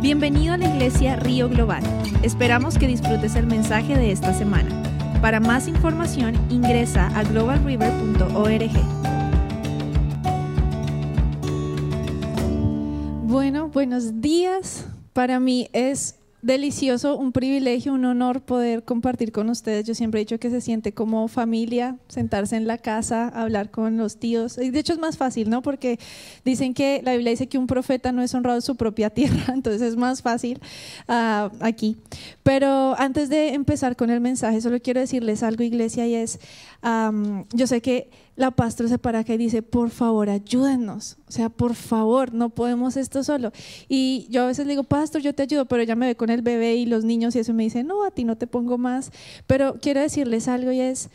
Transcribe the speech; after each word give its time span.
Bienvenido 0.00 0.52
a 0.52 0.56
la 0.58 0.68
iglesia 0.68 1.16
Río 1.16 1.48
Global. 1.48 1.82
Esperamos 2.22 2.78
que 2.78 2.86
disfrutes 2.86 3.34
el 3.34 3.46
mensaje 3.46 3.96
de 3.96 4.12
esta 4.12 4.34
semana. 4.34 4.70
Para 5.22 5.40
más 5.40 5.68
información 5.68 6.34
ingresa 6.50 7.08
a 7.18 7.24
globalriver.org. 7.24 8.70
Bueno, 13.24 13.68
buenos 13.68 14.20
días. 14.20 14.86
Para 15.14 15.40
mí 15.40 15.68
es 15.72 16.16
delicioso, 16.46 17.16
un 17.16 17.32
privilegio, 17.32 17.92
un 17.92 18.04
honor 18.04 18.40
poder 18.40 18.84
compartir 18.84 19.32
con 19.32 19.50
ustedes. 19.50 19.84
Yo 19.84 19.94
siempre 19.94 20.20
he 20.20 20.24
dicho 20.24 20.38
que 20.38 20.48
se 20.48 20.60
siente 20.60 20.92
como 20.92 21.26
familia, 21.26 21.98
sentarse 22.08 22.56
en 22.56 22.68
la 22.68 22.78
casa, 22.78 23.28
hablar 23.28 23.70
con 23.70 23.96
los 23.96 24.18
tíos. 24.18 24.56
De 24.56 24.78
hecho 24.78 24.92
es 24.92 24.98
más 25.00 25.16
fácil, 25.16 25.50
¿no? 25.50 25.60
Porque 25.60 25.98
dicen 26.44 26.72
que 26.72 27.02
la 27.04 27.12
Biblia 27.12 27.32
dice 27.32 27.48
que 27.48 27.58
un 27.58 27.66
profeta 27.66 28.12
no 28.12 28.22
es 28.22 28.32
honrado 28.32 28.58
en 28.58 28.62
su 28.62 28.76
propia 28.76 29.10
tierra, 29.16 29.52
entonces 29.52 29.82
es 29.82 29.96
más 29.96 30.22
fácil 30.22 30.60
uh, 31.08 31.50
aquí. 31.60 31.96
Pero 32.44 32.94
antes 32.98 33.28
de 33.28 33.54
empezar 33.54 33.96
con 33.96 34.10
el 34.10 34.20
mensaje, 34.20 34.60
solo 34.60 34.80
quiero 34.80 35.00
decirles 35.00 35.42
algo, 35.42 35.64
iglesia, 35.64 36.06
y 36.06 36.14
es, 36.14 36.38
yo 37.52 37.66
sé 37.66 37.82
que 37.82 38.08
la 38.36 38.50
pastora 38.50 38.88
se 38.88 38.98
para 38.98 39.20
acá 39.20 39.34
y 39.34 39.38
dice, 39.38 39.62
por 39.62 39.90
favor, 39.90 40.28
ayúdennos. 40.28 41.16
O 41.26 41.32
sea, 41.32 41.48
por 41.48 41.74
favor, 41.74 42.32
no 42.34 42.50
podemos 42.50 42.96
esto 42.96 43.24
solo. 43.24 43.50
Y 43.88 44.26
yo 44.30 44.42
a 44.42 44.46
veces 44.46 44.66
le 44.66 44.72
digo, 44.72 44.84
pastor, 44.84 45.22
yo 45.22 45.34
te 45.34 45.42
ayudo, 45.42 45.64
pero 45.64 45.82
ella 45.82 45.96
me 45.96 46.06
ve 46.06 46.16
con 46.16 46.28
el 46.30 46.42
bebé 46.42 46.76
y 46.76 46.86
los 46.86 47.04
niños 47.04 47.34
y 47.34 47.40
eso 47.40 47.54
me 47.54 47.64
dice, 47.64 47.82
no, 47.82 48.04
a 48.04 48.10
ti 48.10 48.24
no 48.24 48.36
te 48.36 48.46
pongo 48.46 48.76
más. 48.76 49.10
Pero 49.46 49.78
quiero 49.80 50.00
decirles 50.00 50.48
algo 50.48 50.70
y 50.70 50.80
es, 50.80 51.08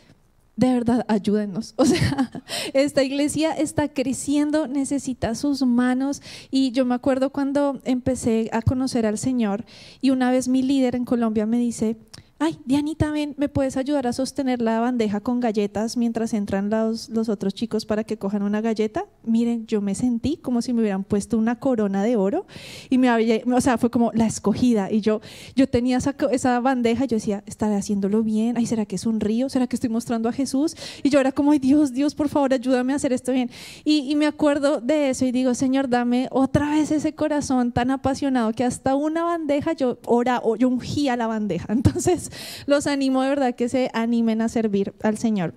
de 0.56 0.72
verdad, 0.72 1.04
ayúdennos. 1.08 1.74
O 1.82 1.84
sea, 1.84 2.30
esta 2.74 3.04
iglesia 3.04 3.52
está 3.52 3.88
creciendo, 3.88 4.66
necesita 4.66 5.34
sus 5.36 5.62
manos. 5.62 6.22
Y 6.50 6.72
yo 6.72 6.84
me 6.84 6.96
acuerdo 6.96 7.30
cuando 7.30 7.80
empecé 7.84 8.50
a 8.52 8.62
conocer 8.62 9.06
al 9.06 9.18
Señor 9.18 9.64
y 10.00 10.10
una 10.10 10.30
vez 10.30 10.48
mi 10.48 10.62
líder 10.62 10.96
en 10.96 11.04
Colombia 11.04 11.46
me 11.46 11.58
dice, 11.58 11.96
ay, 12.42 12.58
Dianita, 12.64 13.12
ven, 13.12 13.34
¿me 13.38 13.48
puedes 13.48 13.76
ayudar 13.76 14.08
a 14.08 14.12
sostener 14.12 14.60
la 14.60 14.80
bandeja 14.80 15.20
con 15.20 15.38
galletas 15.38 15.96
mientras 15.96 16.34
entran 16.34 16.70
los, 16.70 17.08
los 17.08 17.28
otros 17.28 17.54
chicos 17.54 17.86
para 17.86 18.02
que 18.02 18.16
cojan 18.16 18.42
una 18.42 18.60
galleta? 18.60 19.04
Miren, 19.22 19.64
yo 19.68 19.80
me 19.80 19.94
sentí 19.94 20.38
como 20.38 20.60
si 20.60 20.72
me 20.72 20.80
hubieran 20.80 21.04
puesto 21.04 21.38
una 21.38 21.60
corona 21.60 22.02
de 22.02 22.16
oro 22.16 22.46
y 22.90 22.98
me 22.98 23.08
había, 23.08 23.42
o 23.46 23.60
sea, 23.60 23.78
fue 23.78 23.92
como 23.92 24.10
la 24.12 24.26
escogida 24.26 24.90
y 24.90 25.00
yo, 25.00 25.20
yo 25.54 25.68
tenía 25.68 25.98
esa, 25.98 26.16
esa 26.32 26.58
bandeja 26.58 27.04
y 27.04 27.08
yo 27.08 27.16
decía, 27.16 27.44
estaré 27.46 27.76
haciéndolo 27.76 28.24
bien, 28.24 28.56
ay, 28.56 28.66
¿será 28.66 28.86
que 28.86 28.96
es 28.96 29.06
un 29.06 29.20
río? 29.20 29.48
¿Será 29.48 29.68
que 29.68 29.76
estoy 29.76 29.90
mostrando 29.90 30.28
a 30.28 30.32
Jesús? 30.32 30.74
Y 31.04 31.10
yo 31.10 31.20
era 31.20 31.30
como, 31.30 31.52
ay, 31.52 31.60
Dios, 31.60 31.92
Dios, 31.92 32.16
por 32.16 32.28
favor, 32.28 32.52
ayúdame 32.52 32.92
a 32.92 32.96
hacer 32.96 33.12
esto 33.12 33.30
bien. 33.30 33.50
Y, 33.84 34.10
y 34.10 34.16
me 34.16 34.26
acuerdo 34.26 34.80
de 34.80 35.10
eso 35.10 35.24
y 35.24 35.30
digo, 35.30 35.54
Señor, 35.54 35.88
dame 35.88 36.26
otra 36.32 36.70
vez 36.70 36.90
ese 36.90 37.14
corazón 37.14 37.70
tan 37.70 37.92
apasionado 37.92 38.52
que 38.52 38.64
hasta 38.64 38.96
una 38.96 39.22
bandeja 39.22 39.74
yo 39.74 39.98
ora, 40.06 40.40
o 40.42 40.56
yo 40.56 40.68
ungía 40.68 41.16
la 41.16 41.28
bandeja. 41.28 41.66
Entonces, 41.72 42.31
los 42.66 42.86
animo 42.86 43.22
de 43.22 43.28
verdad 43.28 43.54
que 43.54 43.68
se 43.68 43.90
animen 43.94 44.40
a 44.42 44.48
servir 44.48 44.94
al 45.02 45.18
Señor. 45.18 45.54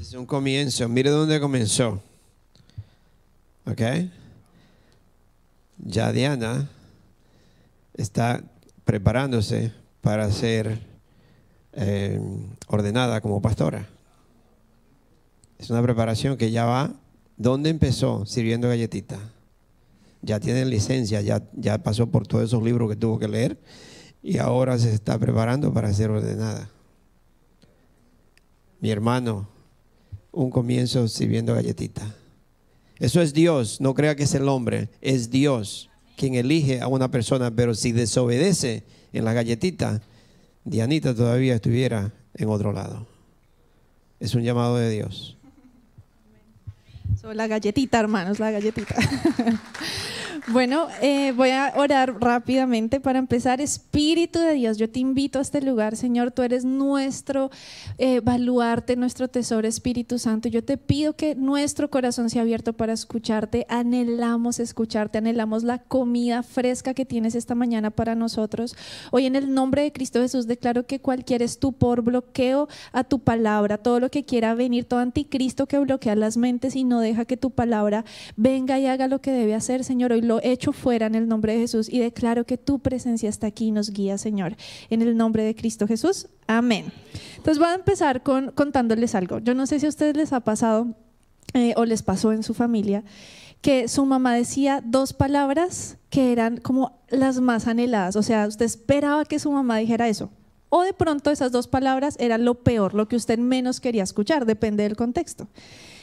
Es 0.00 0.14
un 0.14 0.26
comienzo. 0.26 0.88
Mire 0.88 1.10
dónde 1.10 1.40
comenzó. 1.40 2.02
¿Ok? 3.66 3.82
Ya 5.78 6.12
Diana 6.12 6.68
está 7.94 8.42
preparándose 8.84 9.72
para 10.00 10.30
ser 10.30 10.80
eh, 11.72 12.20
ordenada 12.66 13.20
como 13.20 13.42
pastora. 13.42 13.86
Es 15.58 15.70
una 15.70 15.82
preparación 15.82 16.36
que 16.36 16.50
ya 16.50 16.64
va. 16.64 16.94
¿Dónde 17.36 17.70
empezó? 17.70 18.24
Sirviendo 18.26 18.68
galletita 18.68 19.18
ya 20.22 20.40
tiene 20.40 20.64
licencia, 20.64 21.20
ya, 21.20 21.42
ya 21.54 21.78
pasó 21.82 22.06
por 22.08 22.26
todos 22.26 22.44
esos 22.44 22.62
libros 22.62 22.88
que 22.90 22.96
tuvo 22.96 23.18
que 23.18 23.28
leer 23.28 23.58
y 24.22 24.38
ahora 24.38 24.78
se 24.78 24.92
está 24.92 25.18
preparando 25.18 25.72
para 25.72 25.92
ser 25.92 26.10
ordenada. 26.10 26.70
Mi 28.80 28.90
hermano, 28.90 29.48
un 30.32 30.50
comienzo 30.50 31.08
sirviendo 31.08 31.54
galletita. 31.54 32.14
Eso 32.98 33.22
es 33.22 33.32
Dios, 33.32 33.80
no 33.80 33.94
crea 33.94 34.16
que 34.16 34.24
es 34.24 34.34
el 34.34 34.48
hombre, 34.48 34.88
es 35.00 35.30
Dios 35.30 35.88
quien 36.16 36.34
elige 36.34 36.80
a 36.80 36.88
una 36.88 37.10
persona, 37.10 37.52
pero 37.52 37.74
si 37.74 37.92
desobedece 37.92 38.82
en 39.12 39.24
la 39.24 39.32
galletita, 39.32 40.02
Dianita 40.64 41.14
todavía 41.14 41.54
estuviera 41.54 42.12
en 42.34 42.48
otro 42.48 42.72
lado. 42.72 43.06
Es 44.18 44.34
un 44.34 44.42
llamado 44.42 44.76
de 44.76 44.90
Dios. 44.90 45.37
So, 47.16 47.32
la 47.34 47.46
galletita, 47.46 47.98
hermanos, 47.98 48.38
la 48.38 48.50
galletita. 48.50 48.94
Bueno, 50.50 50.88
eh, 51.02 51.32
voy 51.32 51.50
a 51.50 51.74
orar 51.76 52.16
rápidamente 52.22 53.00
para 53.00 53.18
empezar. 53.18 53.60
Espíritu 53.60 54.38
de 54.38 54.54
Dios, 54.54 54.78
yo 54.78 54.88
te 54.88 54.98
invito 54.98 55.38
a 55.38 55.42
este 55.42 55.60
lugar, 55.60 55.94
Señor. 55.94 56.30
Tú 56.30 56.40
eres 56.40 56.64
nuestro 56.64 57.50
eh, 57.98 58.20
baluarte, 58.20 58.96
nuestro 58.96 59.28
tesoro, 59.28 59.68
Espíritu 59.68 60.18
Santo. 60.18 60.48
Yo 60.48 60.64
te 60.64 60.78
pido 60.78 61.14
que 61.16 61.34
nuestro 61.34 61.90
corazón 61.90 62.30
sea 62.30 62.42
abierto 62.42 62.72
para 62.72 62.94
escucharte. 62.94 63.66
Anhelamos 63.68 64.58
escucharte, 64.58 65.18
anhelamos 65.18 65.64
la 65.64 65.80
comida 65.80 66.42
fresca 66.42 66.94
que 66.94 67.04
tienes 67.04 67.34
esta 67.34 67.54
mañana 67.54 67.90
para 67.90 68.14
nosotros. 68.14 68.74
Hoy, 69.10 69.26
en 69.26 69.36
el 69.36 69.52
nombre 69.52 69.82
de 69.82 69.92
Cristo 69.92 70.20
Jesús, 70.20 70.46
declaro 70.46 70.86
que 70.86 70.98
cualquier 70.98 71.42
estupor, 71.42 72.00
bloqueo 72.00 72.68
a 72.92 73.04
tu 73.04 73.18
palabra, 73.18 73.76
todo 73.76 74.00
lo 74.00 74.10
que 74.10 74.24
quiera 74.24 74.54
venir, 74.54 74.86
todo 74.86 75.00
anticristo 75.00 75.66
que 75.66 75.78
bloquea 75.78 76.16
las 76.16 76.38
mentes 76.38 76.74
y 76.74 76.84
no 76.84 77.00
deja 77.00 77.26
que 77.26 77.36
tu 77.36 77.50
palabra 77.50 78.06
venga 78.36 78.78
y 78.78 78.86
haga 78.86 79.08
lo 79.08 79.20
que 79.20 79.30
debe 79.30 79.54
hacer, 79.54 79.84
Señor. 79.84 80.12
Hoy 80.12 80.22
lo 80.22 80.37
hecho 80.42 80.72
fuera 80.72 81.06
en 81.06 81.14
el 81.14 81.28
nombre 81.28 81.54
de 81.54 81.60
Jesús 81.60 81.88
y 81.88 81.98
declaro 81.98 82.44
que 82.44 82.58
tu 82.58 82.78
presencia 82.78 83.28
está 83.28 83.48
aquí 83.48 83.66
y 83.66 83.70
nos 83.70 83.90
guía, 83.90 84.18
Señor, 84.18 84.56
en 84.90 85.02
el 85.02 85.16
nombre 85.16 85.42
de 85.42 85.54
Cristo 85.54 85.86
Jesús. 85.86 86.28
Amén. 86.46 86.92
Entonces 87.36 87.58
voy 87.58 87.68
a 87.68 87.74
empezar 87.74 88.22
con 88.22 88.50
contándoles 88.52 89.14
algo. 89.14 89.38
Yo 89.38 89.54
no 89.54 89.66
sé 89.66 89.80
si 89.80 89.86
a 89.86 89.88
ustedes 89.88 90.16
les 90.16 90.32
ha 90.32 90.40
pasado 90.40 90.94
eh, 91.54 91.74
o 91.76 91.84
les 91.84 92.02
pasó 92.02 92.32
en 92.32 92.42
su 92.42 92.54
familia 92.54 93.04
que 93.60 93.88
su 93.88 94.04
mamá 94.06 94.34
decía 94.34 94.82
dos 94.84 95.12
palabras 95.12 95.96
que 96.10 96.32
eran 96.32 96.58
como 96.58 97.00
las 97.08 97.40
más 97.40 97.66
anheladas. 97.66 98.16
O 98.16 98.22
sea, 98.22 98.46
usted 98.46 98.66
esperaba 98.66 99.24
que 99.24 99.38
su 99.38 99.50
mamá 99.50 99.78
dijera 99.78 100.08
eso. 100.08 100.30
O 100.68 100.82
de 100.82 100.92
pronto 100.92 101.30
esas 101.30 101.50
dos 101.50 101.66
palabras 101.66 102.16
eran 102.20 102.44
lo 102.44 102.62
peor, 102.62 102.94
lo 102.94 103.08
que 103.08 103.16
usted 103.16 103.38
menos 103.38 103.80
quería 103.80 104.02
escuchar, 104.02 104.44
depende 104.44 104.82
del 104.82 104.96
contexto. 104.96 105.48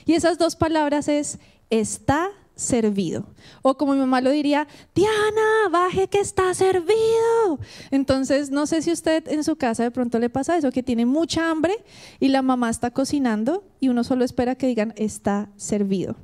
Y 0.06 0.13
esas 0.13 0.38
dos 0.38 0.56
palabras 0.56 1.07
es 1.07 1.40
está 1.69 2.29
servido. 2.56 3.26
O 3.62 3.78
como 3.78 3.94
mi 3.94 4.00
mamá 4.00 4.22
lo 4.22 4.32
diría, 4.32 4.68
Diana, 4.94 5.70
baje 5.72 6.08
que 6.08 6.20
está 6.20 6.54
servido. 6.54 7.60
Entonces, 7.92 8.50
no 8.50 8.66
sé 8.66 8.82
si 8.82 8.92
usted 8.92 9.28
en 9.28 9.44
su 9.44 9.56
casa 9.56 9.84
de 9.84 9.92
pronto 9.92 10.20
le 10.20 10.30
pasa 10.30 10.58
eso, 10.58 10.72
que 10.72 10.84
tiene 10.84 11.06
mucha 11.06 11.50
hambre 11.50 11.76
y 12.20 12.30
la 12.30 12.42
mamá 12.42 12.70
está 12.70 12.92
cocinando 12.92 13.64
y 13.80 13.90
uno 13.90 14.04
solo 14.04 14.24
espera 14.24 14.56
que 14.56 14.68
digan, 14.68 14.94
está 14.96 15.50
servido. 15.58 16.16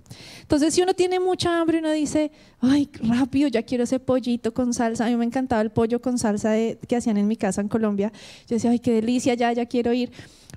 Entonces, 0.41 0.73
si 0.73 0.81
uno 0.81 0.93
tiene 0.93 1.19
mucha 1.19 1.59
hambre, 1.59 1.79
uno 1.79 1.91
dice, 1.91 2.31
ay, 2.59 2.89
rápido, 3.01 3.49
ya 3.49 3.63
quiero 3.63 3.83
ese 3.83 3.99
pollito 3.99 4.53
con 4.53 4.73
salsa. 4.73 5.05
A 5.05 5.09
mí 5.09 5.15
me 5.15 5.25
encantaba 5.25 5.61
el 5.61 5.71
pollo 5.71 6.01
con 6.01 6.17
salsa 6.17 6.53
que 6.87 6.95
hacían 6.95 7.17
en 7.17 7.27
mi 7.27 7.35
casa 7.35 7.61
en 7.61 7.67
Colombia. 7.67 8.11
Yo 8.47 8.55
decía, 8.55 8.71
ay, 8.71 8.79
qué 8.79 8.93
delicia, 8.93 9.33
ya, 9.33 9.51
ya 9.51 9.65
quiero 9.65 9.93
ir. 9.93 10.11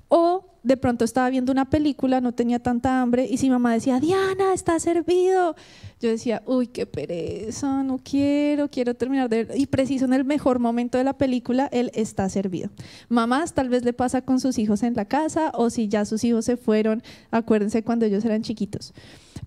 O 0.07 0.44
de 0.65 0.77
pronto 0.77 1.05
estaba 1.05 1.29
viendo 1.29 1.51
una 1.51 1.69
película, 1.69 2.19
no 2.21 2.33
tenía 2.33 2.59
tanta 2.59 3.01
hambre, 3.01 3.27
y 3.29 3.37
si 3.37 3.49
mamá 3.49 3.71
decía, 3.73 3.99
Diana, 3.99 4.53
está 4.53 4.79
servido, 4.79 5.55
yo 6.01 6.09
decía, 6.09 6.41
uy, 6.47 6.67
qué 6.67 6.87
pereza, 6.87 7.83
no 7.83 7.99
quiero, 7.99 8.69
quiero 8.69 8.95
terminar 8.95 9.29
de. 9.29 9.47
Y 9.55 9.67
preciso 9.67 10.05
en 10.05 10.13
el 10.13 10.25
mejor 10.25 10.57
momento 10.57 10.97
de 10.97 11.03
la 11.03 11.13
película, 11.13 11.69
él 11.71 11.91
está 11.93 12.27
servido. 12.29 12.71
Mamás, 13.09 13.53
tal 13.53 13.69
vez 13.69 13.85
le 13.85 13.93
pasa 13.93 14.23
con 14.23 14.39
sus 14.39 14.57
hijos 14.57 14.81
en 14.81 14.95
la 14.95 15.05
casa, 15.05 15.51
o 15.53 15.69
si 15.69 15.87
ya 15.87 16.03
sus 16.03 16.23
hijos 16.23 16.45
se 16.45 16.57
fueron, 16.57 17.03
acuérdense 17.29 17.83
cuando 17.83 18.05
ellos 18.05 18.25
eran 18.25 18.41
chiquitos. 18.41 18.93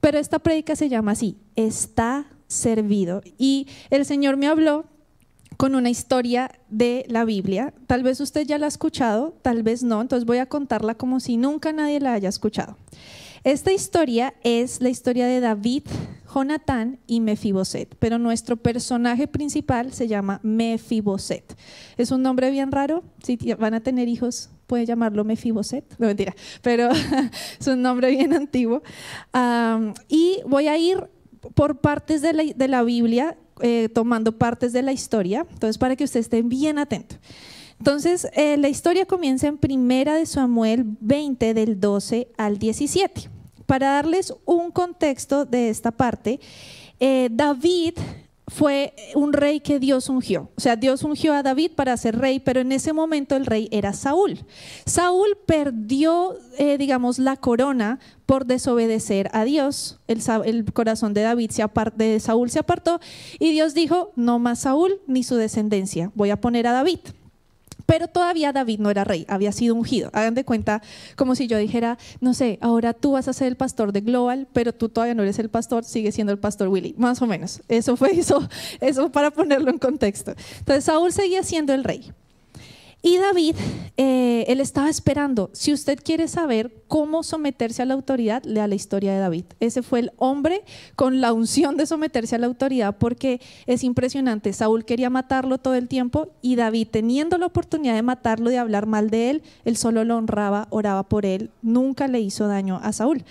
Pero 0.00 0.18
esta 0.18 0.38
prédica 0.38 0.76
se 0.76 0.88
llama 0.88 1.12
así, 1.12 1.36
está 1.56 2.26
servido. 2.46 3.22
Y 3.36 3.66
el 3.90 4.04
Señor 4.04 4.36
me 4.36 4.46
habló 4.46 4.86
con 5.58 5.74
una 5.74 5.90
historia 5.90 6.52
de 6.70 7.04
la 7.08 7.24
Biblia. 7.24 7.74
Tal 7.88 8.04
vez 8.04 8.20
usted 8.20 8.46
ya 8.46 8.58
la 8.58 8.66
ha 8.66 8.68
escuchado, 8.68 9.34
tal 9.42 9.64
vez 9.64 9.82
no, 9.82 10.00
entonces 10.00 10.24
voy 10.24 10.38
a 10.38 10.46
contarla 10.46 10.94
como 10.94 11.18
si 11.18 11.36
nunca 11.36 11.72
nadie 11.72 11.98
la 11.98 12.12
haya 12.12 12.28
escuchado. 12.28 12.78
Esta 13.42 13.72
historia 13.72 14.34
es 14.44 14.80
la 14.80 14.88
historia 14.88 15.26
de 15.26 15.40
David, 15.40 15.82
Jonatán 16.32 17.00
y 17.08 17.20
Mefiboset, 17.20 17.92
pero 17.98 18.18
nuestro 18.18 18.56
personaje 18.56 19.26
principal 19.26 19.92
se 19.92 20.06
llama 20.06 20.38
Mefiboset. 20.44 21.56
Es 21.96 22.12
un 22.12 22.22
nombre 22.22 22.52
bien 22.52 22.70
raro, 22.70 23.02
si 23.22 23.36
van 23.58 23.74
a 23.74 23.80
tener 23.80 24.08
hijos 24.08 24.50
puede 24.68 24.86
llamarlo 24.86 25.24
Mefiboset, 25.24 25.84
no 25.98 26.06
mentira, 26.06 26.36
pero 26.62 26.90
es 27.60 27.66
un 27.66 27.82
nombre 27.82 28.10
bien 28.10 28.32
antiguo. 28.32 28.82
y 30.08 30.38
voy 30.46 30.68
a 30.68 30.78
ir 30.78 31.08
por 31.54 31.80
partes 31.80 32.22
de 32.22 32.32
la, 32.32 32.44
de 32.44 32.68
la 32.68 32.82
Biblia 32.84 33.36
eh, 33.62 33.88
tomando 33.92 34.32
partes 34.36 34.72
de 34.72 34.82
la 34.82 34.92
historia, 34.92 35.46
entonces 35.50 35.78
para 35.78 35.96
que 35.96 36.04
ustedes 36.04 36.26
estén 36.26 36.48
bien 36.48 36.78
atentos. 36.78 37.18
Entonces, 37.78 38.28
eh, 38.34 38.56
la 38.56 38.68
historia 38.68 39.06
comienza 39.06 39.46
en 39.46 39.56
Primera 39.56 40.16
de 40.16 40.26
Samuel 40.26 40.84
20 41.00 41.54
del 41.54 41.78
12 41.78 42.28
al 42.36 42.58
17. 42.58 43.30
Para 43.66 43.90
darles 43.92 44.34
un 44.44 44.72
contexto 44.72 45.44
de 45.44 45.68
esta 45.68 45.92
parte, 45.92 46.40
eh, 46.98 47.28
David 47.30 47.94
fue 48.48 48.94
un 49.14 49.32
rey 49.32 49.60
que 49.60 49.78
Dios 49.78 50.08
ungió. 50.08 50.50
O 50.56 50.60
sea, 50.60 50.76
Dios 50.76 51.02
ungió 51.02 51.34
a 51.34 51.42
David 51.42 51.72
para 51.76 51.96
ser 51.96 52.18
rey, 52.18 52.40
pero 52.40 52.60
en 52.60 52.72
ese 52.72 52.92
momento 52.92 53.36
el 53.36 53.46
rey 53.46 53.68
era 53.70 53.92
Saúl. 53.92 54.44
Saúl 54.86 55.38
perdió, 55.46 56.36
eh, 56.58 56.78
digamos, 56.78 57.18
la 57.18 57.36
corona 57.36 58.00
por 58.26 58.46
desobedecer 58.46 59.30
a 59.32 59.44
Dios. 59.44 60.00
El, 60.06 60.72
corazón 60.72 61.14
de 61.14 61.22
David 61.22 61.50
se 61.50 61.64
de 61.96 62.20
Saúl 62.20 62.50
se 62.50 62.58
apartó 62.58 63.00
y 63.38 63.52
Dios 63.52 63.74
dijo, 63.74 64.12
no 64.16 64.38
más 64.38 64.60
Saúl 64.60 65.00
ni 65.06 65.22
su 65.22 65.36
descendencia, 65.36 66.10
voy 66.14 66.30
a 66.30 66.40
poner 66.40 66.66
a 66.66 66.72
David. 66.72 67.00
Pero 67.88 68.06
todavía 68.06 68.52
David 68.52 68.80
no 68.80 68.90
era 68.90 69.02
rey, 69.02 69.24
había 69.30 69.50
sido 69.50 69.74
ungido. 69.74 70.10
Hagan 70.12 70.34
de 70.34 70.44
cuenta 70.44 70.82
como 71.16 71.34
si 71.34 71.46
yo 71.46 71.56
dijera, 71.56 71.96
no 72.20 72.34
sé, 72.34 72.58
ahora 72.60 72.92
tú 72.92 73.12
vas 73.12 73.28
a 73.28 73.32
ser 73.32 73.48
el 73.48 73.56
pastor 73.56 73.92
de 73.92 74.02
Global, 74.02 74.46
pero 74.52 74.74
tú 74.74 74.90
todavía 74.90 75.14
no 75.14 75.22
eres 75.22 75.38
el 75.38 75.48
pastor, 75.48 75.84
sigue 75.84 76.12
siendo 76.12 76.30
el 76.30 76.38
pastor 76.38 76.68
Willy, 76.68 76.94
más 76.98 77.22
o 77.22 77.26
menos. 77.26 77.62
Eso 77.66 77.96
fue 77.96 78.10
eso, 78.20 78.46
eso 78.82 79.10
para 79.10 79.30
ponerlo 79.30 79.70
en 79.70 79.78
contexto. 79.78 80.34
Entonces 80.58 80.84
Saúl 80.84 81.12
seguía 81.12 81.42
siendo 81.42 81.72
el 81.72 81.82
rey. 81.82 82.12
Y 83.00 83.16
David, 83.16 83.54
eh, 83.96 84.44
él 84.48 84.60
estaba 84.60 84.90
esperando. 84.90 85.50
Si 85.52 85.72
usted 85.72 86.00
quiere 86.02 86.26
saber 86.26 86.82
cómo 86.88 87.22
someterse 87.22 87.82
a 87.82 87.84
la 87.84 87.94
autoridad, 87.94 88.42
lea 88.44 88.66
la 88.66 88.74
historia 88.74 89.12
de 89.12 89.20
David. 89.20 89.44
Ese 89.60 89.82
fue 89.82 90.00
el 90.00 90.12
hombre 90.16 90.64
con 90.96 91.20
la 91.20 91.32
unción 91.32 91.76
de 91.76 91.86
someterse 91.86 92.34
a 92.34 92.38
la 92.38 92.48
autoridad 92.48 92.96
porque 92.98 93.40
es 93.66 93.84
impresionante. 93.84 94.52
Saúl 94.52 94.84
quería 94.84 95.10
matarlo 95.10 95.58
todo 95.58 95.74
el 95.74 95.86
tiempo 95.86 96.28
y 96.42 96.56
David, 96.56 96.88
teniendo 96.90 97.38
la 97.38 97.46
oportunidad 97.46 97.94
de 97.94 98.02
matarlo, 98.02 98.50
de 98.50 98.58
hablar 98.58 98.86
mal 98.86 99.10
de 99.10 99.30
él, 99.30 99.42
él 99.64 99.76
solo 99.76 100.02
lo 100.02 100.16
honraba, 100.16 100.66
oraba 100.70 101.04
por 101.04 101.24
él, 101.24 101.50
nunca 101.62 102.08
le 102.08 102.20
hizo 102.20 102.48
daño 102.48 102.80
a 102.82 102.92
Saúl. 102.92 103.24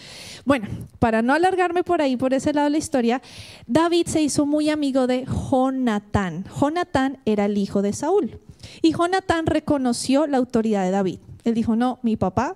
Bueno, 0.45 0.69
para 0.99 1.21
no 1.21 1.33
alargarme 1.33 1.83
por 1.83 2.01
ahí, 2.01 2.15
por 2.15 2.33
ese 2.33 2.53
lado 2.53 2.65
de 2.65 2.71
la 2.71 2.77
historia, 2.77 3.21
David 3.65 4.07
se 4.07 4.21
hizo 4.21 4.45
muy 4.45 4.69
amigo 4.69 5.07
de 5.07 5.25
Jonatán. 5.25 6.45
Jonatán 6.57 7.17
era 7.25 7.45
el 7.45 7.57
hijo 7.57 7.81
de 7.81 7.91
Saúl. 7.91 8.39
Y 8.81 8.93
Jonatán 8.93 9.45
reconoció 9.45 10.27
la 10.27 10.37
autoridad 10.37 10.83
de 10.83 10.91
David. 10.91 11.19
Él 11.43 11.53
dijo, 11.53 11.75
no, 11.75 11.99
mi 12.03 12.17
papá, 12.17 12.55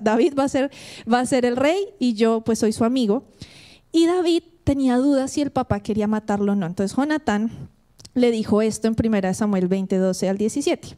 David 0.00 0.34
va 0.38 0.44
a, 0.44 0.48
ser, 0.48 0.70
va 1.10 1.20
a 1.20 1.26
ser 1.26 1.44
el 1.44 1.56
rey 1.56 1.88
y 1.98 2.14
yo 2.14 2.40
pues 2.42 2.58
soy 2.58 2.72
su 2.72 2.84
amigo. 2.84 3.24
Y 3.92 4.06
David 4.06 4.42
tenía 4.64 4.96
dudas 4.96 5.32
si 5.32 5.40
el 5.40 5.50
papá 5.50 5.80
quería 5.80 6.06
matarlo 6.06 6.52
o 6.52 6.54
no. 6.54 6.66
Entonces 6.66 6.96
Jonatán 6.96 7.50
le 8.14 8.30
dijo 8.30 8.62
esto 8.62 8.88
en 8.88 8.96
1 8.98 9.34
Samuel 9.34 9.68
20, 9.68 9.96
12 9.96 10.28
al 10.28 10.38
17. 10.38 10.96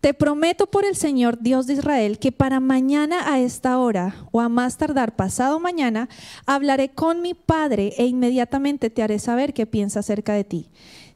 Te 0.00 0.14
prometo 0.14 0.68
por 0.68 0.84
el 0.84 0.94
Señor 0.94 1.40
Dios 1.40 1.66
de 1.66 1.74
Israel 1.74 2.20
que 2.20 2.30
para 2.30 2.60
mañana 2.60 3.32
a 3.32 3.40
esta 3.40 3.78
hora 3.78 4.14
o 4.30 4.40
a 4.40 4.48
más 4.48 4.76
tardar 4.76 5.16
pasado 5.16 5.58
mañana 5.58 6.08
hablaré 6.46 6.90
con 6.90 7.20
mi 7.20 7.34
padre 7.34 7.94
e 7.98 8.06
inmediatamente 8.06 8.90
te 8.90 9.02
haré 9.02 9.18
saber 9.18 9.52
qué 9.52 9.66
piensa 9.66 10.00
acerca 10.00 10.34
de 10.34 10.44
ti. 10.44 10.68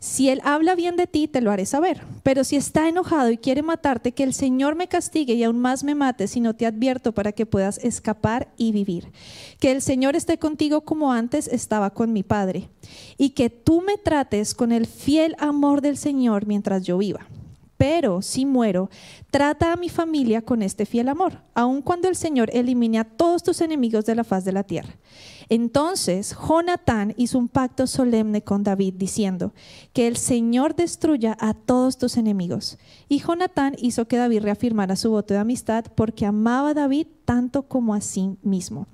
Si 0.02 0.31
él 0.31 0.40
habla 0.43 0.75
bien 0.75 0.96
de 0.96 1.06
ti, 1.06 1.28
te 1.28 1.40
lo 1.40 1.52
haré 1.52 1.64
saber. 1.64 2.02
Pero 2.25 2.43
si 2.43 2.56
está 2.56 2.88
enojado 2.88 3.31
y 3.31 3.38
quiere 3.38 3.62
matarte, 3.62 4.10
que 4.10 4.25
el 4.25 4.34
Señor 4.34 4.75
me 4.75 4.88
castigue 4.88 5.34
y 5.34 5.44
aún 5.44 5.60
más 5.60 5.84
me 5.84 5.94
mate, 5.94 6.26
si 6.26 6.40
no 6.40 6.56
te 6.56 6.66
advierto 6.66 7.12
para 7.12 7.31
que 7.31 7.46
puedas 7.46 7.78
escapar 7.78 8.49
y 8.56 8.72
vivir. 8.72 9.12
Que 9.60 9.70
el 9.70 9.81
Señor 9.81 10.16
esté 10.16 10.38
contigo 10.38 10.81
como 10.81 11.12
antes 11.12 11.46
estaba 11.46 11.90
con 11.90 12.12
mi 12.12 12.25
Padre. 12.25 12.69
Y 13.16 13.31
que 13.31 13.49
tú 13.49 13.81
me 13.81 13.96
trates 13.96 14.56
con 14.56 14.72
el 14.72 14.87
fiel 14.87 15.37
amor 15.38 15.82
del 15.82 15.96
Señor 15.96 16.46
mientras 16.46 16.82
yo 16.82 16.98
viva 16.98 17.28
pero 17.82 18.22
si 18.22 18.46
muero, 18.46 18.90
trata 19.32 19.72
a 19.72 19.76
mi 19.76 19.88
familia 19.88 20.40
con 20.40 20.62
este 20.62 20.87
fiel 20.87 21.08
amor, 21.08 21.43
aun 21.52 21.82
cuando 21.82 22.08
el 22.08 22.14
Señor 22.14 22.48
elimine 22.52 23.00
a 23.00 23.05
todos 23.05 23.43
tus 23.43 23.60
enemigos 23.60 24.05
de 24.05 24.14
la 24.14 24.22
faz 24.22 24.44
de 24.44 24.52
la 24.52 24.62
tierra. 24.62 24.94
Entonces 25.48 26.36
Jonatán 26.48 27.14
hizo 27.16 27.38
un 27.38 27.48
pacto 27.48 27.86
solemne 27.86 28.42
con 28.42 28.62
David, 28.62 28.94
diciendo, 28.96 29.52
que 29.92 30.06
el 30.08 30.16
Señor 30.16 30.74
destruya 30.74 31.36
a 31.40 31.54
todos 31.54 31.98
tus 31.98 32.16
enemigos. 32.16 32.78
Y 33.08 33.20
Jonatán 33.20 33.74
hizo 33.78 34.06
que 34.06 34.16
David 34.16 34.42
reafirmara 34.42 34.96
su 34.96 35.10
voto 35.10 35.34
de 35.34 35.40
amistad 35.40 35.84
porque 35.94 36.26
amaba 36.26 36.70
a 36.70 36.74
David 36.74 37.06
tanto 37.24 37.62
como 37.62 37.94
a 37.94 38.00
sí 38.00 38.36
mismo. 38.42 38.86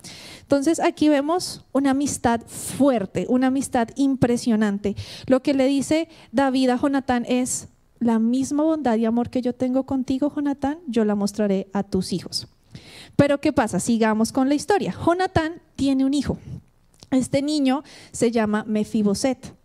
Entonces 0.43 0.81
aquí 0.81 1.09
vemos 1.09 1.65
una 1.73 1.91
amistad 1.91 2.41
fuerte, 2.47 3.27
una 3.29 3.49
amistad 3.49 3.89
impresionante. 3.97 4.97
Lo 5.27 5.43
que 5.43 5.55
le 5.55 5.67
dice 5.67 6.09
David 6.33 6.71
a 6.71 6.77
Jonatán 6.77 7.25
es, 7.29 7.69
la 8.01 8.19
misma 8.19 8.63
bondad 8.63 8.97
y 8.97 9.05
amor 9.05 9.31
que 9.31 9.43
yo 9.43 9.55
tengo 9.55 9.85
contigo, 9.85 10.33
Jonatán, 10.35 10.79
yo 10.87 11.05
la 11.05 11.15
mostraré 11.15 11.69
a 11.73 11.83
tus 11.83 12.13
hijos. 12.13 12.49
Pero 13.19 13.41
¿qué 13.41 13.53
pasa? 13.53 13.81
Sigamos 13.81 14.31
con 14.31 14.49
la 14.49 14.55
historia. 14.55 14.95
Jonatán 15.05 15.61
tiene 15.75 16.05
un 16.05 16.15
hijo. 16.15 16.39
Este 17.11 17.43
niño 17.43 17.83
se 18.13 18.31
llama 18.31 18.63
Mefiboset. 18.65 19.57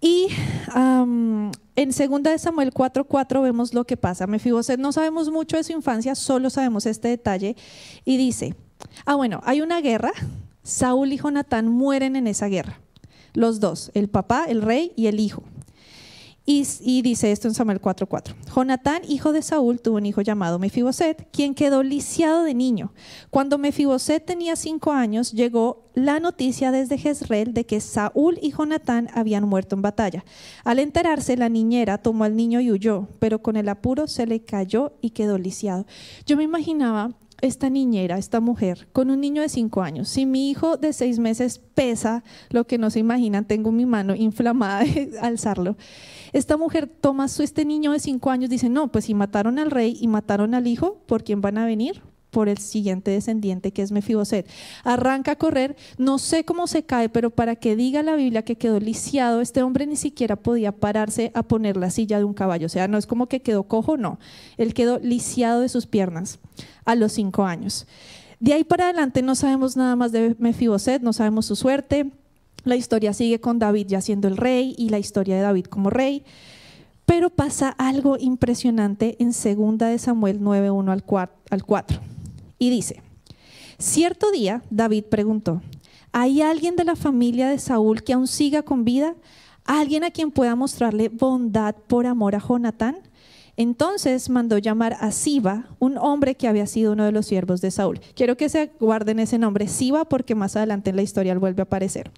Y 0.00 0.28
en 0.72 1.50
2 1.74 2.22
de 2.22 2.38
Samuel 2.38 2.72
4:4 2.72 3.42
vemos 3.42 3.74
lo 3.74 3.84
que 3.84 3.96
pasa. 3.96 4.28
Mefiboset 4.28 4.78
no 4.78 4.92
sabemos 4.92 5.28
mucho 5.28 5.56
de 5.56 5.64
su 5.64 5.72
infancia, 5.72 6.14
solo 6.14 6.50
sabemos 6.50 6.86
este 6.86 7.08
detalle. 7.08 7.56
Y 8.04 8.16
dice, 8.16 8.54
ah 9.04 9.16
bueno, 9.16 9.40
hay 9.42 9.60
una 9.60 9.80
guerra, 9.80 10.12
Saúl 10.62 11.12
y 11.12 11.18
Jonatán 11.18 11.66
mueren 11.66 12.14
en 12.14 12.28
esa 12.28 12.46
guerra. 12.46 12.78
Los 13.34 13.58
dos, 13.58 13.90
el 13.94 14.08
papá, 14.08 14.44
el 14.46 14.62
rey 14.62 14.92
y 14.94 15.08
el 15.08 15.18
hijo. 15.18 15.42
Y, 16.50 17.02
dice 17.02 17.30
esto 17.30 17.46
en 17.46 17.52
Samuel 17.52 17.78
4:4. 17.78 18.34
Jonatán, 18.56 19.02
hijo 19.06 19.32
de 19.32 19.42
Saúl, 19.42 19.82
tuvo 19.82 19.98
un 19.98 20.06
hijo 20.06 20.22
llamado 20.22 20.58
Mefiboset, 20.58 21.28
quien 21.30 21.54
quedó 21.54 21.82
lisiado 21.82 22.42
de 22.42 22.54
niño. 22.54 22.94
Cuando 23.28 23.58
Mefiboset 23.58 24.24
tenía 24.24 24.56
cinco 24.56 24.92
años, 24.92 25.32
llegó 25.32 25.84
la 25.92 26.20
noticia 26.20 26.70
desde 26.70 26.96
Jezreel 26.96 27.52
de 27.52 27.66
que 27.66 27.80
Saúl 27.80 28.38
y 28.40 28.52
Jonatán 28.52 29.10
habían 29.12 29.46
muerto 29.46 29.76
en 29.76 29.82
batalla. 29.82 30.24
Al 30.64 30.78
enterarse, 30.78 31.36
la 31.36 31.50
niñera 31.50 31.98
tomó 31.98 32.24
al 32.24 32.34
niño 32.34 32.62
y 32.62 32.72
huyó, 32.72 33.08
pero 33.18 33.42
con 33.42 33.58
el 33.58 33.68
apuro 33.68 34.06
se 34.06 34.26
le 34.26 34.40
cayó 34.42 34.94
y 35.02 35.10
quedó 35.10 35.36
lisiado. 35.36 35.84
Yo 36.24 36.38
me 36.38 36.44
imaginaba 36.44 37.10
esta 37.40 37.70
niñera, 37.70 38.18
esta 38.18 38.40
mujer, 38.40 38.88
con 38.92 39.10
un 39.10 39.20
niño 39.20 39.42
de 39.42 39.48
cinco 39.48 39.82
años. 39.82 40.08
Si 40.08 40.26
mi 40.26 40.50
hijo 40.50 40.76
de 40.76 40.92
seis 40.92 41.18
meses 41.18 41.58
pesa 41.58 42.24
lo 42.50 42.66
que 42.66 42.78
no 42.78 42.90
se 42.90 42.98
imaginan, 42.98 43.44
tengo 43.44 43.70
mi 43.70 43.86
mano 43.86 44.14
inflamada 44.14 44.80
de 44.84 45.12
alzarlo. 45.20 45.76
Esta 46.32 46.56
mujer 46.56 46.86
toma 46.86 47.28
su, 47.28 47.42
este 47.42 47.64
niño 47.64 47.92
de 47.92 48.00
cinco 48.00 48.30
años, 48.30 48.50
dice, 48.50 48.68
no, 48.68 48.88
pues 48.92 49.06
si 49.06 49.14
mataron 49.14 49.58
al 49.58 49.70
rey 49.70 49.96
y 50.00 50.08
mataron 50.08 50.54
al 50.54 50.66
hijo, 50.66 51.02
¿por 51.06 51.24
quién 51.24 51.40
van 51.40 51.58
a 51.58 51.66
venir? 51.66 52.02
por 52.30 52.48
el 52.48 52.58
siguiente 52.58 53.10
descendiente 53.10 53.72
que 53.72 53.82
es 53.82 53.92
Mefiboset. 53.92 54.46
Arranca 54.84 55.32
a 55.32 55.36
correr, 55.36 55.76
no 55.96 56.18
sé 56.18 56.44
cómo 56.44 56.66
se 56.66 56.82
cae, 56.82 57.08
pero 57.08 57.30
para 57.30 57.56
que 57.56 57.76
diga 57.76 58.02
la 58.02 58.16
Biblia 58.16 58.42
que 58.42 58.56
quedó 58.56 58.80
lisiado, 58.80 59.40
este 59.40 59.62
hombre 59.62 59.86
ni 59.86 59.96
siquiera 59.96 60.36
podía 60.36 60.72
pararse 60.72 61.30
a 61.34 61.42
poner 61.42 61.76
la 61.76 61.90
silla 61.90 62.18
de 62.18 62.24
un 62.24 62.34
caballo. 62.34 62.66
O 62.66 62.68
sea, 62.68 62.88
no 62.88 62.98
es 62.98 63.06
como 63.06 63.28
que 63.28 63.40
quedó 63.40 63.64
cojo, 63.64 63.96
no. 63.96 64.18
Él 64.56 64.74
quedó 64.74 64.98
lisiado 64.98 65.60
de 65.60 65.68
sus 65.68 65.86
piernas 65.86 66.38
a 66.84 66.94
los 66.94 67.12
cinco 67.12 67.44
años. 67.44 67.86
De 68.40 68.52
ahí 68.52 68.62
para 68.62 68.84
adelante 68.84 69.22
no 69.22 69.34
sabemos 69.34 69.76
nada 69.76 69.96
más 69.96 70.12
de 70.12 70.36
Mefiboset, 70.38 71.02
no 71.02 71.12
sabemos 71.12 71.46
su 71.46 71.56
suerte. 71.56 72.12
La 72.64 72.76
historia 72.76 73.12
sigue 73.12 73.40
con 73.40 73.58
David 73.58 73.86
ya 73.88 74.00
siendo 74.00 74.28
el 74.28 74.36
rey 74.36 74.74
y 74.76 74.88
la 74.88 74.98
historia 74.98 75.36
de 75.36 75.42
David 75.42 75.66
como 75.66 75.90
rey. 75.90 76.24
Pero 77.06 77.30
pasa 77.30 77.70
algo 77.70 78.18
impresionante 78.18 79.16
en 79.18 79.28
2 79.28 79.78
de 79.78 79.98
Samuel 79.98 80.40
9:1 80.40 80.90
al 81.50 81.64
4. 81.64 82.00
Y 82.58 82.70
dice, 82.70 83.02
cierto 83.78 84.30
día 84.30 84.62
David 84.70 85.04
preguntó, 85.04 85.62
¿hay 86.12 86.42
alguien 86.42 86.76
de 86.76 86.84
la 86.84 86.96
familia 86.96 87.48
de 87.48 87.58
Saúl 87.58 88.02
que 88.02 88.12
aún 88.12 88.26
siga 88.26 88.62
con 88.62 88.84
vida? 88.84 89.14
¿Alguien 89.64 90.04
a 90.04 90.10
quien 90.10 90.30
pueda 90.30 90.54
mostrarle 90.54 91.08
bondad 91.08 91.74
por 91.86 92.06
amor 92.06 92.34
a 92.34 92.40
Jonatán? 92.40 92.98
Entonces 93.56 94.30
mandó 94.30 94.58
llamar 94.58 94.96
a 95.00 95.10
Siba, 95.10 95.66
un 95.78 95.98
hombre 95.98 96.36
que 96.36 96.46
había 96.46 96.66
sido 96.66 96.92
uno 96.92 97.04
de 97.04 97.12
los 97.12 97.26
siervos 97.26 97.60
de 97.60 97.70
Saúl. 97.70 98.00
Quiero 98.14 98.36
que 98.36 98.48
se 98.48 98.70
guarden 98.78 99.18
ese 99.18 99.36
nombre, 99.36 99.66
Siba, 99.66 100.04
porque 100.04 100.34
más 100.34 100.56
adelante 100.56 100.90
en 100.90 100.96
la 100.96 101.02
historia 101.02 101.32
él 101.32 101.38
vuelve 101.38 101.62
a 101.62 101.64
aparecer. 101.64 102.10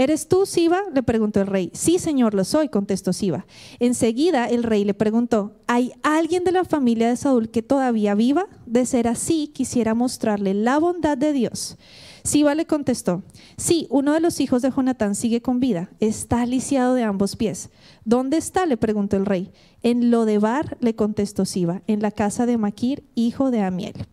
¿Eres 0.00 0.28
tú, 0.28 0.46
Siba? 0.46 0.80
le 0.94 1.02
preguntó 1.02 1.42
el 1.42 1.46
rey. 1.46 1.70
Sí, 1.74 1.98
señor, 1.98 2.32
lo 2.32 2.44
soy, 2.44 2.70
contestó 2.70 3.12
Siba. 3.12 3.44
Enseguida 3.80 4.48
el 4.48 4.62
rey 4.62 4.82
le 4.82 4.94
preguntó, 4.94 5.52
¿hay 5.66 5.92
alguien 6.02 6.42
de 6.42 6.52
la 6.52 6.64
familia 6.64 7.10
de 7.10 7.16
Saúl 7.16 7.50
que 7.50 7.60
todavía 7.60 8.14
viva? 8.14 8.46
De 8.64 8.86
ser 8.86 9.06
así, 9.06 9.48
quisiera 9.48 9.92
mostrarle 9.92 10.54
la 10.54 10.78
bondad 10.78 11.18
de 11.18 11.34
Dios. 11.34 11.76
Siba 12.24 12.54
le 12.54 12.64
contestó, 12.64 13.22
sí, 13.58 13.86
uno 13.90 14.14
de 14.14 14.20
los 14.20 14.40
hijos 14.40 14.62
de 14.62 14.70
Jonatán 14.70 15.14
sigue 15.14 15.42
con 15.42 15.60
vida, 15.60 15.90
está 16.00 16.46
lisiado 16.46 16.94
de 16.94 17.02
ambos 17.02 17.36
pies. 17.36 17.68
¿Dónde 18.06 18.38
está? 18.38 18.64
le 18.64 18.78
preguntó 18.78 19.18
el 19.18 19.26
rey. 19.26 19.52
En 19.82 20.10
Lodebar, 20.10 20.78
le 20.80 20.94
contestó 20.94 21.44
Siba, 21.44 21.82
en 21.86 22.00
la 22.00 22.10
casa 22.10 22.46
de 22.46 22.56
Maquir, 22.56 23.04
hijo 23.14 23.50
de 23.50 23.60
Amiel. 23.60 24.06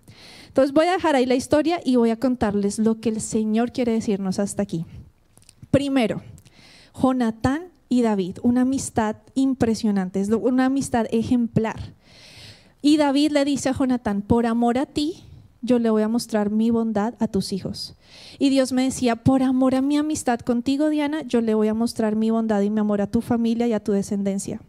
Entonces 0.49 0.73
voy 0.73 0.87
a 0.87 0.93
dejar 0.93 1.15
ahí 1.15 1.25
la 1.25 1.35
historia 1.35 1.79
y 1.85 1.95
voy 1.95 2.09
a 2.09 2.19
contarles 2.19 2.77
lo 2.77 2.99
que 2.99 3.07
el 3.07 3.21
Señor 3.21 3.71
quiere 3.71 3.93
decirnos 3.93 4.39
hasta 4.39 4.63
aquí. 4.63 4.85
Primero, 5.71 6.21
Jonatán 6.99 7.69
y 7.89 8.01
David, 8.01 8.37
una 8.43 8.61
amistad 8.61 9.17
impresionante, 9.35 10.19
es 10.19 10.29
una 10.29 10.65
amistad 10.65 11.05
ejemplar. 11.11 11.93
Y 12.81 12.97
David 12.97 13.31
le 13.31 13.45
dice 13.45 13.69
a 13.69 13.73
Jonatán, 13.73 14.21
por 14.21 14.45
amor 14.45 14.77
a 14.77 14.85
ti, 14.85 15.23
yo 15.61 15.79
le 15.79 15.89
voy 15.89 16.03
a 16.03 16.07
mostrar 16.07 16.49
mi 16.49 16.69
bondad 16.69 17.15
a 17.19 17.27
tus 17.27 17.51
hijos. 17.51 17.95
Y 18.39 18.49
Dios 18.49 18.71
me 18.71 18.83
decía, 18.83 19.15
por 19.15 19.43
amor 19.43 19.75
a 19.75 19.81
mi 19.81 19.97
amistad 19.97 20.39
contigo, 20.39 20.89
Diana, 20.89 21.23
yo 21.23 21.41
le 21.41 21.53
voy 21.53 21.67
a 21.67 21.73
mostrar 21.73 22.15
mi 22.15 22.29
bondad 22.29 22.61
y 22.61 22.69
mi 22.69 22.79
amor 22.79 23.01
a 23.01 23.07
tu 23.07 23.21
familia 23.21 23.67
y 23.67 23.73
a 23.73 23.83
tu 23.83 23.91
descendencia. 23.91 24.61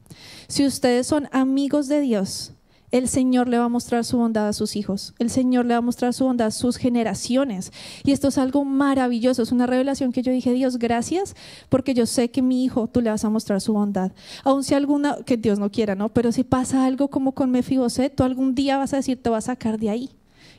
Si 0.49 0.67
ustedes 0.67 1.07
son 1.07 1.29
amigos 1.33 1.89
de 1.89 2.01
Dios, 2.01 2.53
el 2.91 3.09
Señor 3.09 3.49
le 3.49 3.59
va 3.59 3.65
a 3.65 3.69
mostrar 3.69 4.05
su 4.05 4.17
bondad 4.17 4.49
a 4.49 4.53
sus 4.53 4.77
hijos. 4.77 5.15
El 5.19 5.31
Señor 5.31 5.67
le 5.67 5.75
va 5.75 5.79
a 5.79 5.83
mostrar 5.83 6.15
su 6.15 6.25
bondad 6.25 6.49
a 6.49 6.51
sus 6.51 6.77
generaciones. 6.77 7.73
Y 8.05 8.13
esto 8.13 8.29
es 8.29 8.39
algo 8.39 8.65
maravilloso. 8.65 9.43
Es 9.43 9.53
una 9.53 9.67
revelación 9.67 10.13
que 10.13 10.23
yo 10.23 10.33
dije, 10.33 10.53
Dios, 10.53 10.79
gracias, 10.79 11.37
porque 11.69 11.95
yo 11.95 12.07
sé 12.07 12.31
que 12.31 12.41
mi 12.41 12.65
hijo, 12.65 12.89
tú 12.89 13.01
le 13.01 13.11
vas 13.11 13.25
a 13.25 13.31
mostrar 13.31 13.61
su 13.61 13.75
bondad. 13.75 14.13
Aun 14.45 14.65
si 14.65 14.75
alguna, 14.75 15.19
que 15.27 15.37
Dios 15.37 15.59
no 15.59 15.71
quiera, 15.71 15.95
¿no? 15.95 16.09
Pero 16.09 16.33
si 16.33 16.45
pasa 16.45 16.87
algo 16.87 17.09
como 17.09 17.33
con 17.33 17.51
Mefiboset, 17.51 18.15
tú 18.15 18.25
algún 18.25 18.55
día 18.55 18.79
vas 18.79 18.93
a 18.95 18.97
decir, 18.97 19.23
te 19.23 19.31
va 19.31 19.39
a 19.39 19.43
sacar 19.43 19.79
de 19.79 19.91
ahí 19.91 20.11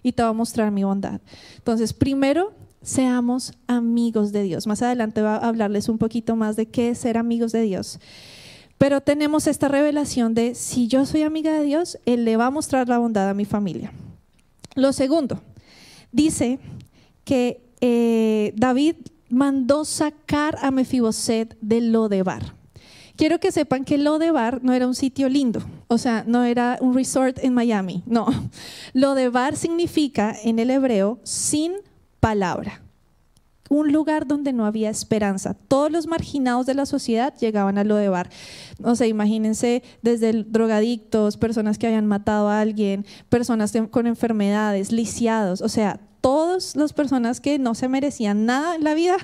y 0.04 0.12
te 0.12 0.24
va 0.24 0.30
a 0.30 0.34
mostrar 0.34 0.72
mi 0.72 0.84
bondad. 0.84 1.22
Entonces, 1.58 1.94
primero, 1.94 2.54
seamos 2.82 3.54
amigos 3.68 4.32
de 4.32 4.44
Dios. 4.44 4.68
Más 4.68 4.82
adelante 4.82 5.22
va 5.22 5.36
a 5.36 5.48
hablarles 5.48 5.90
un 5.90 5.98
poquito 5.98 6.36
más 6.36 6.56
de 6.56 6.68
qué 6.68 6.90
es 6.90 7.00
ser 7.00 7.18
amigos 7.18 7.52
de 7.52 7.62
Dios. 7.62 8.00
Pero 8.80 9.02
tenemos 9.02 9.46
esta 9.46 9.68
revelación 9.68 10.34
de 10.34 10.56
si 10.56 10.88
yo 10.88 11.06
soy 11.06 11.24
amiga 11.24 11.54
de 11.54 11.66
Dios, 11.66 12.00
Él 12.06 12.24
le 12.24 12.38
va 12.38 12.46
a 12.46 12.50
mostrar 12.50 12.88
la 12.88 12.98
bondad 12.98 13.30
a 13.30 13.34
mi 13.34 13.44
familia. 13.44 13.92
Lo 14.74 14.94
segundo, 14.94 15.42
dice 16.14 16.60
que 17.26 17.62
eh, 17.82 18.54
David 18.56 18.96
mandó 19.28 19.84
sacar 19.84 20.58
a 20.62 20.72
Mefiboset 20.72 21.58
de 21.60 21.82
Lodebar. 21.82 22.56
Quiero 23.18 23.42
que 23.42 23.52
sepan 23.52 23.84
que 23.84 23.98
Lodebar 23.98 24.64
no 24.64 24.72
era 24.72 24.88
un 24.88 24.96
sitio 24.96 25.28
lindo, 25.28 25.62
o 25.90 25.98
sea, 25.98 26.24
no 26.26 26.46
era 26.46 26.78
un 26.80 26.96
resort 26.96 27.38
en 27.44 27.54
Miami, 27.54 28.02
no. 28.06 28.28
Lodebar 28.94 29.58
significa 29.58 30.34
en 30.42 30.58
el 30.58 30.70
hebreo 30.70 31.20
sin 31.24 31.74
palabra 32.22 32.82
un 33.70 33.94
lugar 33.94 34.28
donde 34.28 34.52
no 34.52 34.66
había 34.66 34.90
esperanza. 34.90 35.54
Todos 35.54 35.92
los 35.92 36.08
marginados 36.08 36.66
de 36.66 36.74
la 36.74 36.86
sociedad 36.86 37.34
llegaban 37.40 37.78
a 37.78 37.84
lo 37.84 37.96
de 37.96 38.10
bar. 38.10 38.30
O 38.84 38.96
sea, 38.96 39.08
imagínense 39.08 39.84
desde 40.02 40.44
drogadictos, 40.44 41.38
personas 41.38 41.78
que 41.78 41.88
habían 41.88 42.08
matado 42.08 42.50
a 42.50 42.60
alguien, 42.60 43.06
personas 43.30 43.72
con 43.92 44.08
enfermedades, 44.08 44.92
lisiados, 44.92 45.62
o 45.62 45.70
sea, 45.70 46.00
todas 46.22 46.76
las 46.76 46.94
personas 46.94 47.40
que 47.40 47.60
no 47.60 47.76
se 47.76 47.88
merecían 47.88 48.46
nada 48.46 48.76
en 48.76 48.84
la 48.84 48.94
vida 48.94 49.16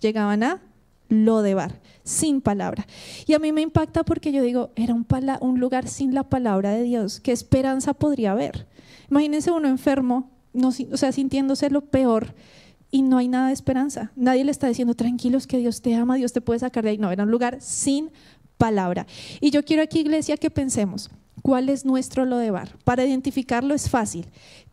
llegaban 0.00 0.42
a 0.42 0.60
lo 1.08 1.42
de 1.42 1.54
bar, 1.54 1.80
sin 2.04 2.40
palabra. 2.40 2.86
Y 3.26 3.34
a 3.34 3.38
mí 3.38 3.52
me 3.52 3.60
impacta 3.60 4.02
porque 4.02 4.32
yo 4.32 4.42
digo, 4.42 4.70
era 4.76 4.94
un, 4.94 5.60
lugar 5.60 5.88
sin 5.88 6.14
la 6.14 6.24
palabra 6.24 6.70
de 6.70 6.82
Dios, 6.82 7.20
¿qué 7.20 7.32
esperanza 7.32 7.94
podría 7.94 8.32
haber? 8.32 8.66
Imagínense 9.10 9.50
uno 9.50 9.68
enfermo, 9.68 10.30
no, 10.54 10.68
o 10.68 10.96
sea, 10.96 11.12
sintiéndose 11.12 11.70
lo 11.70 11.82
peor 11.82 12.34
y 12.92 13.02
no 13.02 13.16
hay 13.16 13.26
nada 13.26 13.48
de 13.48 13.54
esperanza. 13.54 14.12
Nadie 14.14 14.44
le 14.44 14.52
está 14.52 14.68
diciendo, 14.68 14.94
tranquilos, 14.94 15.48
que 15.48 15.56
Dios 15.56 15.80
te 15.80 15.94
ama, 15.94 16.16
Dios 16.16 16.32
te 16.32 16.42
puede 16.42 16.60
sacar 16.60 16.84
de 16.84 16.90
ahí. 16.90 16.98
No, 16.98 17.10
era 17.10 17.24
un 17.24 17.30
lugar 17.30 17.56
sin 17.60 18.10
palabra. 18.58 19.06
Y 19.40 19.50
yo 19.50 19.64
quiero 19.64 19.82
aquí, 19.82 20.00
iglesia, 20.00 20.36
que 20.36 20.50
pensemos, 20.50 21.10
¿cuál 21.40 21.70
es 21.70 21.86
nuestro 21.86 22.26
Lodebar? 22.26 22.76
Para 22.84 23.04
identificarlo 23.04 23.74
es 23.74 23.88
fácil. 23.88 24.26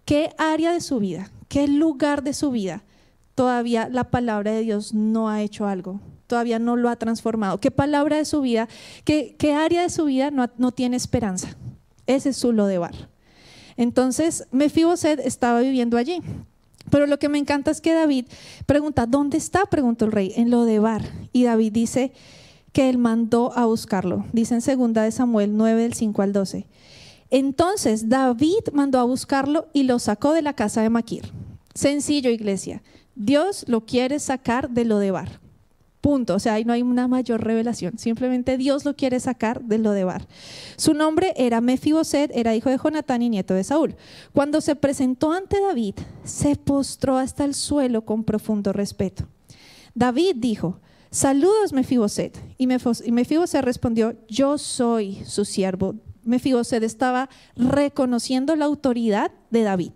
¿Qué 0.04 0.32
área 0.38 0.74
de 0.74 0.82
su 0.82 1.00
vida, 1.00 1.32
qué 1.48 1.68
lugar 1.70 2.22
de 2.22 2.34
su 2.34 2.52
vida 2.52 2.84
todavía 3.36 3.88
la 3.90 4.12
palabra 4.12 4.52
de 4.52 4.64
Dios 4.64 4.94
no 4.94 5.30
ha 5.30 5.42
hecho 5.42 5.66
algo? 5.66 6.02
Todavía 6.28 6.60
no 6.60 6.76
lo 6.76 6.90
ha 6.90 6.98
transformado. 6.98 7.58
¿Qué 7.60 7.72
palabra 7.72 8.18
de 8.18 8.26
su 8.26 8.42
vida, 8.42 8.68
qué, 9.06 9.36
área 9.56 9.82
de 9.82 9.90
su 9.90 10.06
vida 10.06 10.30
no, 10.30 10.46
no 10.58 10.74
tiene 10.74 10.98
esperanza? 10.98 11.56
Ese 12.06 12.30
es 12.30 12.38
su 12.38 12.52
Lodebar. 12.52 13.10
Entonces, 13.78 14.46
Mefiboset 14.52 15.22
estaba 15.22 15.62
viviendo 15.62 15.96
allí. 15.96 16.22
Pero 16.90 17.08
lo 17.08 17.20
que 17.20 17.30
me 17.30 17.38
encanta 17.38 17.72
es 17.72 17.82
que 17.82 17.94
David 17.94 18.26
pregunta, 18.66 19.06
¿dónde 19.06 19.38
está? 19.38 19.66
Preguntó 19.66 20.06
el 20.06 20.12
rey, 20.12 20.34
en 20.36 20.50
lo 20.50 20.66
de 20.66 20.80
Bar. 20.80 21.04
Y 21.34 21.44
David 21.44 21.72
dice 21.74 22.12
que 22.72 22.90
él 22.90 22.98
mandó 22.98 23.52
a 23.58 23.66
buscarlo. 23.66 24.26
Dice 24.34 24.56
en 24.56 24.62
segunda 24.62 25.04
de 25.04 25.12
Samuel 25.12 25.58
9 25.58 25.84
del 25.84 25.94
5 25.94 26.22
al 26.22 26.34
12. 26.34 26.68
Entonces 27.32 28.10
David 28.10 28.70
mandó 28.74 29.00
a 29.00 29.04
buscarlo 29.04 29.68
y 29.74 29.84
lo 29.84 30.00
sacó 30.00 30.34
de 30.34 30.42
la 30.42 30.54
casa 30.54 30.82
de 30.82 30.90
Maquir. 30.90 31.32
Sencillo, 31.74 32.30
iglesia. 32.32 32.82
Dios 33.16 33.66
lo 33.68 33.86
quiere 33.86 34.20
sacar 34.20 34.70
de 34.70 34.86
lo 34.86 35.00
de 35.00 35.12
Bar. 35.12 35.40
Punto. 36.02 36.36
O 36.36 36.40
sea, 36.40 36.54
ahí 36.54 36.64
no 36.64 36.72
hay 36.72 36.82
una 36.82 37.08
mayor 37.08 37.44
revelación. 37.44 37.98
Simplemente 37.98 38.58
Dios 38.58 38.86
lo 38.86 38.96
quiere 38.96 39.20
sacar 39.20 39.62
de 39.64 39.78
lo 39.78 39.92
de 39.92 40.06
Bar. 40.06 40.28
Su 40.78 40.94
nombre 40.94 41.34
era 41.36 41.60
Mefiboset, 41.60 42.32
era 42.34 42.56
hijo 42.56 42.70
de 42.70 42.78
Jonatán 42.78 43.22
y 43.22 43.30
nieto 43.30 43.54
de 43.54 43.64
Saúl. 43.64 43.96
Cuando 44.34 44.62
se 44.62 44.76
presentó 44.76 45.34
ante 45.34 45.60
David, 45.60 45.96
se 46.24 46.56
postró 46.56 47.18
hasta 47.18 47.44
el 47.44 47.54
suelo 47.54 48.06
con 48.06 48.24
profundo 48.24 48.72
respeto. 48.72 49.28
David 49.94 50.36
dijo, 50.38 50.80
saludos 51.12 51.74
Mefiboset. 51.74 52.40
Y 52.58 52.68
Mefiboset 52.68 53.64
respondió, 53.64 54.16
yo 54.30 54.58
soy 54.58 55.22
su 55.26 55.44
siervo. 55.44 55.96
Mefiboset 56.24 56.84
estaba 56.84 57.30
reconociendo 57.56 58.56
la 58.56 58.66
autoridad 58.66 59.32
de 59.50 59.64
David. 59.64 59.92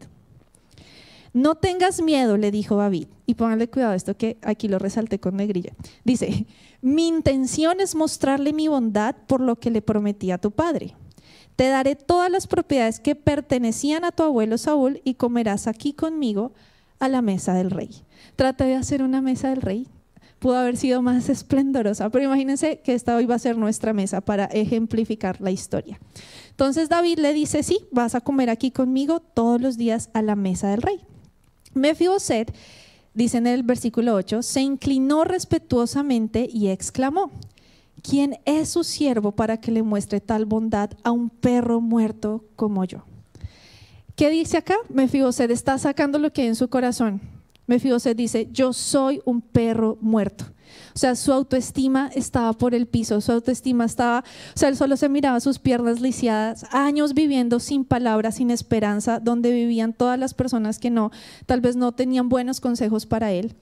No 1.33 1.55
tengas 1.55 2.01
miedo, 2.01 2.37
le 2.37 2.51
dijo 2.51 2.75
David. 2.75 3.07
Y 3.25 3.33
póngale 3.33 3.67
cuidado 3.67 3.93
esto 3.93 4.15
que 4.15 4.37
aquí 4.43 4.67
lo 4.67 4.77
resalté 4.77 5.19
con 5.19 5.35
negrilla. 5.35 5.73
Dice, 6.03 6.45
mi 6.81 7.07
intención 7.07 7.79
es 7.79 7.95
mostrarle 7.95 8.53
mi 8.53 8.67
bondad 8.67 9.15
por 9.27 9.41
lo 9.41 9.59
que 9.59 9.71
le 9.71 9.81
prometí 9.81 10.29
a 10.31 10.37
tu 10.37 10.51
padre. 10.51 10.95
Te 11.55 11.67
daré 11.67 11.95
todas 11.95 12.31
las 12.31 12.47
propiedades 12.47 12.99
que 12.99 13.15
pertenecían 13.15 14.05
a 14.05 14.11
tu 14.11 14.23
abuelo 14.23 14.57
Saúl 14.57 15.01
y 15.03 15.15
comerás 15.15 15.67
aquí 15.67 15.93
conmigo 15.93 16.53
a 16.99 17.09
la 17.09 17.21
mesa 17.21 17.53
del 17.53 17.71
rey. 17.71 17.89
Trata 18.35 18.65
de 18.65 18.75
hacer 18.75 19.03
una 19.03 19.21
mesa 19.21 19.49
del 19.49 19.61
rey. 19.61 19.87
Pudo 20.39 20.57
haber 20.57 20.77
sido 20.77 21.01
más 21.01 21.29
esplendorosa, 21.29 22.09
pero 22.09 22.25
imagínense 22.25 22.81
que 22.81 22.93
esta 22.93 23.15
hoy 23.15 23.25
va 23.25 23.35
a 23.35 23.39
ser 23.39 23.57
nuestra 23.57 23.93
mesa 23.93 24.21
para 24.21 24.45
ejemplificar 24.45 25.39
la 25.39 25.51
historia. 25.51 25.99
Entonces 26.49 26.89
David 26.89 27.19
le 27.19 27.33
dice, 27.33 27.63
sí, 27.63 27.79
vas 27.91 28.13
a 28.13 28.21
comer 28.21 28.49
aquí 28.49 28.69
conmigo 28.71 29.19
todos 29.21 29.61
los 29.61 29.77
días 29.77 30.09
a 30.13 30.21
la 30.21 30.35
mesa 30.35 30.69
del 30.69 30.81
rey. 30.81 30.99
Mefiboset, 31.73 32.53
dice 33.13 33.37
en 33.37 33.47
el 33.47 33.63
versículo 33.63 34.15
8, 34.15 34.41
se 34.41 34.61
inclinó 34.61 35.23
respetuosamente 35.23 36.47
y 36.51 36.67
exclamó, 36.69 37.31
¿quién 38.01 38.39
es 38.45 38.69
su 38.69 38.83
siervo 38.83 39.31
para 39.31 39.59
que 39.59 39.71
le 39.71 39.83
muestre 39.83 40.21
tal 40.21 40.45
bondad 40.45 40.91
a 41.03 41.11
un 41.11 41.29
perro 41.29 41.81
muerto 41.81 42.45
como 42.55 42.85
yo? 42.85 43.03
¿Qué 44.15 44.29
dice 44.29 44.57
acá? 44.57 44.75
Mefiboset 44.89 45.49
está 45.49 45.77
sacando 45.77 46.19
lo 46.19 46.31
que 46.31 46.43
hay 46.43 46.47
en 46.47 46.55
su 46.55 46.69
corazón. 46.69 47.19
Mefiboset 47.65 48.15
dice, 48.15 48.47
yo 48.51 48.73
soy 48.73 49.21
un 49.25 49.41
perro 49.41 49.97
muerto. 50.01 50.52
O 50.95 50.99
sea, 50.99 51.15
su 51.15 51.31
autoestima 51.31 52.09
estaba 52.13 52.53
por 52.53 52.75
el 52.75 52.87
piso, 52.87 53.21
su 53.21 53.31
autoestima 53.31 53.85
estaba, 53.85 54.23
o 54.55 54.57
sea, 54.57 54.69
él 54.69 54.77
solo 54.77 54.97
se 54.97 55.09
miraba 55.09 55.39
sus 55.39 55.59
piernas 55.59 56.01
lisiadas, 56.01 56.65
años 56.71 57.13
viviendo 57.13 57.59
sin 57.59 57.85
palabras, 57.85 58.35
sin 58.35 58.51
esperanza, 58.51 59.19
donde 59.19 59.51
vivían 59.51 59.93
todas 59.93 60.19
las 60.19 60.33
personas 60.33 60.79
que 60.79 60.89
no, 60.89 61.11
tal 61.45 61.61
vez 61.61 61.75
no 61.75 61.91
tenían 61.91 62.29
buenos 62.29 62.61
consejos 62.61 63.05
para 63.05 63.31
él. 63.31 63.55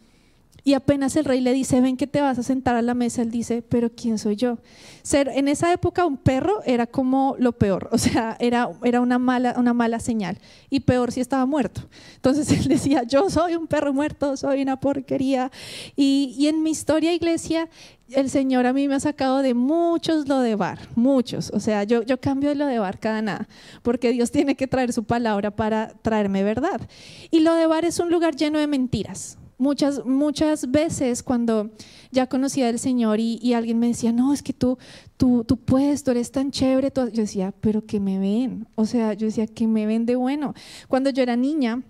Y 0.64 0.74
apenas 0.74 1.16
el 1.16 1.26
rey 1.26 1.42
le 1.42 1.54
dice, 1.54 1.82
ven 1.82 1.98
que 1.98 2.06
te 2.06 2.22
vas 2.22 2.38
a 2.38 2.44
sentar 2.44 2.76
a 2.76 2.84
la 2.84 2.94
mesa, 2.94 3.24
él 3.24 3.32
dice, 3.32 3.64
pero 3.64 3.90
¿quién 3.90 4.20
soy 4.20 4.36
yo? 4.36 4.60
Ser, 5.02 5.28
en 5.30 5.48
esa 5.48 5.74
época 5.74 6.06
un 6.06 6.18
perro 6.18 6.62
era 6.66 6.86
como 6.86 7.36
lo 7.40 7.54
peor, 7.54 7.90
o 7.92 7.98
sea, 7.98 8.38
era, 8.40 8.70
era 8.84 9.02
una, 9.02 9.18
mala, 9.18 9.56
una 9.58 9.74
mala 9.74 10.00
señal. 10.00 10.38
Y 10.70 10.82
peor 10.82 11.12
si 11.12 11.20
estaba 11.20 11.46
muerto. 11.46 11.82
Entonces 12.16 12.52
él 12.60 12.68
decía, 12.68 13.04
yo 13.04 13.30
soy 13.30 13.56
un 13.56 13.68
perro 13.68 13.92
muerto, 13.94 14.38
soy 14.38 14.62
una 14.62 14.80
porquería. 14.80 15.52
Y, 15.96 16.36
y 16.38 16.48
en 16.48 16.62
mi 16.62 16.72
historia, 16.72 17.14
iglesia, 17.14 17.68
el 18.10 18.30
Señor 18.30 18.66
a 18.68 18.74
mí 18.74 18.88
me 18.88 18.96
ha 18.96 19.00
sacado 19.00 19.42
de 19.42 19.54
muchos 19.54 20.28
lo 20.28 20.42
de 20.42 20.56
bar, 20.56 20.80
muchos. 20.96 21.50
O 21.54 21.60
sea, 21.60 21.84
yo, 21.86 22.04
yo 22.04 22.20
cambio 22.20 22.54
lo 22.54 22.68
de 22.68 22.78
bar 22.78 23.00
cada 23.00 23.22
nada, 23.22 23.48
porque 23.82 24.12
Dios 24.12 24.32
tiene 24.32 24.56
que 24.56 24.68
traer 24.68 24.94
su 24.94 25.06
palabra 25.06 25.52
para 25.52 25.94
traerme 26.02 26.44
verdad. 26.44 26.82
Y 27.32 27.40
lo 27.40 27.56
de 27.56 27.66
bar 27.66 27.86
es 27.86 28.00
un 28.00 28.12
lugar 28.12 28.36
lleno 28.36 28.60
de 28.60 28.68
mentiras. 28.68 29.38
Muchas, 29.62 30.04
muchas 30.08 30.72
veces 30.72 31.22
cuando 31.22 31.70
ya 32.10 32.26
conocía 32.26 32.68
al 32.68 32.80
Señor 32.80 33.20
y, 33.20 33.54
alguien 33.54 33.78
me 33.78 33.90
decía, 33.90 34.12
no, 34.12 34.34
es 34.34 34.42
que 34.42 34.54
tú, 34.54 34.80
tú, 35.18 35.44
tú 35.44 35.56
puedes, 35.56 36.04
tú 36.04 36.10
eres 36.10 36.32
tan 36.32 36.50
chévere, 36.50 36.92
yo 36.96 37.22
decía, 37.22 37.54
pero 37.62 37.86
que 37.86 38.00
me 38.00 38.18
ven, 38.18 38.68
o 38.74 38.88
sea, 38.88 39.14
yo 39.14 39.28
decía, 39.28 39.46
que 39.46 39.68
me 39.68 39.86
ven 39.86 40.08
de 40.08 40.16
bueno. 40.16 40.56
Cuando 40.88 41.12
yo 41.12 41.22
era 41.22 41.36
niña, 41.36 41.84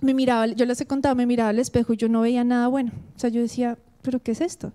me 0.00 0.14
miraba, 0.14 0.48
yo 0.48 0.66
les 0.66 0.80
he 0.80 0.86
contado, 0.86 1.14
me 1.14 1.26
miraba 1.26 1.50
al 1.50 1.60
espejo 1.60 1.92
y 1.92 1.96
yo 1.96 2.08
no 2.08 2.22
veía 2.22 2.42
nada 2.42 2.66
bueno. 2.66 2.90
O 3.14 3.18
sea, 3.20 3.30
yo 3.30 3.40
decía, 3.40 3.78
pero 4.02 4.18
¿qué 4.18 4.32
es 4.32 4.40
esto? 4.40 4.72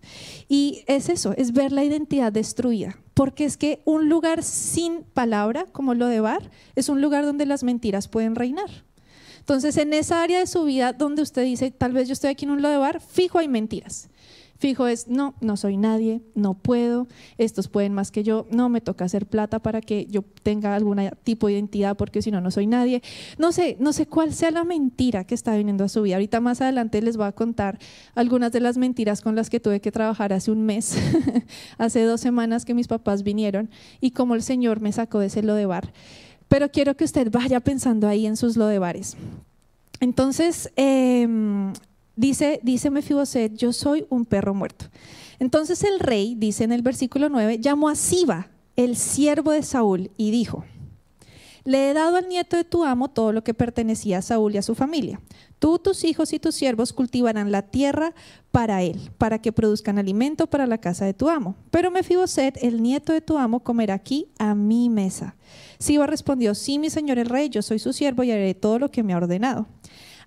Y 0.47 0.85
es 0.87 1.09
eso, 1.09 1.33
es 1.35 1.51
ver 1.51 1.73
la 1.73 1.83
identidad 1.83 2.31
destruida. 2.31 2.97
Porque 3.13 3.43
es 3.43 3.57
que 3.57 3.81
un 3.83 4.07
lugar 4.07 4.41
sin 4.41 5.03
palabra, 5.03 5.65
como 5.73 5.95
lo 5.95 6.07
de 6.07 6.21
Bar, 6.21 6.49
es 6.77 6.87
un 6.87 7.01
lugar 7.01 7.25
donde 7.25 7.45
las 7.45 7.65
mentiras 7.65 8.07
pueden 8.07 8.35
reinar. 8.35 8.86
Entonces, 9.47 9.77
en 9.77 9.93
esa 9.93 10.21
área 10.21 10.39
de 10.39 10.45
su 10.45 10.65
vida 10.65 10.91
donde 10.91 11.21
usted 11.21 11.45
dice, 11.45 11.71
tal 11.71 11.93
vez 11.93 12.09
yo 12.09 12.11
estoy 12.11 12.31
aquí 12.31 12.43
en 12.43 12.51
un 12.51 12.61
bar, 12.61 12.99
fijo 12.99 13.39
hay 13.39 13.47
mentiras. 13.47 14.09
Fijo 14.57 14.87
es, 14.87 15.07
no, 15.07 15.35
no 15.39 15.55
soy 15.55 15.77
nadie, 15.77 16.21
no 16.35 16.53
puedo, 16.53 17.07
estos 17.37 17.69
pueden 17.69 17.93
más 17.93 18.11
que 18.11 18.23
yo, 18.23 18.45
no 18.51 18.67
me 18.67 18.81
toca 18.81 19.05
hacer 19.05 19.25
plata 19.25 19.59
para 19.59 19.79
que 19.79 20.05
yo 20.07 20.21
tenga 20.43 20.75
algún 20.75 20.99
tipo 21.23 21.47
de 21.47 21.53
identidad 21.53 21.95
porque 21.95 22.21
si 22.21 22.29
no, 22.29 22.41
no 22.41 22.51
soy 22.51 22.67
nadie. 22.67 23.01
No 23.37 23.53
sé, 23.53 23.77
no 23.79 23.93
sé 23.93 24.05
cuál 24.05 24.33
sea 24.33 24.51
la 24.51 24.65
mentira 24.65 25.23
que 25.23 25.33
está 25.33 25.55
viniendo 25.55 25.85
a 25.85 25.87
su 25.87 26.01
vida. 26.01 26.15
Ahorita 26.15 26.41
más 26.41 26.59
adelante 26.59 27.01
les 27.01 27.15
voy 27.15 27.27
a 27.27 27.31
contar 27.31 27.79
algunas 28.15 28.51
de 28.51 28.59
las 28.59 28.77
mentiras 28.77 29.21
con 29.21 29.37
las 29.37 29.49
que 29.49 29.61
tuve 29.61 29.79
que 29.79 29.93
trabajar 29.93 30.33
hace 30.33 30.51
un 30.51 30.63
mes, 30.63 30.97
hace 31.77 32.03
dos 32.03 32.19
semanas 32.19 32.65
que 32.65 32.73
mis 32.73 32.89
papás 32.89 33.23
vinieron 33.23 33.69
y 34.01 34.11
cómo 34.11 34.35
el 34.35 34.43
Señor 34.43 34.81
me 34.81 34.91
sacó 34.91 35.19
de 35.19 35.27
ese 35.27 35.41
lodebar. 35.41 35.93
Pero 36.47 36.71
quiero 36.71 36.95
que 36.95 37.03
usted 37.03 37.31
vaya 37.31 37.59
pensando 37.59 38.07
ahí 38.07 38.25
en 38.25 38.37
sus 38.37 38.57
lodebares. 38.57 39.17
Entonces, 39.99 40.71
eh, 40.75 41.27
Dice, 42.17 42.59
dice 42.63 42.89
Mefiboset, 42.89 43.55
yo 43.55 43.71
soy 43.71 44.07
un 44.09 44.25
perro 44.25 44.55
muerto. 44.55 44.85
Entonces 45.37 45.83
el 45.83 45.99
rey, 45.99 46.33
dice 46.35 46.63
en 46.63 46.71
el 46.71 46.81
versículo 46.81 47.29
9, 47.29 47.59
llamó 47.59 47.89
a 47.89 47.95
Siba, 47.95 48.49
el 48.75 48.97
siervo 48.97 49.51
de 49.51 49.61
Saúl, 49.61 50.09
y 50.17 50.31
dijo, 50.31 50.65
le 51.63 51.91
he 51.91 51.93
dado 51.93 52.17
al 52.17 52.27
nieto 52.27 52.57
de 52.57 52.63
tu 52.63 52.83
amo 52.83 53.09
todo 53.09 53.31
lo 53.33 53.43
que 53.43 53.53
pertenecía 53.53 54.17
a 54.17 54.21
Saúl 54.23 54.55
y 54.55 54.57
a 54.57 54.63
su 54.63 54.73
familia. 54.73 55.21
Tú, 55.59 55.79
tus 55.79 56.03
hijos 56.03 56.33
y 56.33 56.39
tus 56.39 56.53
siervos 56.53 56.93
cultivarán 56.93 57.51
la 57.51 57.63
tierra 57.63 58.13
para 58.51 58.83
él, 58.83 59.11
para 59.17 59.39
que 59.39 59.51
produzcan 59.51 59.97
alimento 59.97 60.47
para 60.47 60.67
la 60.67 60.77
casa 60.77 61.05
de 61.05 61.13
tu 61.13 61.29
amo. 61.29 61.55
Pero 61.71 61.89
Mefiboset, 61.89 62.57
el 62.63 62.83
nieto 62.83 63.11
de 63.11 63.21
tu 63.21 63.37
amo, 63.37 63.61
comerá 63.61 63.95
aquí 63.95 64.27
a 64.37 64.53
mi 64.53 64.89
mesa. 64.89 65.35
Siba 65.79 66.05
respondió, 66.05 66.53
sí, 66.53 66.77
mi 66.77 66.91
señor 66.91 67.17
el 67.17 67.27
rey, 67.27 67.49
yo 67.49 67.61
soy 67.63 67.79
su 67.79 67.91
siervo 67.91 68.23
y 68.23 68.31
haré 68.31 68.53
todo 68.53 68.77
lo 68.77 68.91
que 68.91 69.01
me 69.01 69.13
ha 69.13 69.17
ordenado. 69.17 69.67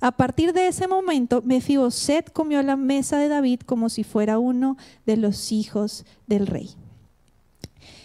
A 0.01 0.13
partir 0.13 0.53
de 0.53 0.67
ese 0.67 0.89
momento, 0.89 1.43
Mefiboset 1.45 2.33
comió 2.33 2.59
a 2.59 2.63
la 2.63 2.77
mesa 2.77 3.19
de 3.19 3.29
David 3.29 3.61
como 3.61 3.89
si 3.89 4.03
fuera 4.03 4.39
uno 4.39 4.77
de 5.07 5.17
los 5.17 5.53
hijos 5.53 6.07
del 6.27 6.47
rey. 6.47 6.71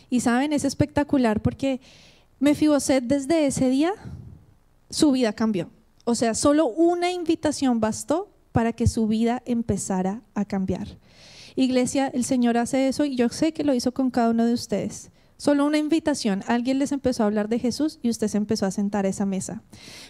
Y 0.09 0.19
saben, 0.19 0.53
es 0.53 0.65
espectacular 0.65 1.41
porque 1.41 1.79
Mefiboset 2.39 3.03
desde 3.03 3.47
ese 3.47 3.69
día 3.69 3.93
su 4.89 5.11
vida 5.11 5.33
cambió. 5.33 5.69
O 6.05 6.15
sea, 6.15 6.33
solo 6.35 6.67
una 6.67 7.11
invitación 7.11 7.79
bastó 7.79 8.31
para 8.51 8.73
que 8.73 8.87
su 8.87 9.07
vida 9.07 9.43
empezara 9.45 10.21
a 10.33 10.45
cambiar. 10.45 10.87
Iglesia, 11.55 12.07
el 12.07 12.23
Señor 12.23 12.57
hace 12.57 12.87
eso 12.87 13.05
y 13.05 13.15
yo 13.15 13.29
sé 13.29 13.53
que 13.53 13.63
lo 13.63 13.73
hizo 13.73 13.93
con 13.93 14.11
cada 14.11 14.29
uno 14.29 14.45
de 14.45 14.53
ustedes. 14.53 15.11
Solo 15.37 15.65
una 15.65 15.77
invitación. 15.77 16.43
Alguien 16.47 16.79
les 16.79 16.91
empezó 16.91 17.23
a 17.23 17.25
hablar 17.25 17.49
de 17.49 17.59
Jesús 17.59 17.99
y 18.01 18.09
usted 18.09 18.27
se 18.27 18.37
empezó 18.37 18.65
a 18.65 18.71
sentar 18.71 19.05
a 19.05 19.09
esa 19.09 19.25
mesa. 19.25 19.63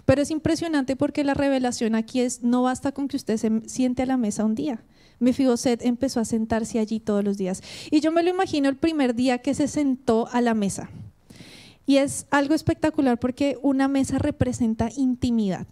Pero 0.06 0.22
es 0.22 0.30
impresionante 0.30 0.96
porque 0.96 1.24
la 1.24 1.34
revelación 1.34 1.96
aquí 1.96 2.20
es, 2.20 2.44
no 2.44 2.62
basta 2.62 2.92
con 2.92 3.08
que 3.08 3.18
usted 3.18 3.38
se 3.38 3.62
siente 3.68 4.04
a 4.04 4.06
la 4.06 4.18
mesa 4.18 4.46
un 4.46 4.54
día. 4.54 4.84
Mefiboset 5.20 5.84
empezó 5.84 6.20
a 6.20 6.26
sentarse 6.26 6.78
allí 6.78 7.00
todos 7.00 7.24
los 7.24 7.38
días. 7.38 7.64
Y 7.90 8.02
yo 8.02 8.12
me 8.12 8.22
lo 8.22 8.30
imagino 8.30 8.70
el 8.70 8.76
primer 8.76 9.16
día 9.16 9.40
que 9.40 9.56
se 9.56 9.68
sentó 9.68 10.28
a 10.32 10.42
la 10.42 10.54
mesa. 10.54 10.90
Y 11.88 11.98
es 11.98 12.28
algo 12.30 12.54
espectacular 12.54 13.20
porque 13.20 13.58
una 13.62 13.88
mesa 13.88 14.18
representa 14.20 14.90
intimidad. 14.96 15.68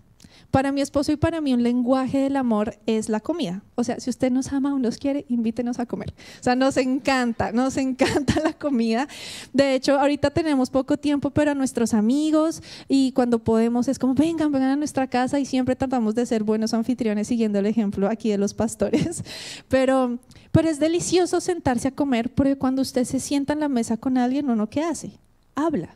Para 0.53 0.71
mi 0.71 0.81
esposo 0.81 1.11
y 1.11 1.15
para 1.15 1.41
mí 1.41 1.51
un 1.51 1.63
lenguaje 1.63 2.19
del 2.19 2.35
amor 2.35 2.77
es 2.85 3.09
la 3.09 3.19
comida. 3.21 3.63
O 3.73 3.83
sea, 3.83 3.99
si 3.99 4.11
usted 4.11 4.31
nos 4.31 4.53
ama 4.53 4.75
o 4.75 4.77
nos 4.77 4.99
quiere, 4.99 5.25
invítenos 5.27 5.79
a 5.79 5.87
comer. 5.87 6.13
O 6.39 6.43
sea, 6.43 6.55
nos 6.55 6.77
encanta, 6.77 7.51
nos 7.51 7.75
encanta 7.77 8.39
la 8.39 8.53
comida. 8.53 9.07
De 9.51 9.73
hecho, 9.73 9.99
ahorita 9.99 10.29
tenemos 10.29 10.69
poco 10.69 10.95
tiempo, 10.95 11.31
pero 11.31 11.49
a 11.49 11.55
nuestros 11.55 11.95
amigos 11.95 12.61
y 12.87 13.13
cuando 13.13 13.39
podemos 13.39 13.87
es 13.87 13.97
como, 13.97 14.13
vengan, 14.13 14.51
vengan 14.51 14.69
a 14.69 14.75
nuestra 14.75 15.07
casa 15.07 15.39
y 15.39 15.45
siempre 15.45 15.75
tratamos 15.75 16.13
de 16.13 16.27
ser 16.27 16.43
buenos 16.43 16.75
anfitriones 16.75 17.29
siguiendo 17.29 17.57
el 17.57 17.65
ejemplo 17.65 18.07
aquí 18.07 18.29
de 18.29 18.37
los 18.37 18.53
pastores. 18.53 19.23
Pero, 19.69 20.19
pero 20.51 20.69
es 20.69 20.77
delicioso 20.77 21.41
sentarse 21.41 21.87
a 21.87 21.91
comer 21.95 22.31
porque 22.31 22.59
cuando 22.59 22.83
usted 22.83 23.05
se 23.05 23.19
sienta 23.19 23.53
en 23.53 23.59
la 23.59 23.69
mesa 23.69 23.97
con 23.97 24.19
alguien, 24.19 24.51
uno 24.51 24.69
qué 24.69 24.83
hace? 24.83 25.13
Habla. 25.55 25.95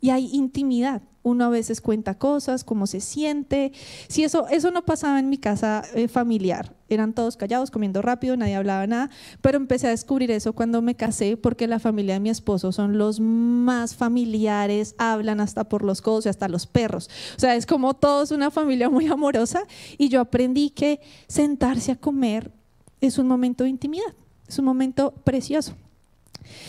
Y 0.00 0.10
hay 0.10 0.28
intimidad 0.32 1.02
uno 1.24 1.46
a 1.46 1.48
veces 1.48 1.80
cuenta 1.80 2.16
cosas, 2.16 2.62
cómo 2.62 2.86
se 2.86 3.00
siente. 3.00 3.72
Si 4.08 4.22
eso, 4.22 4.46
eso 4.48 4.70
no 4.70 4.84
pasaba 4.84 5.18
en 5.18 5.30
mi 5.30 5.38
casa 5.38 5.82
eh, 5.94 6.06
familiar, 6.06 6.76
eran 6.88 7.14
todos 7.14 7.36
callados, 7.36 7.70
comiendo 7.70 8.02
rápido, 8.02 8.36
nadie 8.36 8.54
hablaba 8.54 8.86
nada, 8.86 9.10
pero 9.40 9.56
empecé 9.56 9.86
a 9.86 9.90
descubrir 9.90 10.30
eso 10.30 10.52
cuando 10.52 10.82
me 10.82 10.94
casé, 10.94 11.38
porque 11.38 11.66
la 11.66 11.78
familia 11.80 12.14
de 12.14 12.20
mi 12.20 12.28
esposo 12.28 12.72
son 12.72 12.98
los 12.98 13.20
más 13.20 13.96
familiares, 13.96 14.94
hablan 14.98 15.40
hasta 15.40 15.64
por 15.64 15.82
los 15.82 16.02
codos 16.02 16.26
y 16.26 16.28
hasta 16.28 16.46
los 16.46 16.66
perros. 16.66 17.08
O 17.36 17.40
sea, 17.40 17.56
es 17.56 17.64
como 17.64 17.94
todos 17.94 18.30
una 18.30 18.50
familia 18.50 18.90
muy 18.90 19.06
amorosa 19.06 19.62
y 19.96 20.10
yo 20.10 20.20
aprendí 20.20 20.70
que 20.70 21.00
sentarse 21.26 21.90
a 21.92 21.96
comer 21.96 22.52
es 23.00 23.16
un 23.16 23.26
momento 23.26 23.64
de 23.64 23.70
intimidad, 23.70 24.14
es 24.46 24.58
un 24.58 24.66
momento 24.66 25.14
precioso. 25.24 25.74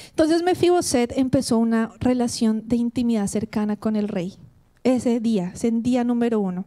Entonces 0.10 0.44
Mefiboset 0.44 1.12
empezó 1.18 1.58
una 1.58 1.92
relación 2.00 2.68
de 2.68 2.76
intimidad 2.76 3.28
cercana 3.28 3.76
con 3.76 3.96
el 3.96 4.08
rey 4.08 4.36
ese 4.84 5.20
día, 5.20 5.52
ese 5.54 5.72
día 5.72 6.04
número 6.04 6.40
uno. 6.40 6.66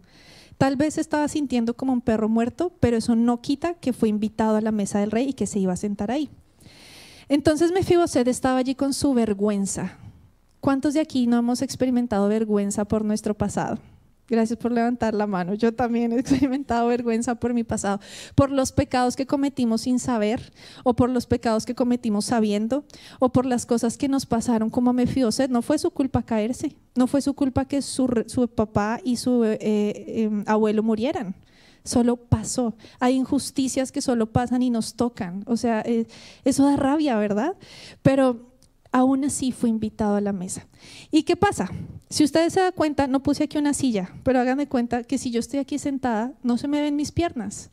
Tal 0.59 0.77
vez 0.77 0.99
estaba 0.99 1.29
sintiendo 1.29 1.75
como 1.75 1.93
un 1.93 2.01
perro 2.01 2.29
muerto, 2.29 2.73
pero 2.81 2.97
eso 2.97 3.15
no 3.15 3.41
quita 3.41 3.75
que 3.75 3.93
fue 3.93 4.09
invitado 4.09 4.57
a 4.57 4.61
la 4.61 4.73
mesa 4.73 4.99
del 4.99 5.13
rey 5.13 5.29
y 5.29 5.33
que 5.33 5.47
se 5.47 5.61
iba 5.61 5.73
a 5.73 5.77
sentar 5.77 6.11
ahí. 6.11 6.29
Entonces 7.29 7.71
Mefiboset 7.73 8.27
estaba 8.27 8.59
allí 8.59 8.75
con 8.75 8.93
su 8.93 9.15
vergüenza. 9.15 9.99
¿Cuántos 10.61 10.95
de 10.95 11.01
aquí 11.01 11.29
no 11.29 11.39
hemos 11.39 11.63
experimentado 11.63 12.29
vergüenza 12.29 12.85
por 12.87 13.05
nuestro 13.05 13.35
pasado? 13.35 13.79
Gracias 14.29 14.59
por 14.59 14.73
levantar 14.73 15.15
la 15.15 15.27
mano. 15.27 15.55
Yo 15.55 15.73
también 15.75 16.13
he 16.13 16.19
experimentado 16.21 16.89
vergüenza 16.89 17.37
por 17.37 17.55
mi 17.55 17.65
pasado, 17.65 17.99
por 18.35 18.51
los 18.51 18.73
pecados 18.73 19.17
que 19.17 19.27
cometimos 19.27 19.83
sin 19.83 19.99
saber, 19.99 20.53
o 20.85 20.95
por 20.95 21.09
los 21.09 21.27
pecados 21.27 21.65
que 21.65 21.75
cometimos 21.75 22.27
sabiendo, 22.27 22.85
o 23.21 23.31
por 23.31 23.47
las 23.47 23.65
cosas 23.65 23.97
que 23.97 24.07
nos 24.07 24.27
pasaron 24.27 24.69
como 24.69 24.91
a 24.91 24.93
Mefiboset. 24.93 25.51
No 25.51 25.63
fue 25.63 25.79
su 25.79 25.91
culpa 25.91 26.23
caerse, 26.23 26.77
no 26.95 27.07
fue 27.07 27.23
su 27.23 27.33
culpa 27.33 27.65
que 27.65 27.81
su, 27.81 28.07
papá 28.55 29.01
y 29.03 29.17
su 29.17 29.45
eh, 29.45 29.59
em, 30.25 30.45
abuelo 30.47 30.83
murieran. 30.83 31.35
Solo 31.85 32.17
pasó. 32.17 32.77
Hay 33.01 33.15
injusticias 33.15 33.93
que 33.93 34.03
solo 34.03 34.27
pasan 34.27 34.61
y 34.61 34.69
nos 34.69 34.93
tocan. 34.95 35.43
O 35.47 35.57
sea, 35.57 35.81
eh, 35.87 36.07
eso 36.45 36.67
da 36.67 36.77
rabia, 36.77 37.17
¿verdad? 37.17 37.55
Pero 38.03 38.48
aún 38.93 39.25
así 39.25 39.53
fue 39.53 39.69
invitado 39.69 40.17
a 40.17 40.21
la 40.21 40.33
mesa. 40.33 40.67
¿Y 41.11 41.23
qué 41.23 41.37
pasa? 41.37 41.71
Si 42.11 42.25
ustedes 42.25 42.53
se 42.53 42.61
dan 42.61 42.73
cuenta, 42.73 43.07
no 43.07 43.23
puse 43.23 43.45
aquí 43.45 43.59
una 43.59 43.75
silla, 43.75 44.11
pero 44.23 44.41
háganme 44.41 44.69
cuenta 44.69 45.03
que 45.03 45.19
si 45.19 45.31
yo 45.31 45.41
estoy 45.41 45.61
aquí 45.61 45.79
sentada, 45.79 46.33
no 46.43 46.59
se 46.59 46.69
me 46.69 46.81
ven 46.81 46.97
mis 46.97 47.13
piernas. 47.13 47.71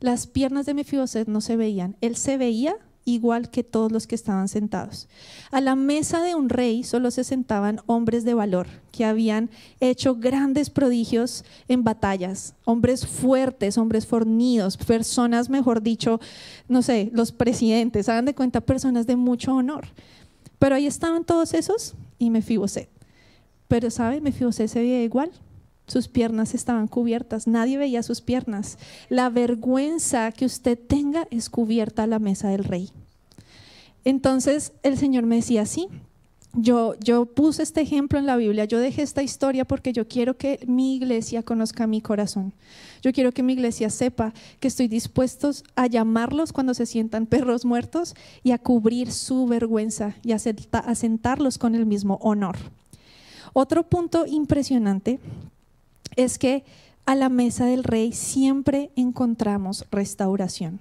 Las 0.00 0.26
piernas 0.26 0.66
de 0.66 0.74
Mefiboset 0.74 1.26
no 1.26 1.40
se 1.40 1.56
veían. 1.56 1.96
Él 2.00 2.16
se 2.16 2.36
veía 2.36 2.76
igual 3.08 3.50
que 3.50 3.64
todos 3.64 3.90
los 3.90 4.06
que 4.06 4.14
estaban 4.14 4.48
sentados. 4.48 5.08
A 5.50 5.60
la 5.60 5.74
mesa 5.74 6.22
de 6.22 6.34
un 6.34 6.48
rey 6.48 6.84
solo 6.84 7.10
se 7.10 7.24
sentaban 7.24 7.80
hombres 7.86 8.24
de 8.24 8.34
valor, 8.34 8.66
que 8.92 9.04
habían 9.04 9.50
hecho 9.80 10.16
grandes 10.16 10.68
prodigios 10.68 11.44
en 11.68 11.84
batallas, 11.84 12.54
hombres 12.64 13.06
fuertes, 13.06 13.78
hombres 13.78 14.06
fornidos, 14.06 14.76
personas, 14.76 15.48
mejor 15.48 15.82
dicho, 15.82 16.20
no 16.68 16.82
sé, 16.82 17.10
los 17.12 17.32
presidentes, 17.32 18.08
hagan 18.08 18.26
de 18.26 18.34
cuenta, 18.34 18.60
personas 18.60 19.06
de 19.06 19.16
mucho 19.16 19.54
honor. 19.54 19.88
Pero 20.58 20.74
ahí 20.74 20.86
estaban 20.86 21.24
todos 21.24 21.54
esos 21.54 21.94
y 22.18 22.30
Mefiboset. 22.30 22.88
Pero, 23.68 23.90
¿sabe? 23.90 24.20
Mefiboset 24.20 24.68
se 24.68 24.80
veía 24.80 25.02
igual. 25.02 25.30
Sus 25.86 26.08
piernas 26.08 26.54
estaban 26.54 26.86
cubiertas, 26.86 27.46
nadie 27.46 27.78
veía 27.78 28.02
sus 28.02 28.20
piernas. 28.20 28.78
La 29.08 29.30
vergüenza 29.30 30.32
que 30.32 30.44
usted 30.44 30.78
tenga 30.78 31.26
es 31.30 31.48
cubierta 31.48 32.02
a 32.02 32.06
la 32.06 32.18
mesa 32.18 32.50
del 32.50 32.64
rey. 32.64 32.90
Entonces 34.04 34.72
el 34.82 34.98
Señor 34.98 35.24
me 35.24 35.36
decía, 35.36 35.64
sí, 35.64 35.88
yo, 36.60 37.26
puse 37.26 37.62
este 37.62 37.80
ejemplo 37.80 38.18
en 38.18 38.26
la 38.26 38.36
Biblia, 38.36 38.64
yo 38.64 38.80
dejé 38.80 39.02
esta 39.02 39.22
historia 39.22 39.64
porque 39.64 39.92
yo 39.92 40.08
quiero 40.08 40.36
que 40.36 40.58
mi 40.66 40.96
iglesia 40.96 41.42
conozca 41.42 41.86
mi 41.86 42.00
corazón. 42.00 42.52
Yo 43.00 43.12
quiero 43.12 43.30
que 43.32 43.44
mi 43.44 43.52
iglesia 43.52 43.90
sepa 43.90 44.34
que 44.58 44.66
estoy 44.66 44.88
dispuesto 44.88 45.50
a 45.76 45.86
llamarlos 45.86 46.52
cuando 46.52 46.74
se 46.74 46.86
sientan 46.86 47.26
perros 47.26 47.64
muertos 47.64 48.14
y 48.42 48.50
a 48.50 48.58
cubrir 48.58 49.12
su 49.12 49.46
vergüenza 49.46 50.16
y 50.24 50.32
a 50.32 50.94
sentarlos 50.94 51.58
con 51.58 51.76
el 51.76 51.86
mismo 51.86 52.18
honor. 52.22 52.56
Otro 53.52 53.84
punto 53.84 54.26
impresionante 54.26 55.20
es 56.16 56.38
que 56.38 56.64
a 57.06 57.14
la 57.14 57.28
mesa 57.28 57.66
del 57.66 57.84
rey 57.84 58.12
siempre 58.12 58.90
encontramos 58.96 59.86
restauración. 59.90 60.80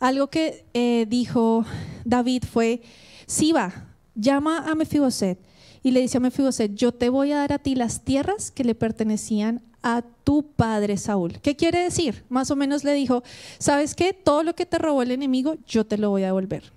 Algo 0.00 0.28
que 0.28 0.64
eh, 0.74 1.06
dijo 1.08 1.64
David 2.04 2.42
fue, 2.50 2.82
Siba, 3.26 3.91
llama 4.14 4.58
a 4.70 4.74
Mefiboset 4.74 5.38
y 5.82 5.90
le 5.90 6.00
dice 6.00 6.18
a 6.18 6.20
Mefiboset, 6.20 6.74
yo 6.74 6.92
te 6.92 7.08
voy 7.08 7.32
a 7.32 7.38
dar 7.38 7.52
a 7.52 7.58
ti 7.58 7.74
las 7.74 8.04
tierras 8.04 8.50
que 8.50 8.64
le 8.64 8.74
pertenecían 8.74 9.62
a 9.82 10.02
tu 10.24 10.44
padre 10.52 10.96
Saúl. 10.96 11.40
¿Qué 11.42 11.56
quiere 11.56 11.80
decir? 11.80 12.24
Más 12.28 12.50
o 12.50 12.56
menos 12.56 12.84
le 12.84 12.92
dijo, 12.92 13.22
¿sabes 13.58 13.94
qué? 13.94 14.12
Todo 14.12 14.44
lo 14.44 14.54
que 14.54 14.66
te 14.66 14.78
robó 14.78 15.02
el 15.02 15.10
enemigo, 15.10 15.56
yo 15.66 15.84
te 15.84 15.98
lo 15.98 16.10
voy 16.10 16.22
a 16.22 16.26
devolver. 16.26 16.72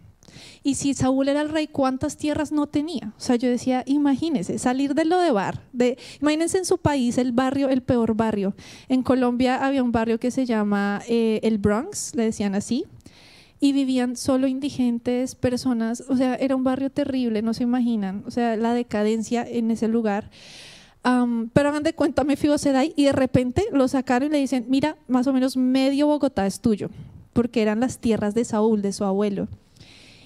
Y 0.63 0.75
si 0.75 0.93
Saúl 0.95 1.29
era 1.29 1.41
el 1.41 1.49
rey, 1.49 1.67
¿cuántas 1.67 2.17
tierras 2.17 2.51
no 2.51 2.67
tenía? 2.67 3.13
O 3.15 3.21
sea, 3.21 3.35
yo 3.35 3.47
decía, 3.49 3.83
imagínense, 3.85 4.57
salir 4.57 4.95
de 4.95 5.05
lo 5.05 5.19
de 5.19 5.31
bar, 5.31 5.61
de, 5.71 5.97
imagínense 6.19 6.57
en 6.57 6.65
su 6.65 6.79
país 6.79 7.17
el 7.19 7.31
barrio, 7.31 7.69
el 7.69 7.83
peor 7.83 8.15
barrio. 8.15 8.55
En 8.89 9.03
Colombia 9.03 9.63
había 9.63 9.83
un 9.83 9.91
barrio 9.91 10.19
que 10.19 10.31
se 10.31 10.45
llama 10.45 11.01
eh, 11.07 11.39
el 11.43 11.59
Bronx, 11.59 12.15
le 12.15 12.23
decían 12.23 12.55
así, 12.55 12.85
y 13.65 13.73
vivían 13.73 14.15
solo 14.15 14.45
indigentes, 14.45 15.33
personas, 15.33 16.03
o 16.07 16.15
sea, 16.15 16.35
era 16.35 16.55
un 16.55 16.63
barrio 16.63 16.91
terrible, 16.91 17.41
no 17.41 17.55
se 17.55 17.63
imaginan, 17.63 18.23
o 18.27 18.29
sea, 18.29 18.55
la 18.57 18.75
decadencia 18.75 19.43
en 19.43 19.71
ese 19.71 19.87
lugar. 19.87 20.29
pero 21.01 21.69
hagan 21.69 21.81
de 21.81 21.95
cuenta, 21.95 22.23
me 22.23 22.33
a 22.35 22.57
Sedai 22.59 22.93
y 22.95 23.05
de 23.05 23.11
repente 23.11 23.63
lo 23.71 23.87
sacaron 23.87 24.29
y 24.29 24.33
le 24.33 24.37
dicen, 24.37 24.67
mira, 24.69 24.97
más 25.07 25.25
o 25.25 25.33
menos 25.33 25.57
medio 25.57 26.05
Bogotá 26.05 26.45
es 26.45 26.59
tuyo, 26.59 26.91
porque 27.33 27.63
eran 27.63 27.79
las 27.79 27.97
tierras 27.97 28.35
de 28.35 28.45
Saúl, 28.45 28.83
de 28.83 28.93
su 28.93 29.03
abuelo. 29.03 29.47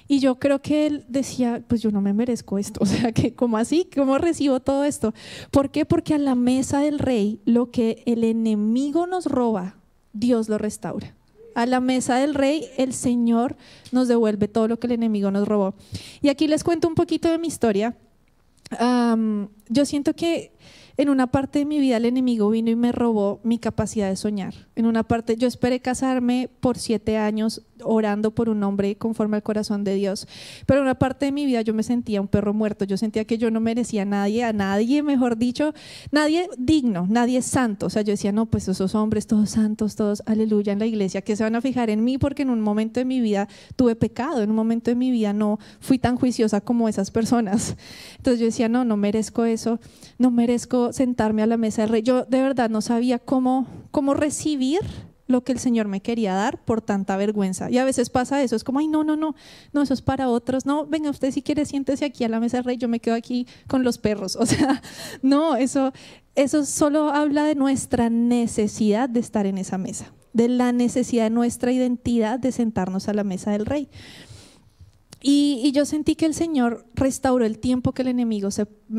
Y 0.10 0.19
yo 0.19 0.38
creo 0.38 0.62
que 0.62 0.86
él 0.86 1.06
decía, 1.08 1.63
pues 1.65 1.82
yo 1.82 1.91
no 1.91 2.02
me 2.02 2.12
merezco 2.12 2.58
esto, 2.58 2.80
o 2.84 2.86
sea, 2.86 3.13
que 3.13 3.36
como 3.36 3.56
así, 3.56 3.88
¿cómo 3.95 4.17
recibo 4.17 4.60
todo 4.60 4.84
esto? 4.84 5.13
¿Por 5.49 5.71
qué? 5.71 5.86
Porque 5.86 6.13
a 6.13 6.17
la 6.17 6.36
mesa 6.36 6.82
del 6.82 6.99
rey 6.99 7.39
lo 7.45 7.71
que 7.71 8.04
el 8.06 8.25
enemigo 8.25 9.08
nos 9.08 9.28
roba, 9.28 9.78
Dios 10.12 10.49
lo 10.49 10.58
restaura. 10.58 11.15
A 11.56 11.66
la 11.66 11.80
mesa 11.80 12.16
del 12.16 12.36
rey, 12.36 12.68
el 12.78 12.94
Señor 12.94 13.56
nos 13.92 14.08
devuelve 14.08 14.48
todo 14.48 14.68
lo 14.68 14.80
que 14.80 14.88
el 14.88 14.94
enemigo 14.94 15.32
nos 15.32 15.48
robó. 15.48 15.74
Y 16.22 16.30
aquí 16.30 16.48
les 16.48 16.64
cuento 16.64 16.88
un 16.88 16.96
poquito 16.96 17.30
de 17.30 17.38
mi 17.38 17.48
historia. 17.48 17.96
yo 19.70 19.86
siento 19.86 20.14
que 20.14 20.52
en 20.98 21.10
una 21.10 21.28
parte 21.28 21.60
de 21.60 21.66
mi 21.66 21.80
vida 21.80 21.96
el 21.96 22.06
enemigo 22.06 22.50
vino 22.50 22.70
y 22.70 22.76
me 22.76 22.92
robó 22.92 23.40
mi 23.44 23.58
capacidad 23.58 24.10
de 24.10 24.18
soñar. 24.18 24.54
En 24.76 24.86
una 24.86 25.04
parte, 25.04 25.38
yo 25.38 25.48
esperé 25.48 25.80
casarme 25.80 26.50
por 26.60 26.78
siete 26.78 27.18
años 27.18 27.62
orando 27.84 28.32
por 28.32 28.50
un 28.50 28.63
hombre 28.63 28.96
conforme 28.98 29.38
al 29.38 29.44
corazón 29.44 29.84
de 29.84 29.96
Dios, 29.96 30.28
pero 30.65 30.82
una 30.82 30.96
parte 30.96 31.26
de 31.26 31.32
mi 31.32 31.46
vida 31.46 31.62
yo 31.62 31.74
me 31.74 31.84
sentía 31.84 32.22
un 32.22 32.28
perro 32.28 32.54
muerto, 32.54 32.86
yo 32.86 32.98
sentía 32.98 33.26
que 33.26 33.38
yo 33.38 33.52
no 33.52 33.60
merecía 33.60 34.04
a 34.04 34.06
nadie, 34.06 34.44
a 34.44 34.54
nadie, 34.54 35.04
mejor 35.04 35.38
dicho, 35.38 35.74
nadie 36.12 36.50
digno, 36.58 37.08
nadie 37.10 37.42
santo. 37.42 37.88
O 37.88 37.89
sea, 37.89 38.02
yo 38.02 38.12
decía, 38.12 38.32
no, 38.32 38.46
pues 38.46 38.68
esos 38.68 38.96
hombres, 38.96 39.28
todos 39.28 39.52
santos, 39.52 39.96
todos, 39.96 40.24
aleluya, 40.26 40.74
en 40.74 40.80
la 40.80 40.86
iglesia, 40.86 41.22
que 41.22 41.36
se 41.36 41.44
van 41.44 41.56
a 41.56 41.62
fijar 41.62 41.89
en 41.89 42.04
mí 42.04 42.18
porque 42.18 42.44
en 42.44 42.50
un 42.50 42.62
momento 42.62 43.00
de 43.00 43.06
mi 43.06 43.22
vida 43.22 43.48
tuve 43.76 43.96
pecado, 43.96 44.42
en 44.42 44.50
un 44.50 44.56
momento 44.56 44.92
de 44.92 44.96
mi 44.96 45.12
vida 45.12 45.34
no 45.34 45.60
fui 45.80 46.00
tan 46.00 46.15
juiciosa 46.15 46.62
como 46.62 46.89
esas 46.89 47.12
personas. 47.12 47.76
Entonces 48.18 48.39
yo 48.39 48.46
decía, 48.46 48.70
no, 48.70 48.86
no 48.86 48.98
merezco 48.98 49.46
eso, 49.46 49.80
no 50.18 50.32
merezco 50.32 50.94
sentarme 50.94 51.44
a 51.44 51.48
la 51.48 51.58
mesa 51.58 51.82
del 51.82 51.92
rey. 51.92 52.02
Yo 52.02 52.26
de 52.26 52.42
verdad 52.42 52.70
no 52.70 52.82
sabía 52.82 53.20
cómo, 53.20 53.68
cómo 53.92 54.13
recibir 54.13 54.80
lo 55.30 55.44
que 55.44 55.52
el 55.52 55.60
Señor 55.60 55.88
me 55.88 56.02
quería 56.02 56.34
dar 56.34 56.65
por 56.65 56.82
tanta 56.82 57.15
vergüenza. 57.15 57.70
Y 57.70 57.78
a 57.78 57.86
veces 57.86 58.10
pasa 58.10 58.42
eso, 58.42 58.56
es 58.56 58.63
como, 58.63 58.80
ay, 58.80 58.88
no, 58.88 59.04
no, 59.04 59.15
no, 59.15 59.36
no, 59.72 59.82
eso 59.84 59.94
es 59.94 60.02
para 60.02 60.28
otros. 60.28 60.65
No, 60.65 60.88
venga, 60.88 61.12
usted 61.12 61.32
si 61.32 61.44
quiere, 61.44 61.65
siéntese 61.65 62.04
aquí 62.04 62.24
a 62.24 62.30
la 62.30 62.39
mesa 62.39 62.58
del 62.58 62.63
rey, 62.63 62.78
yo 62.78 62.88
me 62.88 63.00
quedo 63.00 63.13
aquí 63.13 63.48
con 63.68 63.84
los 63.84 63.98
perros. 63.98 64.36
O 64.39 64.46
sea, 64.46 64.82
no, 65.22 65.58
eso, 65.58 65.94
eso 66.34 66.65
solo 66.65 67.10
habla 67.10 67.44
de 67.44 67.54
nuestra 67.54 68.10
necesidad 68.10 69.08
de 69.08 69.20
estar 69.20 69.46
en 69.46 69.60
esa 69.60 69.78
mesa, 69.78 70.12
de 70.34 70.50
la 70.50 70.72
necesidad 70.72 71.26
de 71.26 71.30
nuestra 71.30 71.72
identidad 71.72 72.39
de 72.39 72.52
sentarnos 72.52 73.08
a 73.10 73.13
la 73.13 73.24
mesa 73.24 73.52
del 73.52 73.68
rey. 73.68 73.89
Y, 75.22 75.72
yo 75.74 75.86
sentí 75.86 76.15
que 76.15 76.26
el 76.26 76.34
Señor 76.34 76.88
restauró 76.96 77.46
el 77.46 77.60
tiempo 77.60 77.92
que 77.92 78.02
el 78.02 78.08
enemigo 78.08 78.50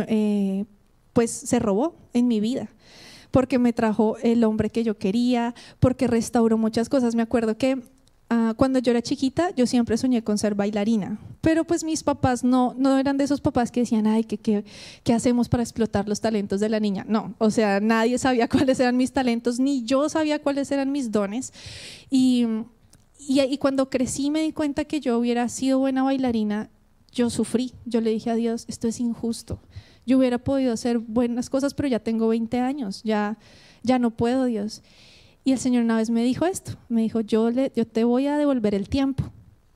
eh, 0.07 0.67
pues 1.13 1.33
se 1.33 1.59
robó 1.59 1.97
en 2.13 2.29
mi 2.29 2.39
vida 2.39 2.69
porque 3.31 3.59
me 3.59 3.73
trajo 3.73 4.17
el 4.23 4.45
hombre 4.45 4.71
que 4.71 4.85
yo 4.85 4.99
quería, 4.99 5.55
porque 5.79 6.07
restauró 6.07 6.59
muchas 6.59 6.89
cosas. 6.89 7.15
Me 7.15 7.23
acuerdo 7.23 7.57
que 7.57 7.83
ah, 8.29 8.55
cuando 8.57 8.79
yo 8.79 8.91
era 8.91 9.03
chiquita, 9.03 9.55
yo 9.55 9.67
siempre 9.67 9.97
soñé 9.97 10.23
con 10.23 10.39
ser 10.39 10.55
bailarina, 10.55 11.19
pero 11.41 11.65
pues 11.65 11.85
mis 11.85 12.03
papás 12.03 12.45
no, 12.45 12.75
no 12.77 12.99
eran 12.99 13.17
de 13.17 13.25
esos 13.25 13.41
papás 13.41 13.71
que 13.71 13.81
decían, 13.81 14.07
ay, 14.07 14.25
¿qué, 14.25 14.39
qué, 14.39 14.65
qué 15.05 15.13
hacemos 15.13 15.49
para 15.49 15.63
explotar 15.63 16.09
los 16.09 16.21
talentos 16.21 16.61
de 16.61 16.69
la 16.69 16.81
niña? 16.81 17.05
No, 17.09 17.35
o 17.39 17.51
sea, 17.51 17.81
nadie 17.81 18.19
sabía 18.19 18.49
cuáles 18.49 18.81
eran 18.81 18.97
mis 18.97 19.13
talentos, 19.13 19.59
ni 19.59 19.85
yo 19.85 20.09
sabía 20.09 20.41
cuáles 20.41 20.71
eran 20.71 20.93
mis 20.93 21.11
dones. 21.11 21.53
Y, 22.11 22.47
y, 23.19 23.41
y 23.41 23.59
cuando 23.59 23.91
crecí 23.91 24.31
me 24.31 24.43
di 24.43 24.53
cuenta 24.53 24.85
que 24.85 25.01
yo 25.01 25.19
hubiera 25.19 25.49
sido 25.49 25.79
buena 25.79 26.03
bailarina, 26.03 26.71
yo 27.13 27.29
sufrí, 27.29 27.73
yo 27.87 28.01
le 28.01 28.11
dije 28.11 28.31
a 28.31 28.37
Dios, 28.37 28.67
esto 28.69 28.87
es 28.87 29.01
injusto 29.01 29.61
yo 30.11 30.19
hubiera 30.19 30.39
podido 30.39 30.73
hacer 30.73 30.99
buenas 30.99 31.49
cosas, 31.49 31.73
pero 31.73 31.89
ya 31.89 32.01
tengo 32.01 32.27
20 32.27 32.59
años, 32.59 33.01
ya, 33.05 33.39
ya 33.85 34.01
no 34.01 34.11
puedo, 34.11 34.47
Dios. 34.47 34.83
Y 35.45 35.53
el 35.53 35.59
Señor 35.61 35.85
una 35.85 35.99
vez 35.99 36.11
me 36.11 36.25
dijo 36.25 36.47
esto, 36.47 36.73
me 36.89 37.03
dijo, 37.03 37.21
yo, 37.21 37.49
le, 37.53 37.71
yo 37.77 37.87
te 37.87 38.03
voy 38.03 38.27
a 38.27 38.37
devolver 38.37 38.75
el 38.75 38.89
tiempo. 38.89 39.31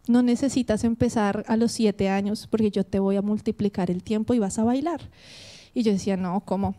No 0.08 0.22
necesitas 0.22 0.82
empezar 0.82 1.44
a 1.46 1.56
los 1.56 1.70
siete 1.70 2.08
años 2.08 2.48
porque 2.48 2.72
yo 2.72 2.84
te 2.84 2.98
voy 2.98 3.14
a 3.14 3.22
multiplicar 3.22 3.92
el 3.92 4.02
tiempo 4.02 4.34
y 4.34 4.40
vas 4.40 4.58
a 4.58 4.64
bailar. 4.64 5.08
Y 5.72 5.84
yo 5.84 5.92
decía, 5.92 6.16
no, 6.16 6.40
¿cómo? 6.40 6.74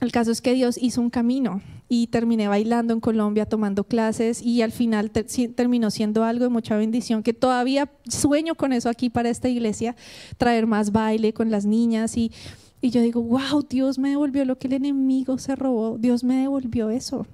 El 0.00 0.10
caso 0.10 0.32
es 0.32 0.42
que 0.42 0.52
Dios 0.52 0.76
hizo 0.76 1.00
un 1.00 1.08
camino 1.08 1.62
y 1.88 2.08
terminé 2.08 2.48
bailando 2.48 2.92
en 2.92 2.98
Colombia, 2.98 3.46
tomando 3.46 3.84
clases 3.84 4.42
y 4.42 4.62
al 4.62 4.72
final 4.72 5.12
terminó 5.12 5.92
siendo 5.92 6.24
algo 6.24 6.42
de 6.42 6.50
mucha 6.50 6.76
bendición, 6.76 7.22
que 7.22 7.32
todavía 7.32 7.88
sueño 8.08 8.56
con 8.56 8.72
eso 8.72 8.88
aquí 8.88 9.10
para 9.10 9.30
esta 9.30 9.48
iglesia, 9.48 9.94
traer 10.38 10.66
más 10.66 10.90
baile 10.90 11.32
con 11.32 11.52
las 11.52 11.64
niñas 11.64 12.16
y 12.16 12.32
y 12.80 12.90
yo 12.90 13.00
digo, 13.00 13.22
wow, 13.22 13.64
Dios 13.68 13.98
me 13.98 14.10
devolvió 14.10 14.44
lo 14.44 14.58
que 14.58 14.68
el 14.68 14.74
enemigo 14.74 15.38
se 15.38 15.56
robó, 15.56 15.98
Dios 15.98 16.24
me 16.24 16.36
devolvió 16.36 16.90
eso. 16.90 17.26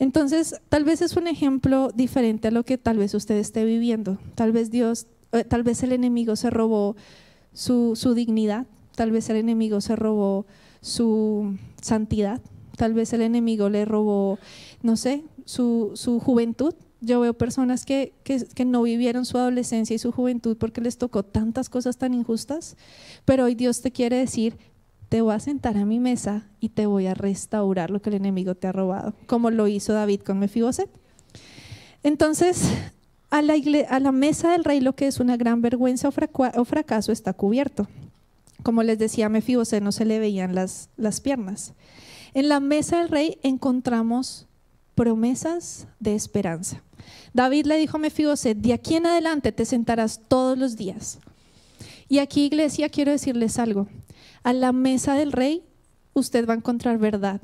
Entonces, 0.00 0.60
tal 0.70 0.84
vez 0.84 1.02
es 1.02 1.16
un 1.16 1.26
ejemplo 1.26 1.90
diferente 1.94 2.48
a 2.48 2.50
lo 2.50 2.64
que 2.64 2.78
tal 2.78 2.96
vez 2.96 3.14
usted 3.14 3.36
esté 3.36 3.64
viviendo. 3.66 4.18
Tal 4.34 4.50
vez 4.50 4.70
Dios, 4.70 5.06
eh, 5.32 5.44
tal 5.44 5.62
vez 5.62 5.82
el 5.82 5.92
enemigo 5.92 6.36
se 6.36 6.48
robó 6.48 6.96
su, 7.52 7.94
su 7.96 8.14
dignidad, 8.14 8.66
tal 8.96 9.10
vez 9.10 9.28
el 9.28 9.36
enemigo 9.36 9.82
se 9.82 9.96
robó 9.96 10.46
su 10.80 11.54
santidad, 11.82 12.40
tal 12.76 12.94
vez 12.94 13.12
el 13.12 13.20
enemigo 13.20 13.68
le 13.68 13.84
robó, 13.84 14.38
no 14.82 14.96
sé, 14.96 15.22
su, 15.44 15.92
su 15.94 16.18
juventud. 16.18 16.74
Yo 17.02 17.20
veo 17.20 17.34
personas 17.34 17.84
que, 17.84 18.14
que, 18.24 18.44
que, 18.46 18.64
no 18.64 18.82
vivieron 18.82 19.26
su 19.26 19.36
adolescencia 19.38 19.94
y 19.94 19.98
su 19.98 20.12
juventud 20.12 20.56
porque 20.56 20.80
les 20.80 20.96
tocó 20.98 21.22
tantas 21.22 21.68
cosas 21.68 21.98
tan 21.98 22.14
injustas, 22.14 22.76
pero 23.24 23.44
hoy 23.44 23.54
Dios 23.54 23.80
te 23.80 23.90
quiere 23.90 24.16
decir, 24.16 24.56
te 25.10 25.22
voy 25.22 25.34
a 25.34 25.40
sentar 25.40 25.76
a 25.76 25.84
mi 25.84 25.98
mesa 25.98 26.46
y 26.60 26.68
te 26.70 26.86
voy 26.86 27.08
a 27.08 27.14
restaurar 27.14 27.90
lo 27.90 28.00
que 28.00 28.10
el 28.10 28.14
enemigo 28.14 28.54
te 28.54 28.68
ha 28.68 28.72
robado, 28.72 29.12
como 29.26 29.50
lo 29.50 29.66
hizo 29.66 29.92
David 29.92 30.20
con 30.20 30.38
Mefiboset. 30.38 30.88
Entonces, 32.04 32.62
a 33.28 33.42
la, 33.42 34.12
mesa 34.12 34.52
del 34.52 34.62
rey 34.62 34.80
lo 34.80 34.94
que 34.94 35.08
es 35.08 35.18
una 35.18 35.36
gran 35.36 35.62
vergüenza 35.62 36.08
o, 36.08 36.64
fracaso 36.64 37.10
está 37.10 37.32
cubierto. 37.32 37.88
Como 38.62 38.84
les 38.84 39.00
decía, 39.00 39.26
a 39.26 39.30
Mefiboset 39.30 39.82
no 39.82 39.90
se 39.90 40.04
le 40.04 40.20
veían 40.20 40.54
las, 40.54 40.90
las 40.96 41.20
piernas. 41.20 41.74
En 42.32 42.48
la 42.48 42.60
mesa 42.60 43.00
del 43.00 43.08
rey 43.08 43.38
encontramos 43.42 44.46
promesas 44.94 45.88
de 45.98 46.14
esperanza. 46.14 46.82
David 47.34 47.66
le 47.66 47.78
dijo 47.78 47.96
a 47.96 48.00
Mefiboset, 48.00 48.56
de 48.56 48.74
aquí 48.74 48.94
en 48.94 49.06
adelante 49.06 49.50
te 49.50 49.64
sentarás 49.64 50.20
todos 50.28 50.56
los 50.56 50.76
días. 50.76 51.18
Y 52.08 52.18
aquí, 52.18 52.44
iglesia, 52.44 52.88
quiero 52.88 53.10
decirles 53.10 53.58
algo. 53.58 53.88
A 54.42 54.52
la 54.52 54.72
mesa 54.72 55.14
del 55.14 55.32
rey 55.32 55.62
usted 56.14 56.46
va 56.46 56.54
a 56.54 56.56
encontrar 56.56 56.98
verdad. 56.98 57.40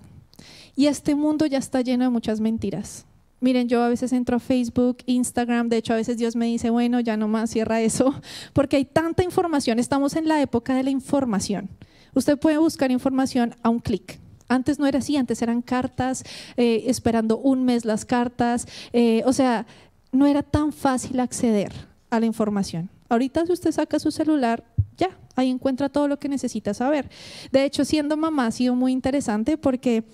Y 0.74 0.86
este 0.86 1.14
mundo 1.14 1.46
ya 1.46 1.58
está 1.58 1.80
lleno 1.80 2.04
de 2.04 2.10
muchas 2.10 2.40
mentiras. 2.40 3.06
Miren, 3.40 3.68
yo 3.68 3.82
a 3.82 3.88
veces 3.88 4.12
entro 4.12 4.36
a 4.36 4.40
Facebook, 4.40 4.98
Instagram, 5.06 5.68
de 5.68 5.76
hecho 5.76 5.92
a 5.92 5.96
veces 5.96 6.16
Dios 6.16 6.36
me 6.36 6.46
dice, 6.46 6.70
bueno, 6.70 7.00
ya 7.00 7.16
no 7.16 7.28
más, 7.28 7.50
cierra 7.50 7.80
eso, 7.80 8.14
porque 8.52 8.76
hay 8.76 8.84
tanta 8.84 9.22
información, 9.22 9.78
estamos 9.78 10.16
en 10.16 10.26
la 10.26 10.40
época 10.40 10.74
de 10.74 10.82
la 10.82 10.90
información. 10.90 11.68
Usted 12.14 12.38
puede 12.38 12.56
buscar 12.56 12.90
información 12.90 13.54
a 13.62 13.68
un 13.68 13.78
clic. 13.78 14.18
Antes 14.48 14.78
no 14.78 14.86
era 14.86 15.00
así, 15.00 15.16
antes 15.16 15.42
eran 15.42 15.60
cartas, 15.60 16.24
eh, 16.56 16.84
esperando 16.86 17.36
un 17.36 17.64
mes 17.64 17.84
las 17.84 18.04
cartas, 18.04 18.66
eh, 18.92 19.22
o 19.26 19.32
sea, 19.32 19.66
no 20.12 20.26
era 20.26 20.42
tan 20.42 20.72
fácil 20.72 21.20
acceder 21.20 21.72
a 22.10 22.20
la 22.20 22.26
información. 22.26 22.88
Ahorita 23.08 23.44
si 23.44 23.52
usted 23.52 23.72
saca 23.72 23.98
su 23.98 24.10
celular, 24.10 24.64
ya, 24.96 25.10
ahí 25.36 25.50
encuentra 25.50 25.88
todo 25.88 26.08
lo 26.08 26.18
que 26.18 26.28
necesita 26.28 26.74
saber. 26.74 27.08
De 27.52 27.64
hecho, 27.64 27.84
siendo 27.84 28.16
mamá 28.16 28.46
ha 28.46 28.50
sido 28.50 28.74
muy 28.74 28.92
interesante 28.92 29.56
porque 29.56 30.04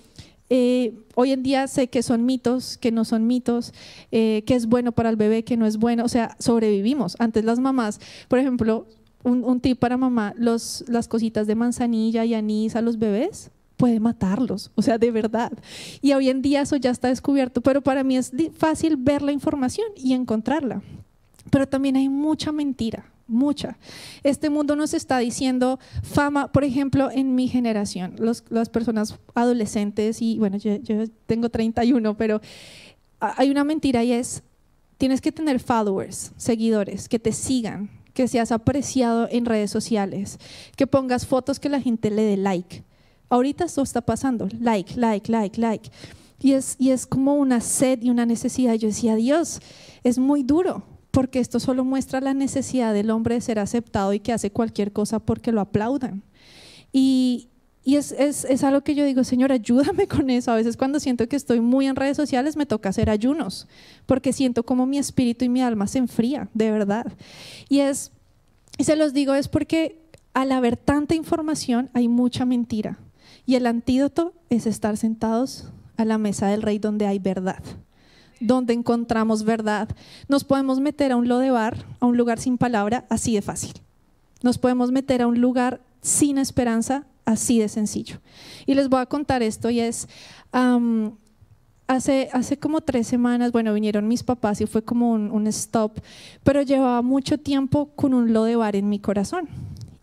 eh, 0.51 0.93
hoy 1.15 1.33
en 1.33 1.43
día 1.43 1.67
sé 1.67 1.89
que 1.89 2.03
son 2.03 2.27
mitos, 2.27 2.77
que 2.77 2.93
no 2.93 3.07
son 3.07 3.27
mitos, 3.27 3.73
eh, 4.11 4.43
que 4.47 4.55
es 4.55 4.67
bueno 4.67 4.93
para 4.93 5.09
el 5.09 5.17
bebé, 5.17 5.45
que 5.45 5.57
no 5.57 5.65
es 5.65 5.79
bueno, 5.79 6.05
o 6.05 6.09
sea, 6.09 6.37
sobrevivimos. 6.39 7.17
Antes 7.19 7.45
las 7.45 7.59
mamás, 7.59 8.01
por 8.29 8.39
ejemplo, 8.39 8.87
un, 9.25 9.61
tip 9.61 9.79
para 9.79 9.97
mamá, 9.97 10.35
las 10.37 11.09
cositas 11.09 11.47
de 11.47 11.55
manzanilla 11.55 12.25
y 12.25 12.35
anís 12.35 12.77
a 12.77 12.83
los 12.83 12.99
bebés, 12.99 13.51
puede 13.77 13.99
matarlos, 13.99 14.71
o 14.75 14.83
sea, 14.83 14.99
de 14.99 15.11
verdad. 15.11 15.53
Y 16.03 16.13
hoy 16.13 16.29
en 16.29 16.43
día 16.43 16.63
eso 16.63 16.77
ya 16.77 16.91
está 16.91 17.09
descubierto, 17.09 17.61
pero 17.63 17.81
para 17.81 18.05
mí 18.05 18.17
es 18.17 18.33
fácil 18.57 18.97
ver 18.97 19.23
la 19.23 19.33
información 19.33 19.87
y 19.97 20.13
encontrarla. 20.13 20.83
Pero 21.51 21.67
también 21.67 21.97
hay 21.97 22.09
mucha 22.09 22.53
mentira, 22.53 23.12
mucha. 23.27 23.79
Este 24.23 24.51
mundo 24.51 24.77
nos 24.77 24.95
está 24.95 25.19
diciendo 25.19 25.79
fama, 26.03 26.51
por 26.53 26.65
ejemplo, 26.65 27.11
en 27.11 27.35
mi 27.35 27.49
generación, 27.49 28.17
las 28.19 28.69
personas 28.69 29.19
adolescentes, 29.35 30.23
y 30.23 30.39
bueno, 30.39 30.57
yo, 30.57 30.77
yo 30.77 31.05
tengo 31.27 31.49
31, 31.49 32.17
pero 32.17 32.41
hay 33.21 33.51
una 33.51 33.65
mentira 33.65 34.03
y 34.05 34.13
es, 34.13 34.43
tienes 34.99 35.21
que 35.21 35.33
tener 35.33 35.61
followers, 35.61 36.33
seguidores, 36.37 37.09
que 37.09 37.19
te 37.19 37.33
sigan, 37.33 37.91
que 38.15 38.29
seas 38.29 38.53
apreciado 38.53 39.29
en 39.31 39.47
redes 39.47 39.71
sociales, 39.71 40.39
que 40.77 40.87
pongas 40.87 41.27
fotos 41.27 41.59
que 41.59 41.69
la 41.69 41.81
gente 41.81 42.11
le 42.11 42.23
dé 42.23 42.37
like. 42.37 42.85
Ahorita 43.29 43.65
esto 43.65 43.83
está 43.83 44.03
pasando, 44.03 44.49
like, 44.61 44.95
like, 44.97 45.31
like, 45.31 45.61
like. 45.61 45.91
Y 46.39 46.53
es, 46.53 46.77
y 46.79 46.91
es 46.91 47.07
como 47.07 47.37
una 47.37 47.61
sed 47.61 48.03
y 48.03 48.11
una 48.11 48.27
necesidad. 48.27 48.75
Yo 48.75 48.89
decía, 48.89 49.15
Dios, 49.15 49.61
es 50.03 50.19
muy 50.19 50.43
duro 50.43 50.85
porque 51.13 51.39
esto 51.39 51.61
solo 51.61 51.85
muestra 51.85 52.21
la 52.21 52.35
necesidad 52.35 52.93
del 52.95 53.11
hombre 53.11 53.37
de 53.37 53.43
ser 53.43 53.59
aceptado 53.59 54.13
y 54.15 54.21
que 54.21 54.33
hace 54.33 54.51
cualquier 54.51 54.93
cosa 54.93 55.21
porque 55.21 55.53
lo 55.53 55.61
aplaudan. 55.61 56.23
Y, 56.91 57.49
es, 57.85 58.13
es, 58.13 58.45
es, 58.47 58.65
algo 58.65 58.81
que 58.81 58.95
yo 58.95 59.05
digo, 59.05 59.23
Señor, 59.23 59.53
ayúdame 59.53 60.09
con 60.09 60.31
eso. 60.31 60.51
A 60.51 60.57
veces 60.57 60.77
cuando 60.77 61.01
siento 61.01 61.29
que 61.29 61.37
estoy 61.37 61.61
muy 61.61 61.87
en 61.87 61.97
redes 61.97 62.17
sociales 62.17 62.57
me 62.57 62.65
toca 62.65 62.89
hacer 62.89 63.11
ayunos, 63.11 63.69
porque 64.07 64.33
siento 64.33 64.65
como 64.65 64.87
mi 64.87 64.99
espíritu 64.99 65.45
y 65.45 65.51
mi 65.51 65.61
alma 65.61 65.87
se 65.87 65.99
enfría, 65.99 66.49
de 66.55 66.71
verdad. 66.71 67.13
Y 67.69 67.81
es, 67.81 68.11
y 68.79 68.85
se 68.85 68.97
los 68.97 69.13
digo, 69.13 69.35
es 69.35 69.49
porque 69.49 70.01
al 70.33 70.51
haber 70.51 70.79
tanta 70.79 71.15
información 71.15 71.91
hay 71.93 72.09
mucha 72.09 72.47
mentira. 72.47 72.99
Y 73.45 73.57
el 73.57 73.67
antídoto 73.67 74.33
es 74.49 74.67
estar 74.67 74.97
sentados 74.97 75.69
a 75.99 76.07
la 76.07 76.17
mesa 76.17 76.47
del 76.47 76.63
rey 76.63 76.79
donde 76.79 77.07
hay 77.07 77.19
verdad 77.19 77.63
donde 78.43 78.75
encontramos 78.75 79.45
verdad. 79.45 79.89
Nos 80.29 80.45
podemos 80.45 80.81
meter 80.81 81.13
a 81.13 81.17
un 81.17 81.29
lodebar, 81.29 81.87
a 82.01 82.07
un 82.07 82.17
lugar 82.17 82.39
sin 82.39 82.59
palabra, 82.59 83.07
así 83.09 83.35
de 83.35 83.43
fácil. 83.43 83.73
Nos 84.43 84.59
podemos 84.59 84.91
meter 84.91 85.23
a 85.23 85.27
un 85.27 85.41
lugar 85.41 85.81
sin 86.01 86.39
esperanza, 86.39 87.07
así 87.25 87.59
de 87.59 87.69
sencillo. 87.69 88.21
Y 88.67 88.75
les 88.75 88.89
voy 88.89 89.01
a 89.01 89.07
contar 89.07 89.43
esto 89.43 89.71
y 89.71 89.81
es, 89.81 90.09
hace, 91.87 92.29
hace 92.33 92.59
como 92.59 92.81
tres 92.81 93.07
semanas, 93.07 93.53
bueno, 93.53 93.73
vinieron 93.73 94.09
mis 94.09 94.23
papás 94.23 94.61
y 94.61 94.67
fue 94.67 94.83
como 94.83 95.13
un, 95.13 95.31
un 95.31 95.47
stop, 95.47 95.99
pero 96.43 96.63
llevaba 96.63 97.03
mucho 97.03 97.39
tiempo 97.39 97.91
con 97.95 98.15
un 98.15 98.33
lodebar 98.33 98.77
en 98.77 98.89
mi 98.89 98.99
corazón. 98.99 99.49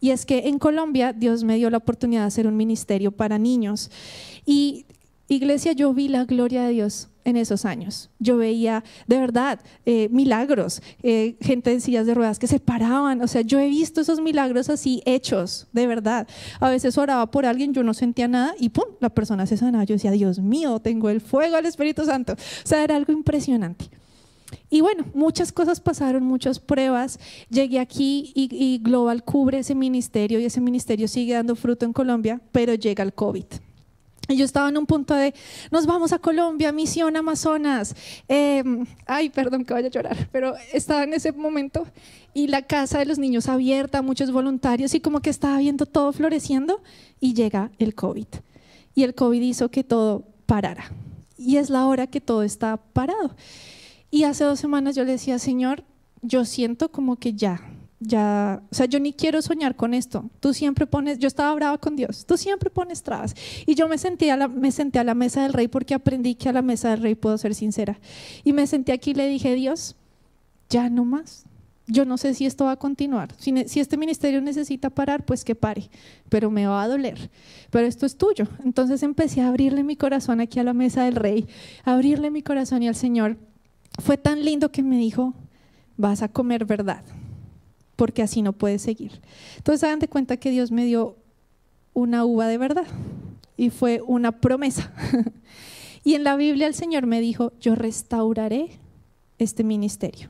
Y 0.02 0.12
es 0.12 0.26
que 0.26 0.48
en 0.48 0.60
Colombia 0.60 1.12
Dios 1.12 1.44
me 1.44 1.58
dio 1.58 1.70
la 1.70 1.78
oportunidad 1.78 2.22
de 2.22 2.28
hacer 2.28 2.48
un 2.48 2.56
ministerio 2.56 3.12
para 3.12 3.38
niños. 3.38 3.92
Y 4.46 4.86
iglesia, 5.28 5.74
yo 5.74 5.94
vi 5.94 6.08
la 6.08 6.24
gloria 6.24 6.64
de 6.64 6.72
Dios 6.72 7.09
en 7.26 7.38
esos 7.38 7.66
años. 7.66 8.10
Yo 8.20 8.38
veía 8.38 8.84
de 9.08 9.20
verdad 9.20 9.60
eh, 9.86 10.10
milagros, 10.12 10.82
eh, 11.04 11.36
gente 11.42 11.72
en 11.72 11.82
sillas 11.82 12.06
de 12.06 12.14
ruedas 12.14 12.40
que 12.40 12.48
se 12.48 12.60
paraban. 12.60 13.22
O 13.22 13.28
sea, 13.28 13.42
yo 13.42 13.60
he 13.60 13.70
visto 13.70 14.02
esos 14.02 14.22
milagros 14.22 14.70
así 14.70 15.02
hechos, 15.06 15.68
de 15.74 15.88
verdad. 15.88 16.28
A 16.60 16.70
veces 16.70 16.98
oraba 16.98 17.30
por 17.32 17.46
alguien, 17.46 17.74
yo 17.74 17.84
no 17.84 17.94
sentía 17.94 18.28
nada 18.28 18.56
y 18.60 18.70
¡pum! 18.70 18.86
La 19.00 19.10
persona 19.10 19.46
se 19.46 19.58
sanaba. 19.58 19.84
Yo 19.84 19.96
decía, 19.96 20.12
Dios 20.12 20.40
mío, 20.40 20.80
tengo 20.80 21.10
el 21.10 21.22
fuego 21.22 21.56
del 21.56 21.66
Espíritu 21.66 22.06
Santo. 22.06 22.34
O 22.34 22.68
sea, 22.68 22.84
era 22.84 22.96
algo 22.96 23.14
impresionante. 23.14 23.90
Y 24.70 24.82
bueno, 24.82 25.06
muchas 25.14 25.52
cosas 25.52 25.80
pasaron, 25.80 26.24
muchas 26.24 26.60
pruebas. 26.60 27.20
Llegué 27.50 27.80
aquí 27.80 28.32
y, 28.36 28.50
y 28.52 28.80
Global 28.80 29.24
cubre 29.24 29.60
ese 29.60 29.76
ministerio 29.76 30.40
y 30.40 30.46
ese 30.46 30.62
ministerio 30.62 31.08
sigue 31.08 31.34
dando 31.34 31.56
fruto 31.56 31.86
en 31.86 31.94
Colombia, 31.94 32.42
pero 32.52 32.74
llega 32.74 33.04
el 33.04 33.14
COVID. 33.14 33.46
Yo 34.36 34.46
estaba 34.46 34.70
en 34.70 34.78
un 34.78 34.86
punto 34.86 35.16
de, 35.16 35.34
nos 35.72 35.88
vamos 35.88 36.14
a 36.14 36.20
Colombia, 36.20 36.72
misión 36.72 37.16
Amazonas. 37.18 37.96
Em, 38.28 38.86
ay, 39.08 39.30
perdón 39.30 39.66
que 39.66 39.74
vaya 39.74 39.88
a 39.88 39.92
llorar, 39.92 40.30
pero 40.32 40.54
estaba 40.72 41.04
en 41.04 41.14
ese 41.14 41.32
momento 41.32 41.88
y 42.34 42.48
la 42.48 42.62
casa 42.62 43.00
de 43.00 43.06
los 43.06 43.18
niños 43.18 43.48
abierta, 43.50 44.04
muchos 44.04 44.32
voluntarios 44.32 44.94
y 44.94 45.00
como 45.00 45.22
que 45.22 45.32
estaba 45.32 45.58
viendo 45.58 45.88
todo 45.88 46.14
floreciendo 46.14 46.84
y 47.20 47.34
llega 47.34 47.72
el 47.80 47.96
COVID. 47.96 48.28
Y 48.94 49.04
el 49.04 49.16
COVID 49.16 49.42
hizo 49.42 49.70
que 49.70 49.84
todo 49.84 50.26
parara. 50.46 50.92
Y 51.38 51.58
es 51.58 51.72
la 51.72 51.88
hora 51.88 52.06
que 52.06 52.22
todo 52.22 52.44
está 52.44 52.78
parado. 52.78 53.36
Y 54.12 54.24
hace 54.24 54.44
dos 54.44 54.60
semanas 54.60 54.96
yo 54.96 55.06
le 55.06 55.14
decía, 55.14 55.40
Señor, 55.40 55.84
yo 56.22 56.46
siento 56.46 56.92
como 56.92 57.16
que 57.16 57.34
ya, 57.34 57.62
ya, 58.00 58.62
o 58.72 58.76
sea, 58.76 58.86
yo 58.86 59.00
ni 59.00 59.12
quiero 59.12 59.42
soñar 59.42 59.76
con 59.76 59.94
esto. 59.94 60.30
Tú 60.40 60.54
siempre 60.54 60.88
pones, 60.88 61.20
yo 61.20 61.28
estaba 61.28 61.54
brava 61.54 61.78
con 61.78 61.96
Dios, 61.96 62.26
tú 62.26 62.38
siempre 62.38 62.70
pones 62.70 63.04
trabas. 63.04 63.36
Y 63.66 63.76
yo 63.76 63.88
me 63.88 63.98
senté, 63.98 64.32
a 64.32 64.38
la, 64.38 64.48
me 64.48 64.72
senté 64.72 65.00
a 65.00 65.04
la 65.04 65.16
mesa 65.16 65.44
del 65.44 65.54
rey 65.54 65.68
porque 65.68 65.94
aprendí 65.94 66.36
que 66.36 66.50
a 66.50 66.54
la 66.54 66.62
mesa 66.62 66.92
del 66.92 67.02
rey 67.02 67.16
puedo 67.16 67.38
ser 67.38 67.54
sincera. 67.56 68.00
Y 68.44 68.54
me 68.54 68.68
senté 68.68 68.94
aquí 68.94 69.12
y 69.12 69.16
le 69.16 69.28
dije, 69.28 69.54
Dios, 69.54 69.96
ya 70.70 70.90
no 70.90 71.04
más. 71.04 71.46
Yo 71.88 72.06
no 72.06 72.18
sé 72.18 72.36
si 72.36 72.46
esto 72.46 72.66
va 72.66 72.74
a 72.74 72.76
continuar. 72.78 73.34
Si, 73.38 73.52
este 73.80 73.98
ministerio 73.98 74.42
necesita 74.42 74.92
parar, 74.92 75.26
pues 75.26 75.44
que 75.44 75.56
pare, 75.56 75.90
pero 76.30 76.52
me 76.52 76.68
va 76.68 76.84
a 76.84 76.88
doler. 76.88 77.32
Pero 77.72 77.88
esto 77.88 78.06
es 78.06 78.16
tuyo. 78.16 78.48
Entonces 78.64 79.02
empecé 79.04 79.42
a 79.42 79.50
abrirle 79.50 79.84
mi 79.84 79.96
corazón 79.96 80.40
aquí 80.40 80.60
a 80.60 80.64
la 80.64 80.74
mesa 80.74 81.04
del 81.04 81.16
rey, 81.16 81.48
a 81.84 81.94
abrirle 81.94 82.30
mi 82.30 82.44
corazón 82.44 82.84
y 82.84 82.88
al 82.88 82.96
Señor. 82.96 83.38
Fue 83.98 84.18
tan 84.18 84.46
lindo 84.46 84.72
que 84.72 84.84
me 84.84 84.98
dijo, 84.98 85.34
vas 85.98 86.22
a 86.22 86.30
comer 86.30 86.64
verdad 86.64 87.04
porque 88.00 88.24
así 88.24 88.42
no 88.42 88.54
puede 88.54 88.80
seguir. 88.80 89.20
Entonces 89.58 89.84
hagan 89.84 90.00
de 90.00 90.08
cuenta 90.08 90.38
que 90.38 90.52
Dios 90.52 90.72
me 90.72 90.86
dio 90.86 91.18
una 91.94 92.24
uva 92.24 92.48
de 92.48 92.58
verdad 92.58 92.88
y 93.58 93.72
fue 93.72 94.02
una 94.08 94.40
promesa. 94.40 94.94
y 96.06 96.14
en 96.14 96.24
la 96.24 96.38
Biblia 96.38 96.68
el 96.68 96.74
Señor 96.74 97.08
me 97.08 97.20
dijo, 97.20 97.52
yo 97.60 97.76
restauraré 97.76 98.80
este 99.38 99.66
ministerio 99.66 100.30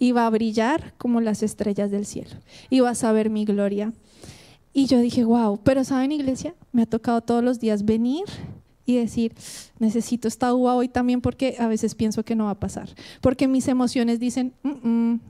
y 0.00 0.10
va 0.10 0.26
a 0.26 0.30
brillar 0.30 0.94
como 0.98 1.20
las 1.20 1.44
estrellas 1.44 1.92
del 1.92 2.06
cielo 2.06 2.40
y 2.70 2.80
vas 2.80 3.04
a 3.04 3.12
ver 3.12 3.30
mi 3.30 3.44
gloria. 3.44 3.92
Y 4.72 4.86
yo 4.86 4.98
dije, 4.98 5.22
wow, 5.22 5.60
pero 5.62 5.84
¿saben 5.84 6.10
iglesia? 6.10 6.56
Me 6.72 6.82
ha 6.82 6.86
tocado 6.86 7.20
todos 7.20 7.44
los 7.44 7.60
días 7.60 7.84
venir 7.84 8.24
y 8.86 8.96
decir, 8.96 9.34
necesito 9.80 10.28
esta 10.28 10.54
uva 10.54 10.76
hoy 10.76 10.88
también 10.88 11.20
porque 11.20 11.56
a 11.58 11.66
veces 11.66 11.96
pienso 11.96 12.24
que 12.24 12.36
no 12.36 12.44
va 12.44 12.52
a 12.52 12.60
pasar, 12.60 12.88
porque 13.20 13.48
mis 13.48 13.66
emociones 13.66 14.20
dicen, 14.20 14.54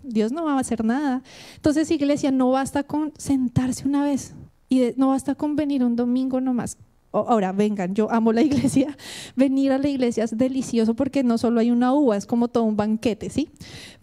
Dios 0.05 0.31
no 0.31 0.45
va 0.45 0.53
a 0.53 0.61
hacer 0.61 0.85
nada. 0.85 1.23
Entonces, 1.57 1.91
iglesia, 1.91 2.31
no 2.31 2.51
basta 2.51 2.83
con 2.83 3.13
sentarse 3.17 3.89
una 3.89 4.05
vez 4.05 4.35
y 4.69 4.93
no 4.97 5.09
basta 5.09 5.35
con 5.35 5.57
venir 5.57 5.83
un 5.83 5.97
domingo 5.97 6.41
nomás. 6.41 6.77
Ahora, 7.13 7.53
vengan, 7.53 7.95
yo 7.95 8.13
amo 8.13 8.33
la 8.33 8.43
iglesia. 8.51 8.95
Venir 9.35 9.73
a 9.73 9.79
la 9.79 9.89
iglesia 9.89 10.25
es 10.25 10.37
delicioso 10.37 10.95
porque 10.95 11.25
no 11.25 11.39
solo 11.39 11.61
hay 11.61 11.71
una 11.71 11.95
uva, 11.95 12.17
es 12.17 12.27
como 12.27 12.49
todo 12.49 12.65
un 12.65 12.77
banquete, 12.77 13.31
¿sí? 13.31 13.49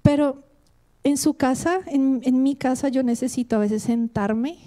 Pero 0.01 0.43
en 1.03 1.17
su 1.17 1.35
casa, 1.35 1.79
en, 1.85 2.21
en 2.23 2.41
mi 2.41 2.55
casa, 2.55 2.89
yo 2.89 3.03
necesito 3.03 3.57
a 3.57 3.59
veces 3.59 3.83
sentarme 3.83 4.57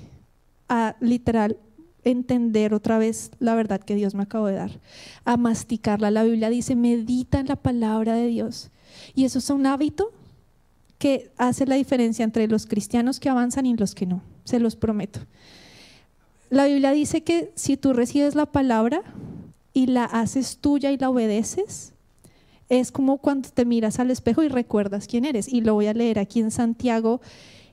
a 0.68 0.96
literal 1.00 1.58
entender 2.06 2.72
otra 2.72 2.98
vez 2.98 3.32
la 3.40 3.54
verdad 3.56 3.80
que 3.80 3.96
Dios 3.96 4.14
me 4.14 4.22
acabó 4.22 4.46
de 4.46 4.54
dar, 4.54 4.80
a 5.24 5.36
masticarla. 5.36 6.10
La 6.10 6.22
Biblia 6.22 6.48
dice, 6.48 6.76
medita 6.76 7.40
en 7.40 7.48
la 7.48 7.56
palabra 7.56 8.14
de 8.14 8.28
Dios. 8.28 8.70
Y 9.14 9.24
eso 9.24 9.40
es 9.40 9.50
un 9.50 9.66
hábito 9.66 10.12
que 10.98 11.32
hace 11.36 11.66
la 11.66 11.74
diferencia 11.74 12.24
entre 12.24 12.46
los 12.46 12.66
cristianos 12.66 13.20
que 13.20 13.28
avanzan 13.28 13.66
y 13.66 13.76
los 13.76 13.94
que 13.94 14.06
no, 14.06 14.22
se 14.44 14.60
los 14.60 14.76
prometo. 14.76 15.20
La 16.48 16.66
Biblia 16.66 16.92
dice 16.92 17.22
que 17.22 17.52
si 17.56 17.76
tú 17.76 17.92
recibes 17.92 18.36
la 18.36 18.46
palabra 18.46 19.02
y 19.72 19.86
la 19.86 20.04
haces 20.04 20.58
tuya 20.58 20.92
y 20.92 20.98
la 20.98 21.10
obedeces, 21.10 21.92
es 22.68 22.92
como 22.92 23.18
cuando 23.18 23.48
te 23.50 23.64
miras 23.64 23.98
al 23.98 24.12
espejo 24.12 24.44
y 24.44 24.48
recuerdas 24.48 25.08
quién 25.08 25.24
eres. 25.24 25.52
Y 25.52 25.60
lo 25.60 25.74
voy 25.74 25.86
a 25.86 25.92
leer 25.92 26.20
aquí 26.20 26.38
en 26.38 26.52
Santiago 26.52 27.20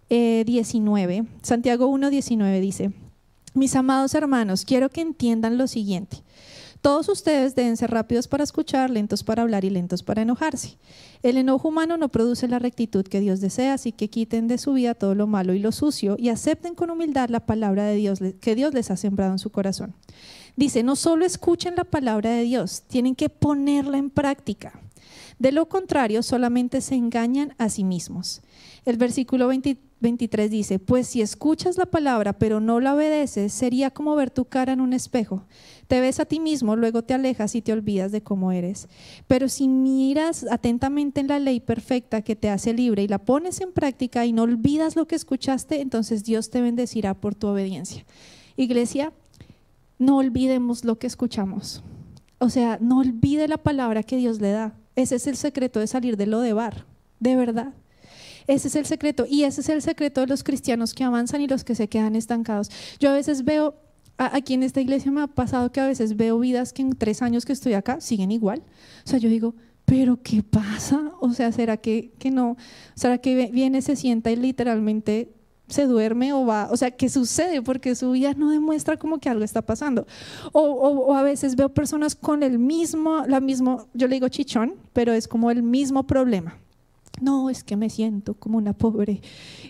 19. 0.10 1.16
Eh, 1.16 1.24
Santiago 1.44 1.88
1, 1.88 2.10
19 2.10 2.62
dice, 2.62 2.92
mis 3.54 3.76
amados 3.76 4.14
hermanos, 4.16 4.66
quiero 4.66 4.90
que 4.90 5.02
entiendan 5.02 5.58
lo 5.58 5.68
siguiente. 5.68 6.24
Todos 6.84 7.08
ustedes 7.08 7.56
deben 7.56 7.78
ser 7.78 7.92
rápidos 7.92 8.28
para 8.28 8.44
escuchar, 8.44 8.90
lentos 8.90 9.24
para 9.24 9.44
hablar 9.44 9.64
y 9.64 9.70
lentos 9.70 10.04
para 10.04 10.22
enojarse. 10.22 10.78
El 11.22 11.38
enojo 11.38 11.70
humano 11.70 11.96
no 11.96 12.10
produce 12.10 12.46
la 12.50 12.60
rectitud 12.60 13.06
que 13.06 13.22
Dios 13.22 13.40
desea, 13.40 13.76
así 13.76 13.94
que 13.94 14.10
quiten 14.10 14.50
de 14.50 14.58
su 14.58 14.74
vida 14.74 14.94
todo 14.94 15.16
lo 15.16 15.26
malo 15.26 15.54
y 15.54 15.60
lo 15.60 15.72
sucio 15.72 16.18
y 16.20 16.28
acepten 16.28 16.76
con 16.76 16.90
humildad 16.90 17.30
la 17.30 17.46
palabra 17.46 17.86
de 17.86 17.96
Dios 17.96 18.20
que 18.42 18.56
Dios 18.56 18.74
les 18.74 18.92
ha 18.92 18.98
sembrado 18.98 19.32
en 19.32 19.40
su 19.40 19.50
corazón. 19.50 19.96
Dice, 20.58 20.84
no 20.84 20.98
solo 20.98 21.26
escuchen 21.26 21.76
la 21.78 21.86
palabra 21.86 22.32
de 22.32 22.44
Dios, 22.44 22.82
tienen 22.82 23.16
que 23.16 23.30
ponerla 23.30 23.98
en 23.98 24.10
práctica. 24.10 24.78
De 25.40 25.54
lo 25.54 25.70
contrario, 25.70 26.22
solamente 26.22 26.82
se 26.82 26.96
engañan 26.96 27.56
a 27.58 27.70
sí 27.70 27.86
mismos. 27.86 28.42
El 28.84 28.98
versículo 28.98 29.48
23 29.48 29.78
dice, 30.04 30.80
pues 30.80 31.08
si 31.08 31.22
escuchas 31.22 31.78
la 31.78 31.86
palabra 31.86 32.34
pero 32.34 32.60
no 32.60 32.80
la 32.80 32.94
obedeces, 32.94 33.54
sería 33.54 33.90
como 33.90 34.16
ver 34.16 34.30
tu 34.30 34.46
cara 34.46 34.74
en 34.74 34.82
un 34.82 34.94
espejo. 34.94 35.46
Te 35.88 36.02
ves 36.02 36.20
a 36.20 36.26
ti 36.26 36.40
mismo, 36.40 36.76
luego 36.76 37.04
te 37.04 37.14
alejas 37.14 37.56
y 37.56 37.62
te 37.62 37.72
olvidas 37.72 38.12
de 38.12 38.22
cómo 38.22 38.52
eres. 38.52 38.88
Pero 39.28 39.48
si 39.48 39.68
miras 39.68 40.46
atentamente 40.52 41.22
en 41.22 41.28
la 41.28 41.40
ley 41.40 41.60
perfecta 41.60 42.22
que 42.22 42.36
te 42.36 42.50
hace 42.50 42.74
libre 42.74 43.04
y 43.04 43.08
la 43.08 43.20
pones 43.20 43.62
en 43.62 43.72
práctica 43.72 44.26
y 44.26 44.34
no 44.34 44.44
olvidas 44.44 44.96
lo 44.96 45.08
que 45.08 45.16
escuchaste, 45.16 45.82
entonces 45.82 46.24
Dios 46.24 46.50
te 46.50 46.62
bendecirá 46.62 47.14
por 47.14 47.34
tu 47.34 47.48
obediencia. 47.48 48.06
Iglesia, 48.58 49.14
no 50.00 50.18
olvidemos 50.18 50.84
lo 50.84 51.00
que 51.00 51.08
escuchamos. 51.08 51.84
O 52.40 52.50
sea, 52.50 52.78
no 52.82 53.00
olvide 53.00 53.48
la 53.48 53.58
palabra 53.58 54.04
que 54.04 54.18
Dios 54.18 54.42
le 54.42 54.52
da. 54.52 54.76
Ese 54.96 55.16
es 55.16 55.28
el 55.28 55.38
secreto 55.38 55.80
de 55.80 55.88
salir 55.88 56.18
de 56.18 56.28
lo 56.28 56.42
de 56.42 56.54
bar, 56.54 56.86
de 57.20 57.36
verdad. 57.36 57.74
Ese 58.48 58.68
es 58.68 58.76
el 58.76 58.86
secreto. 58.86 59.26
Y 59.30 59.44
ese 59.44 59.62
es 59.62 59.70
el 59.70 59.82
secreto 59.82 60.22
de 60.22 60.28
los 60.28 60.44
cristianos 60.44 60.94
que 60.94 61.04
avanzan 61.04 61.42
y 61.42 61.48
los 61.48 61.64
que 61.64 61.76
se 61.76 61.88
quedan 61.88 62.16
estancados. 62.16 62.70
Yo 63.00 63.10
a 63.10 63.14
veces 63.14 63.44
veo, 63.44 63.76
aquí 64.18 64.54
en 64.54 64.64
esta 64.64 64.82
iglesia 64.82 65.12
me 65.12 65.22
ha 65.22 65.28
pasado 65.28 65.72
que 65.72 65.82
a 65.82 65.88
veces 65.88 66.16
veo 66.16 66.40
vidas 66.40 66.74
que 66.74 66.82
en 66.82 66.96
tres 66.96 67.22
años 67.22 67.46
que 67.46 67.54
estoy 67.54 67.74
acá 67.74 68.02
siguen 68.02 68.32
igual. 68.32 68.64
O 69.06 69.10
sea, 69.10 69.20
yo 69.20 69.30
digo, 69.30 69.56
pero 69.86 70.20
¿qué 70.22 70.44
pasa? 70.44 71.12
O 71.20 71.34
sea, 71.34 71.52
¿será 71.52 71.78
que, 71.78 72.14
que 72.20 72.32
no? 72.32 72.58
¿Será 72.96 73.18
que 73.18 73.50
viene, 73.52 73.82
se 73.82 73.96
sienta 73.96 74.32
y 74.32 74.36
literalmente 74.36 75.34
se 75.68 75.88
duerme 75.88 76.34
o 76.34 76.46
va, 76.46 76.70
o 76.72 76.78
sea, 76.78 76.92
¿qué 76.92 77.10
sucede? 77.10 77.62
Porque 77.62 77.96
su 77.96 78.12
vida 78.12 78.34
no 78.36 78.52
demuestra 78.52 78.98
como 78.98 79.20
que 79.20 79.30
algo 79.30 79.44
está 79.44 79.62
pasando. 79.62 80.06
O, 80.52 80.62
o, 80.62 81.16
a 81.16 81.24
veces 81.24 81.56
veo 81.56 81.70
personas 81.70 82.16
con 82.16 82.44
el 82.44 82.60
mismo, 82.60 83.26
la 83.28 83.40
mismo, 83.40 83.88
yo 83.94 84.08
le 84.08 84.16
digo 84.16 84.28
chichón, 84.28 84.76
pero 84.94 85.14
es 85.14 85.28
como 85.28 85.52
el 85.52 85.64
mismo 85.64 86.06
problema 86.06 86.58
no, 87.22 87.50
es 87.50 87.64
que 87.64 87.76
me 87.76 87.90
siento 87.90 88.34
como 88.34 88.58
una 88.58 88.74
pobre, 88.74 89.22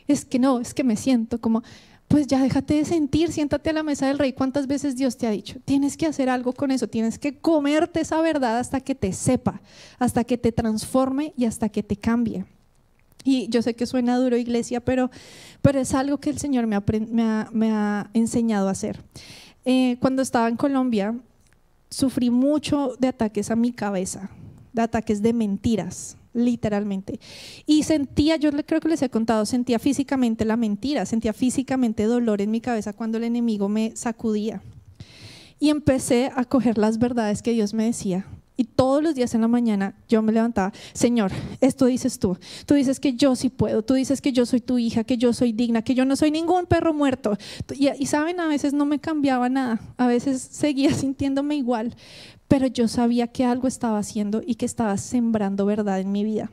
es 0.07 0.25
que 0.25 0.39
no, 0.39 0.59
es 0.59 0.73
que 0.73 0.83
me 0.83 0.95
siento 0.95 1.39
como, 1.39 1.63
pues 2.07 2.27
ya 2.27 2.41
déjate 2.41 2.75
de 2.75 2.85
sentir, 2.85 3.31
siéntate 3.31 3.71
a 3.71 3.73
la 3.73 3.83
mesa 3.83 4.07
del 4.07 4.19
rey. 4.19 4.33
¿Cuántas 4.33 4.67
veces 4.67 4.95
Dios 4.95 5.17
te 5.17 5.25
ha 5.25 5.31
dicho? 5.31 5.59
Tienes 5.65 5.97
que 5.97 6.05
hacer 6.05 6.29
algo 6.29 6.53
con 6.53 6.71
eso, 6.71 6.87
tienes 6.87 7.17
que 7.17 7.37
comerte 7.39 8.01
esa 8.01 8.21
verdad 8.21 8.59
hasta 8.59 8.81
que 8.81 8.93
te 8.93 9.13
sepa, 9.13 9.61
hasta 9.99 10.23
que 10.23 10.37
te 10.37 10.51
transforme 10.51 11.33
y 11.35 11.45
hasta 11.45 11.69
que 11.69 11.81
te 11.81 11.95
cambie. 11.95 12.45
Y 13.23 13.47
yo 13.49 13.61
sé 13.61 13.73
que 13.73 13.85
suena 13.85 14.17
duro, 14.17 14.37
iglesia, 14.37 14.79
pero, 14.81 15.09
pero 15.61 15.79
es 15.79 15.93
algo 15.93 16.19
que 16.19 16.29
el 16.29 16.37
Señor 16.37 16.67
me 16.67 16.75
ha, 16.75 17.49
me 17.51 17.71
ha, 17.71 18.09
enseñado 18.13 18.67
a 18.67 18.71
hacer. 18.71 19.01
Eh, 19.65 19.97
cuando 19.99 20.21
estaba 20.21 20.49
en 20.49 20.57
Colombia, 20.57 21.17
sufrí 21.89 22.29
mucho 22.29 22.95
de 22.99 23.07
ataques 23.07 23.49
a 23.49 23.55
mi 23.55 23.71
cabeza, 23.71 24.29
de 24.73 24.81
ataques 24.81 25.21
de 25.21 25.31
mentiras, 25.31 26.17
literalmente. 26.33 27.19
Y 27.65 27.83
sentía, 27.83 28.35
yo 28.35 28.51
creo 28.51 28.81
que 28.81 28.89
les 28.89 29.01
he 29.01 29.09
contado, 29.09 29.45
sentía 29.45 29.79
físicamente 29.79 30.45
la 30.45 30.57
mentira, 30.57 31.05
sentía 31.05 31.33
físicamente 31.33 32.03
dolor 32.03 32.41
en 32.41 32.51
mi 32.51 32.61
cabeza 32.61 32.93
cuando 32.93 33.17
el 33.17 33.23
enemigo 33.23 33.69
me 33.69 33.95
sacudía. 33.95 34.61
Y 35.59 35.69
empecé 35.69 36.31
a 36.35 36.45
coger 36.45 36.77
las 36.77 36.99
verdades 36.99 37.41
que 37.41 37.53
Dios 37.53 37.73
me 37.73 37.85
decía 37.85 38.25
y 38.55 38.65
todos 38.65 39.01
los 39.01 39.15
días 39.15 39.33
en 39.33 39.41
la 39.41 39.47
mañana 39.47 39.95
yo 40.07 40.21
me 40.21 40.31
levantaba, 40.31 40.73
Señor, 40.93 41.31
esto 41.59 41.87
dices 41.87 42.19
tú. 42.19 42.37
Tú 42.67 42.75
dices 42.75 42.99
que 42.99 43.13
yo 43.13 43.35
sí 43.35 43.49
puedo. 43.49 43.81
Tú 43.81 43.95
dices 43.95 44.21
que 44.21 44.31
yo 44.31 44.45
soy 44.45 44.61
tu 44.61 44.77
hija, 44.77 45.03
que 45.03 45.17
yo 45.17 45.33
soy 45.33 45.53
digna, 45.53 45.81
que 45.81 45.95
yo 45.95 46.05
no 46.05 46.15
soy 46.15 46.29
ningún 46.29 46.67
perro 46.67 46.93
muerto. 46.93 47.35
Y, 47.73 47.89
y 47.89 48.05
saben, 48.05 48.39
a 48.39 48.47
veces 48.47 48.73
no 48.73 48.85
me 48.85 48.99
cambiaba 48.99 49.49
nada. 49.49 49.79
A 49.97 50.05
veces 50.05 50.41
seguía 50.41 50.93
sintiéndome 50.93 51.55
igual. 51.55 51.95
Pero 52.47 52.67
yo 52.67 52.87
sabía 52.87 53.27
que 53.27 53.45
algo 53.45 53.67
estaba 53.67 53.97
haciendo 53.97 54.41
y 54.45 54.55
que 54.55 54.65
estaba 54.65 54.97
sembrando 54.97 55.65
verdad 55.65 55.99
en 55.99 56.11
mi 56.11 56.23
vida. 56.23 56.49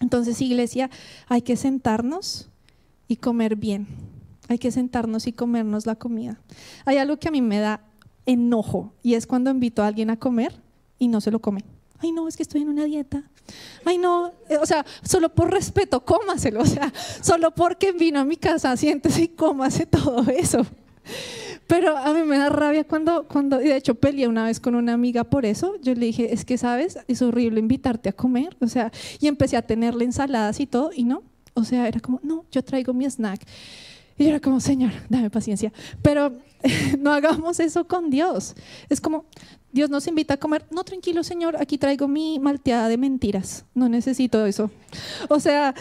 Entonces, 0.00 0.40
iglesia, 0.40 0.90
hay 1.28 1.42
que 1.42 1.56
sentarnos 1.56 2.48
y 3.08 3.16
comer 3.16 3.56
bien. 3.56 3.86
Hay 4.48 4.58
que 4.58 4.70
sentarnos 4.70 5.26
y 5.26 5.32
comernos 5.32 5.86
la 5.86 5.94
comida. 5.94 6.38
Hay 6.84 6.98
algo 6.98 7.18
que 7.18 7.28
a 7.28 7.30
mí 7.30 7.40
me 7.40 7.58
da 7.58 7.80
enojo 8.26 8.92
y 9.02 9.14
es 9.14 9.26
cuando 9.26 9.50
invito 9.50 9.82
a 9.82 9.86
alguien 9.86 10.10
a 10.10 10.18
comer 10.18 10.54
y 10.98 11.08
no 11.08 11.20
se 11.20 11.30
lo 11.30 11.38
come. 11.38 11.64
Ay, 11.98 12.12
no, 12.12 12.28
es 12.28 12.36
que 12.36 12.42
estoy 12.42 12.62
en 12.62 12.68
una 12.68 12.84
dieta. 12.84 13.22
Ay, 13.84 13.98
no, 13.98 14.32
eh, 14.48 14.58
o 14.58 14.66
sea, 14.66 14.84
solo 15.02 15.34
por 15.34 15.50
respeto, 15.50 16.04
cómaselo. 16.04 16.60
O 16.60 16.66
sea, 16.66 16.92
solo 17.22 17.50
porque 17.52 17.92
vino 17.92 18.20
a 18.20 18.24
mi 18.24 18.36
casa, 18.36 18.76
siéntese 18.76 19.22
y 19.22 19.28
cómase 19.28 19.86
todo 19.86 20.22
eso. 20.30 20.66
Pero 21.66 21.96
a 21.96 22.12
mí 22.12 22.22
me 22.22 22.38
da 22.38 22.50
rabia 22.50 22.84
cuando, 22.84 23.26
cuando, 23.26 23.60
y 23.62 23.68
de 23.68 23.76
hecho 23.76 23.94
peleé 23.94 24.28
una 24.28 24.44
vez 24.44 24.60
con 24.60 24.74
una 24.74 24.92
amiga 24.92 25.24
por 25.24 25.46
eso. 25.46 25.74
Yo 25.82 25.94
le 25.94 26.06
dije, 26.06 26.32
es 26.32 26.44
que 26.44 26.58
sabes, 26.58 26.98
es 27.08 27.22
horrible 27.22 27.60
invitarte 27.60 28.10
a 28.10 28.12
comer. 28.12 28.56
O 28.60 28.66
sea, 28.66 28.92
y 29.20 29.28
empecé 29.28 29.56
a 29.56 29.62
tenerle 29.62 30.04
ensaladas 30.04 30.60
y 30.60 30.66
todo, 30.66 30.90
y 30.94 31.04
no. 31.04 31.22
O 31.54 31.64
sea, 31.64 31.88
era 31.88 32.00
como, 32.00 32.20
no, 32.22 32.44
yo 32.50 32.62
traigo 32.62 32.92
mi 32.92 33.06
snack. 33.06 33.40
Y 34.18 34.24
yo 34.24 34.30
era 34.30 34.40
como, 34.40 34.60
Señor, 34.60 34.92
dame 35.08 35.30
paciencia. 35.30 35.72
Pero 36.02 36.32
no 36.98 37.12
hagamos 37.12 37.60
eso 37.60 37.86
con 37.86 38.10
Dios. 38.10 38.54
Es 38.88 39.00
como, 39.00 39.26
Dios 39.72 39.90
nos 39.90 40.06
invita 40.06 40.34
a 40.34 40.36
comer. 40.36 40.64
No, 40.70 40.84
tranquilo, 40.84 41.22
Señor, 41.22 41.56
aquí 41.58 41.78
traigo 41.78 42.08
mi 42.08 42.38
malteada 42.38 42.88
de 42.88 42.96
mentiras. 42.96 43.64
No 43.74 43.88
necesito 43.88 44.46
eso. 44.46 44.70
O 45.28 45.40
sea, 45.40 45.74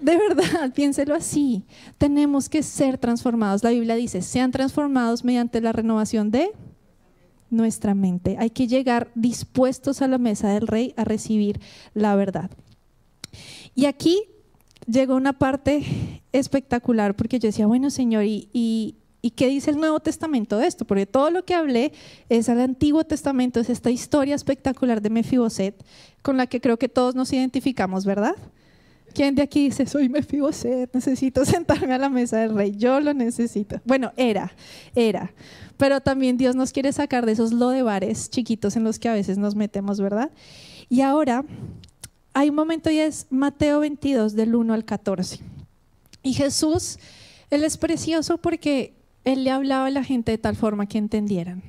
de 0.00 0.16
verdad, 0.16 0.72
piénselo 0.74 1.14
así. 1.14 1.64
Tenemos 1.96 2.48
que 2.48 2.62
ser 2.62 2.98
transformados. 2.98 3.64
La 3.64 3.70
Biblia 3.70 3.94
dice, 3.94 4.22
sean 4.22 4.50
transformados 4.50 5.24
mediante 5.24 5.60
la 5.60 5.72
renovación 5.72 6.30
de 6.30 6.50
nuestra 7.50 7.94
mente. 7.94 8.36
Hay 8.38 8.50
que 8.50 8.66
llegar 8.66 9.10
dispuestos 9.14 10.02
a 10.02 10.08
la 10.08 10.18
mesa 10.18 10.50
del 10.50 10.66
rey 10.66 10.94
a 10.96 11.04
recibir 11.04 11.60
la 11.94 12.14
verdad. 12.16 12.50
Y 13.74 13.86
aquí 13.86 14.22
llegó 14.86 15.16
una 15.16 15.38
parte 15.38 16.22
espectacular 16.32 17.16
porque 17.16 17.38
yo 17.38 17.48
decía, 17.48 17.66
bueno, 17.66 17.90
Señor, 17.90 18.24
y, 18.24 18.48
¿Y 18.52 18.96
qué 19.30 19.48
dice 19.48 19.70
el 19.70 19.78
Nuevo 19.78 20.00
Testamento 20.00 20.58
de 20.58 20.66
esto? 20.66 20.84
Porque 20.84 21.06
todo 21.06 21.30
lo 21.30 21.44
que 21.44 21.54
hablé 21.54 21.92
es 22.28 22.48
al 22.48 22.60
Antiguo 22.60 23.04
Testamento, 23.04 23.60
es 23.60 23.70
esta 23.70 23.90
historia 23.90 24.34
espectacular 24.34 25.02
de 25.02 25.10
Mefiboset, 25.10 25.74
con 26.22 26.36
la 26.36 26.46
que 26.46 26.60
creo 26.60 26.78
que 26.78 26.88
todos 26.88 27.14
nos 27.14 27.32
identificamos, 27.32 28.04
¿verdad? 28.04 28.36
¿Quién 29.14 29.34
de 29.34 29.42
aquí 29.42 29.64
dice, 29.64 29.86
soy 29.86 30.08
Mefiboset, 30.08 30.94
necesito 30.94 31.44
sentarme 31.46 31.94
a 31.94 31.98
la 31.98 32.08
mesa 32.08 32.38
del 32.38 32.54
rey? 32.54 32.74
Yo 32.76 33.00
lo 33.00 33.14
necesito. 33.14 33.80
Bueno, 33.84 34.12
era, 34.16 34.52
era. 34.94 35.32
Pero 35.76 36.00
también 36.00 36.36
Dios 36.36 36.54
nos 36.54 36.72
quiere 36.72 36.92
sacar 36.92 37.24
de 37.26 37.32
esos 37.32 37.52
lodebares 37.52 38.30
chiquitos 38.30 38.76
en 38.76 38.84
los 38.84 38.98
que 38.98 39.08
a 39.08 39.14
veces 39.14 39.38
nos 39.38 39.54
metemos, 39.54 40.00
¿verdad? 40.00 40.30
Y 40.88 41.00
ahora 41.00 41.44
hay 42.34 42.50
un 42.50 42.54
momento 42.54 42.90
y 42.90 42.98
es 42.98 43.26
Mateo 43.30 43.80
22 43.80 44.34
del 44.34 44.54
1 44.54 44.74
al 44.74 44.84
14. 44.84 45.40
Y 46.22 46.34
Jesús, 46.34 46.98
Él 47.50 47.64
es 47.64 47.76
precioso 47.76 48.38
porque 48.38 48.97
él 49.28 49.44
le 49.44 49.50
hablaba 49.50 49.86
a 49.86 49.90
la 49.90 50.04
gente 50.04 50.32
de 50.32 50.38
tal 50.38 50.56
forma 50.56 50.86
que 50.86 50.98
entendieran. 50.98 51.62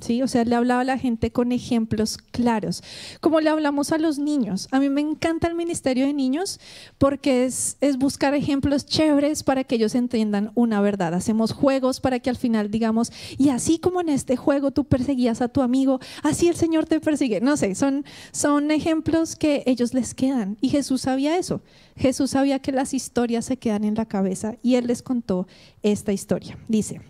¿Sí? 0.00 0.22
O 0.22 0.28
sea, 0.28 0.44
le 0.44 0.54
hablaba 0.54 0.82
a 0.82 0.84
la 0.84 0.98
gente 0.98 1.30
con 1.30 1.52
ejemplos 1.52 2.18
claros, 2.18 2.82
como 3.20 3.40
le 3.40 3.48
hablamos 3.48 3.92
a 3.92 3.98
los 3.98 4.18
niños. 4.18 4.68
A 4.70 4.78
mí 4.78 4.88
me 4.88 5.00
encanta 5.00 5.48
el 5.48 5.54
ministerio 5.54 6.06
de 6.06 6.12
niños 6.12 6.60
porque 6.98 7.44
es, 7.46 7.76
es, 7.80 7.96
buscar 7.96 8.34
ejemplos 8.34 8.84
chéveres 8.84 9.42
para 9.42 9.64
que 9.64 9.76
ellos 9.76 9.94
entiendan 9.94 10.52
una 10.54 10.80
verdad. 10.80 11.14
Hacemos 11.14 11.52
juegos 11.52 12.00
para 12.00 12.20
que 12.20 12.30
al 12.30 12.36
final 12.36 12.70
digamos, 12.70 13.10
y 13.38 13.48
así 13.48 13.78
como 13.78 14.00
en 14.00 14.08
este 14.08 14.36
juego 14.36 14.70
tú 14.70 14.84
perseguías 14.84 15.40
a 15.40 15.48
tu 15.48 15.62
amigo, 15.62 16.00
así 16.22 16.48
el 16.48 16.56
Señor 16.56 16.86
te 16.86 17.00
persigue. 17.00 17.40
No 17.40 17.56
sé, 17.56 17.74
son, 17.74 18.04
son 18.32 18.70
ejemplos 18.70 19.36
que 19.36 19.62
ellos 19.66 19.94
les 19.94 20.14
quedan. 20.14 20.56
Y 20.60 20.68
Jesús 20.68 21.02
sabía 21.02 21.38
eso. 21.38 21.62
Jesús 21.96 22.30
sabía 22.30 22.58
que 22.58 22.72
las 22.72 22.94
historias 22.94 23.44
se 23.46 23.56
quedan 23.56 23.84
en 23.84 23.94
la 23.94 24.06
cabeza 24.06 24.56
y 24.62 24.74
él 24.74 24.86
les 24.86 25.02
contó 25.02 25.46
esta 25.82 26.12
historia. 26.12 26.58
Dice, 26.68 27.00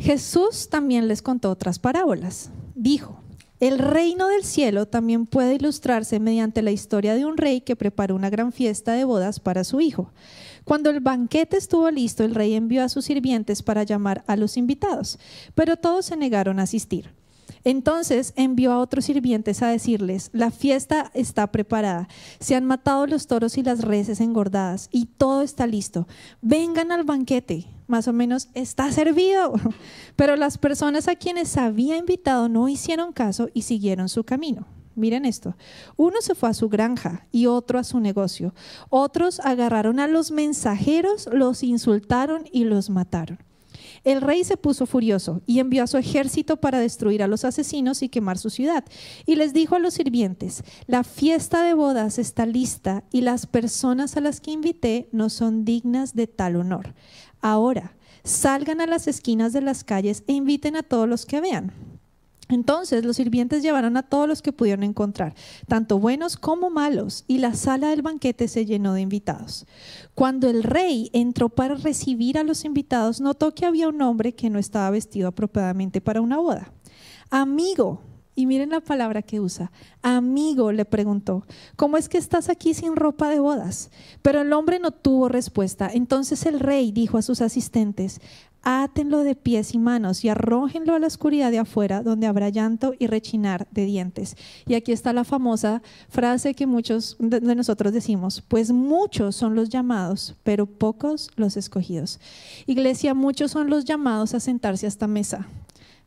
Jesús 0.00 0.70
también 0.70 1.08
les 1.08 1.20
contó 1.20 1.50
otras 1.50 1.78
parábolas. 1.78 2.50
Dijo, 2.74 3.20
el 3.60 3.78
reino 3.78 4.28
del 4.28 4.44
cielo 4.44 4.86
también 4.86 5.26
puede 5.26 5.56
ilustrarse 5.56 6.18
mediante 6.18 6.62
la 6.62 6.70
historia 6.70 7.14
de 7.14 7.26
un 7.26 7.36
rey 7.36 7.60
que 7.60 7.76
preparó 7.76 8.16
una 8.16 8.30
gran 8.30 8.52
fiesta 8.52 8.94
de 8.94 9.04
bodas 9.04 9.38
para 9.38 9.64
su 9.64 9.82
hijo. 9.82 10.12
Cuando 10.64 10.88
el 10.88 11.00
banquete 11.00 11.58
estuvo 11.58 11.90
listo, 11.90 12.24
el 12.24 12.34
rey 12.34 12.54
envió 12.54 12.82
a 12.82 12.88
sus 12.88 13.04
sirvientes 13.04 13.62
para 13.62 13.82
llamar 13.82 14.24
a 14.26 14.36
los 14.36 14.56
invitados, 14.56 15.18
pero 15.54 15.76
todos 15.76 16.06
se 16.06 16.16
negaron 16.16 16.58
a 16.58 16.62
asistir. 16.62 17.12
Entonces 17.64 18.32
envió 18.36 18.72
a 18.72 18.78
otros 18.78 19.04
sirvientes 19.04 19.62
a 19.62 19.68
decirles, 19.68 20.30
la 20.32 20.50
fiesta 20.50 21.10
está 21.14 21.50
preparada, 21.52 22.08
se 22.38 22.54
han 22.54 22.64
matado 22.64 23.06
los 23.06 23.26
toros 23.26 23.58
y 23.58 23.62
las 23.62 23.82
reses 23.82 24.20
engordadas 24.20 24.88
y 24.90 25.06
todo 25.06 25.42
está 25.42 25.66
listo. 25.66 26.06
Vengan 26.40 26.92
al 26.92 27.04
banquete, 27.04 27.66
más 27.86 28.08
o 28.08 28.12
menos 28.12 28.48
está 28.54 28.90
servido. 28.92 29.54
Pero 30.16 30.36
las 30.36 30.58
personas 30.58 31.08
a 31.08 31.16
quienes 31.16 31.56
había 31.56 31.96
invitado 31.96 32.48
no 32.48 32.68
hicieron 32.68 33.12
caso 33.12 33.48
y 33.52 33.62
siguieron 33.62 34.08
su 34.08 34.24
camino. 34.24 34.66
Miren 34.94 35.24
esto. 35.24 35.56
Uno 35.96 36.20
se 36.20 36.34
fue 36.34 36.48
a 36.48 36.54
su 36.54 36.68
granja 36.68 37.26
y 37.30 37.46
otro 37.46 37.78
a 37.78 37.84
su 37.84 38.00
negocio. 38.00 38.54
Otros 38.88 39.40
agarraron 39.40 40.00
a 40.00 40.08
los 40.08 40.30
mensajeros, 40.30 41.28
los 41.32 41.62
insultaron 41.62 42.44
y 42.52 42.64
los 42.64 42.90
mataron. 42.90 43.38
El 44.02 44.20
rey 44.22 44.44
se 44.44 44.56
puso 44.56 44.86
furioso 44.86 45.42
y 45.46 45.58
envió 45.58 45.82
a 45.82 45.86
su 45.86 45.98
ejército 45.98 46.56
para 46.58 46.78
destruir 46.78 47.22
a 47.22 47.26
los 47.26 47.44
asesinos 47.44 48.02
y 48.02 48.08
quemar 48.08 48.38
su 48.38 48.48
ciudad. 48.48 48.84
Y 49.26 49.36
les 49.36 49.52
dijo 49.52 49.76
a 49.76 49.78
los 49.78 49.94
sirvientes, 49.94 50.64
la 50.86 51.04
fiesta 51.04 51.62
de 51.62 51.74
bodas 51.74 52.18
está 52.18 52.46
lista 52.46 53.04
y 53.12 53.20
las 53.20 53.46
personas 53.46 54.16
a 54.16 54.20
las 54.20 54.40
que 54.40 54.52
invité 54.52 55.08
no 55.12 55.28
son 55.28 55.64
dignas 55.64 56.14
de 56.14 56.26
tal 56.26 56.56
honor. 56.56 56.94
Ahora, 57.40 57.96
salgan 58.24 58.80
a 58.80 58.86
las 58.86 59.06
esquinas 59.06 59.52
de 59.52 59.60
las 59.60 59.84
calles 59.84 60.24
e 60.26 60.32
inviten 60.32 60.76
a 60.76 60.82
todos 60.82 61.08
los 61.08 61.26
que 61.26 61.40
vean. 61.40 61.89
Entonces 62.50 63.04
los 63.04 63.16
sirvientes 63.16 63.62
llevaron 63.62 63.96
a 63.96 64.02
todos 64.02 64.28
los 64.28 64.42
que 64.42 64.52
pudieron 64.52 64.82
encontrar, 64.82 65.34
tanto 65.68 65.98
buenos 65.98 66.36
como 66.36 66.68
malos, 66.68 67.24
y 67.26 67.38
la 67.38 67.54
sala 67.54 67.90
del 67.90 68.02
banquete 68.02 68.48
se 68.48 68.66
llenó 68.66 68.92
de 68.92 69.00
invitados. 69.00 69.66
Cuando 70.14 70.48
el 70.50 70.62
rey 70.62 71.10
entró 71.12 71.48
para 71.48 71.76
recibir 71.76 72.38
a 72.38 72.44
los 72.44 72.64
invitados, 72.64 73.20
notó 73.20 73.54
que 73.54 73.66
había 73.66 73.88
un 73.88 74.02
hombre 74.02 74.34
que 74.34 74.50
no 74.50 74.58
estaba 74.58 74.90
vestido 74.90 75.28
apropiadamente 75.28 76.00
para 76.00 76.20
una 76.20 76.38
boda. 76.38 76.72
Amigo, 77.30 78.02
y 78.40 78.46
miren 78.46 78.70
la 78.70 78.80
palabra 78.80 79.20
que 79.20 79.38
usa. 79.38 79.70
Amigo 80.00 80.72
le 80.72 80.86
preguntó, 80.86 81.44
¿cómo 81.76 81.98
es 81.98 82.08
que 82.08 82.16
estás 82.16 82.48
aquí 82.48 82.72
sin 82.72 82.96
ropa 82.96 83.28
de 83.28 83.38
bodas? 83.38 83.90
Pero 84.22 84.40
el 84.40 84.52
hombre 84.54 84.78
no 84.78 84.92
tuvo 84.92 85.28
respuesta. 85.28 85.90
Entonces 85.92 86.46
el 86.46 86.58
rey 86.58 86.90
dijo 86.90 87.18
a 87.18 87.22
sus 87.22 87.42
asistentes, 87.42 88.22
átenlo 88.62 89.24
de 89.24 89.34
pies 89.34 89.74
y 89.74 89.78
manos 89.78 90.24
y 90.24 90.30
arrójenlo 90.30 90.94
a 90.94 90.98
la 90.98 91.06
oscuridad 91.06 91.50
de 91.50 91.58
afuera, 91.58 92.02
donde 92.02 92.26
habrá 92.26 92.48
llanto 92.48 92.94
y 92.98 93.08
rechinar 93.08 93.68
de 93.70 93.84
dientes. 93.84 94.36
Y 94.66 94.74
aquí 94.74 94.92
está 94.92 95.12
la 95.12 95.24
famosa 95.24 95.82
frase 96.08 96.54
que 96.54 96.66
muchos 96.66 97.16
de 97.18 97.54
nosotros 97.54 97.92
decimos, 97.92 98.42
pues 98.48 98.72
muchos 98.72 99.36
son 99.36 99.54
los 99.54 99.68
llamados, 99.68 100.34
pero 100.44 100.64
pocos 100.64 101.30
los 101.36 101.58
escogidos. 101.58 102.20
Iglesia, 102.66 103.12
muchos 103.12 103.50
son 103.50 103.68
los 103.68 103.84
llamados 103.84 104.32
a 104.32 104.40
sentarse 104.40 104.86
a 104.86 104.88
esta 104.88 105.06
mesa, 105.06 105.46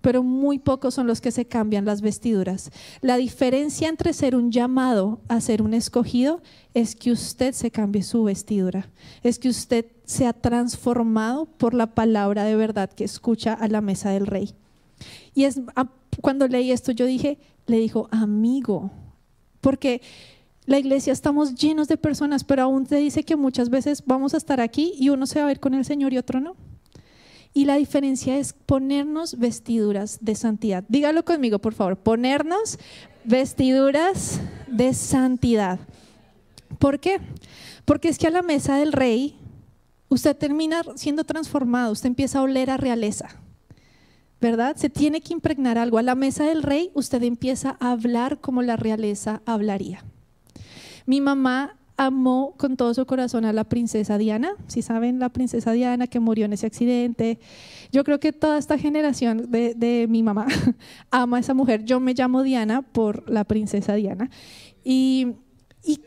pero 0.03 0.21
muy 0.21 0.59
pocos 0.59 0.93
son 0.93 1.07
los 1.07 1.21
que 1.21 1.31
se 1.31 1.45
cambian 1.45 1.85
las 1.85 2.01
vestiduras. 2.01 2.71
La 2.99 3.15
diferencia 3.15 3.87
entre 3.87 4.11
ser 4.11 4.35
un 4.35 4.51
llamado 4.51 5.21
a 5.29 5.39
ser 5.39 5.61
un 5.61 5.73
escogido 5.73 6.41
es 6.73 6.93
que 6.93 7.09
usted 7.09 7.53
se 7.53 7.71
cambie 7.71 8.03
su 8.03 8.25
vestidura, 8.25 8.89
es 9.23 9.39
que 9.39 9.47
usted 9.47 9.85
sea 10.03 10.33
transformado 10.33 11.45
por 11.45 11.73
la 11.73 11.95
palabra 11.95 12.43
de 12.43 12.57
verdad 12.57 12.91
que 12.91 13.05
escucha 13.05 13.53
a 13.53 13.69
la 13.69 13.79
mesa 13.79 14.09
del 14.09 14.27
rey. 14.27 14.53
Y 15.33 15.45
es 15.45 15.61
cuando 16.19 16.49
leí 16.49 16.73
esto 16.73 16.91
yo 16.91 17.05
dije, 17.05 17.39
le 17.65 17.77
dijo, 17.77 18.09
amigo, 18.11 18.91
porque 19.61 20.01
la 20.65 20.79
iglesia 20.79 21.13
estamos 21.13 21.55
llenos 21.55 21.87
de 21.87 21.95
personas, 21.95 22.43
pero 22.43 22.63
aún 22.63 22.85
te 22.85 22.97
dice 22.97 23.23
que 23.23 23.37
muchas 23.37 23.69
veces 23.69 24.03
vamos 24.05 24.33
a 24.33 24.37
estar 24.37 24.59
aquí 24.59 24.95
y 24.99 25.07
uno 25.07 25.27
se 25.27 25.39
va 25.39 25.45
a 25.45 25.47
ver 25.47 25.61
con 25.61 25.73
el 25.73 25.85
Señor 25.85 26.11
y 26.11 26.17
otro 26.17 26.41
no. 26.41 26.57
Y 27.53 27.65
la 27.65 27.75
diferencia 27.75 28.37
es 28.37 28.53
ponernos 28.53 29.37
vestiduras 29.37 30.17
de 30.21 30.35
santidad. 30.35 30.83
Dígalo 30.87 31.23
conmigo, 31.23 31.59
por 31.59 31.73
favor. 31.73 31.97
Ponernos 31.97 32.79
vestiduras 33.23 34.41
de 34.67 34.93
santidad. 34.93 35.79
¿Por 36.79 36.99
qué? 36.99 37.19
Porque 37.85 38.09
es 38.09 38.17
que 38.17 38.27
a 38.27 38.31
la 38.31 38.41
mesa 38.41 38.77
del 38.77 38.91
rey 38.91 39.37
usted 40.09 40.35
termina 40.35 40.81
siendo 40.95 41.23
transformado, 41.23 41.91
usted 41.91 42.07
empieza 42.07 42.39
a 42.39 42.43
oler 42.43 42.69
a 42.69 42.77
realeza. 42.77 43.29
¿Verdad? 44.41 44.75
Se 44.75 44.89
tiene 44.89 45.21
que 45.21 45.33
impregnar 45.33 45.77
algo. 45.77 45.97
A 45.97 46.03
la 46.03 46.15
mesa 46.15 46.43
del 46.43 46.63
rey 46.63 46.91
usted 46.95 47.23
empieza 47.23 47.77
a 47.79 47.91
hablar 47.91 48.41
como 48.41 48.61
la 48.61 48.75
realeza 48.75 49.41
hablaría. 49.45 50.03
Mi 51.05 51.21
mamá 51.21 51.77
amó 51.97 52.55
con 52.57 52.75
todo 52.77 52.93
su 52.93 53.05
corazón 53.05 53.45
a 53.45 53.53
la 53.53 53.63
princesa 53.63 54.17
Diana. 54.17 54.55
Si 54.67 54.81
saben, 54.81 55.19
la 55.19 55.29
princesa 55.29 55.71
Diana 55.71 56.07
que 56.07 56.19
murió 56.19 56.45
en 56.45 56.53
ese 56.53 56.65
accidente. 56.65 57.39
Yo 57.91 58.03
creo 58.03 58.19
que 58.19 58.33
toda 58.33 58.57
esta 58.57 58.77
generación 58.77 59.51
de, 59.51 60.07
mi 60.09 60.23
mamá 60.23 60.47
ama 61.11 61.37
a 61.37 61.39
esa 61.39 61.53
mujer. 61.53 61.85
Yo 61.85 61.99
me 61.99 62.13
llamo 62.13 62.43
Diana 62.43 62.81
por 62.81 63.29
la 63.29 63.43
princesa 63.43 63.93
Diana. 63.93 64.29
Y, 64.83 65.33
y 65.83 65.99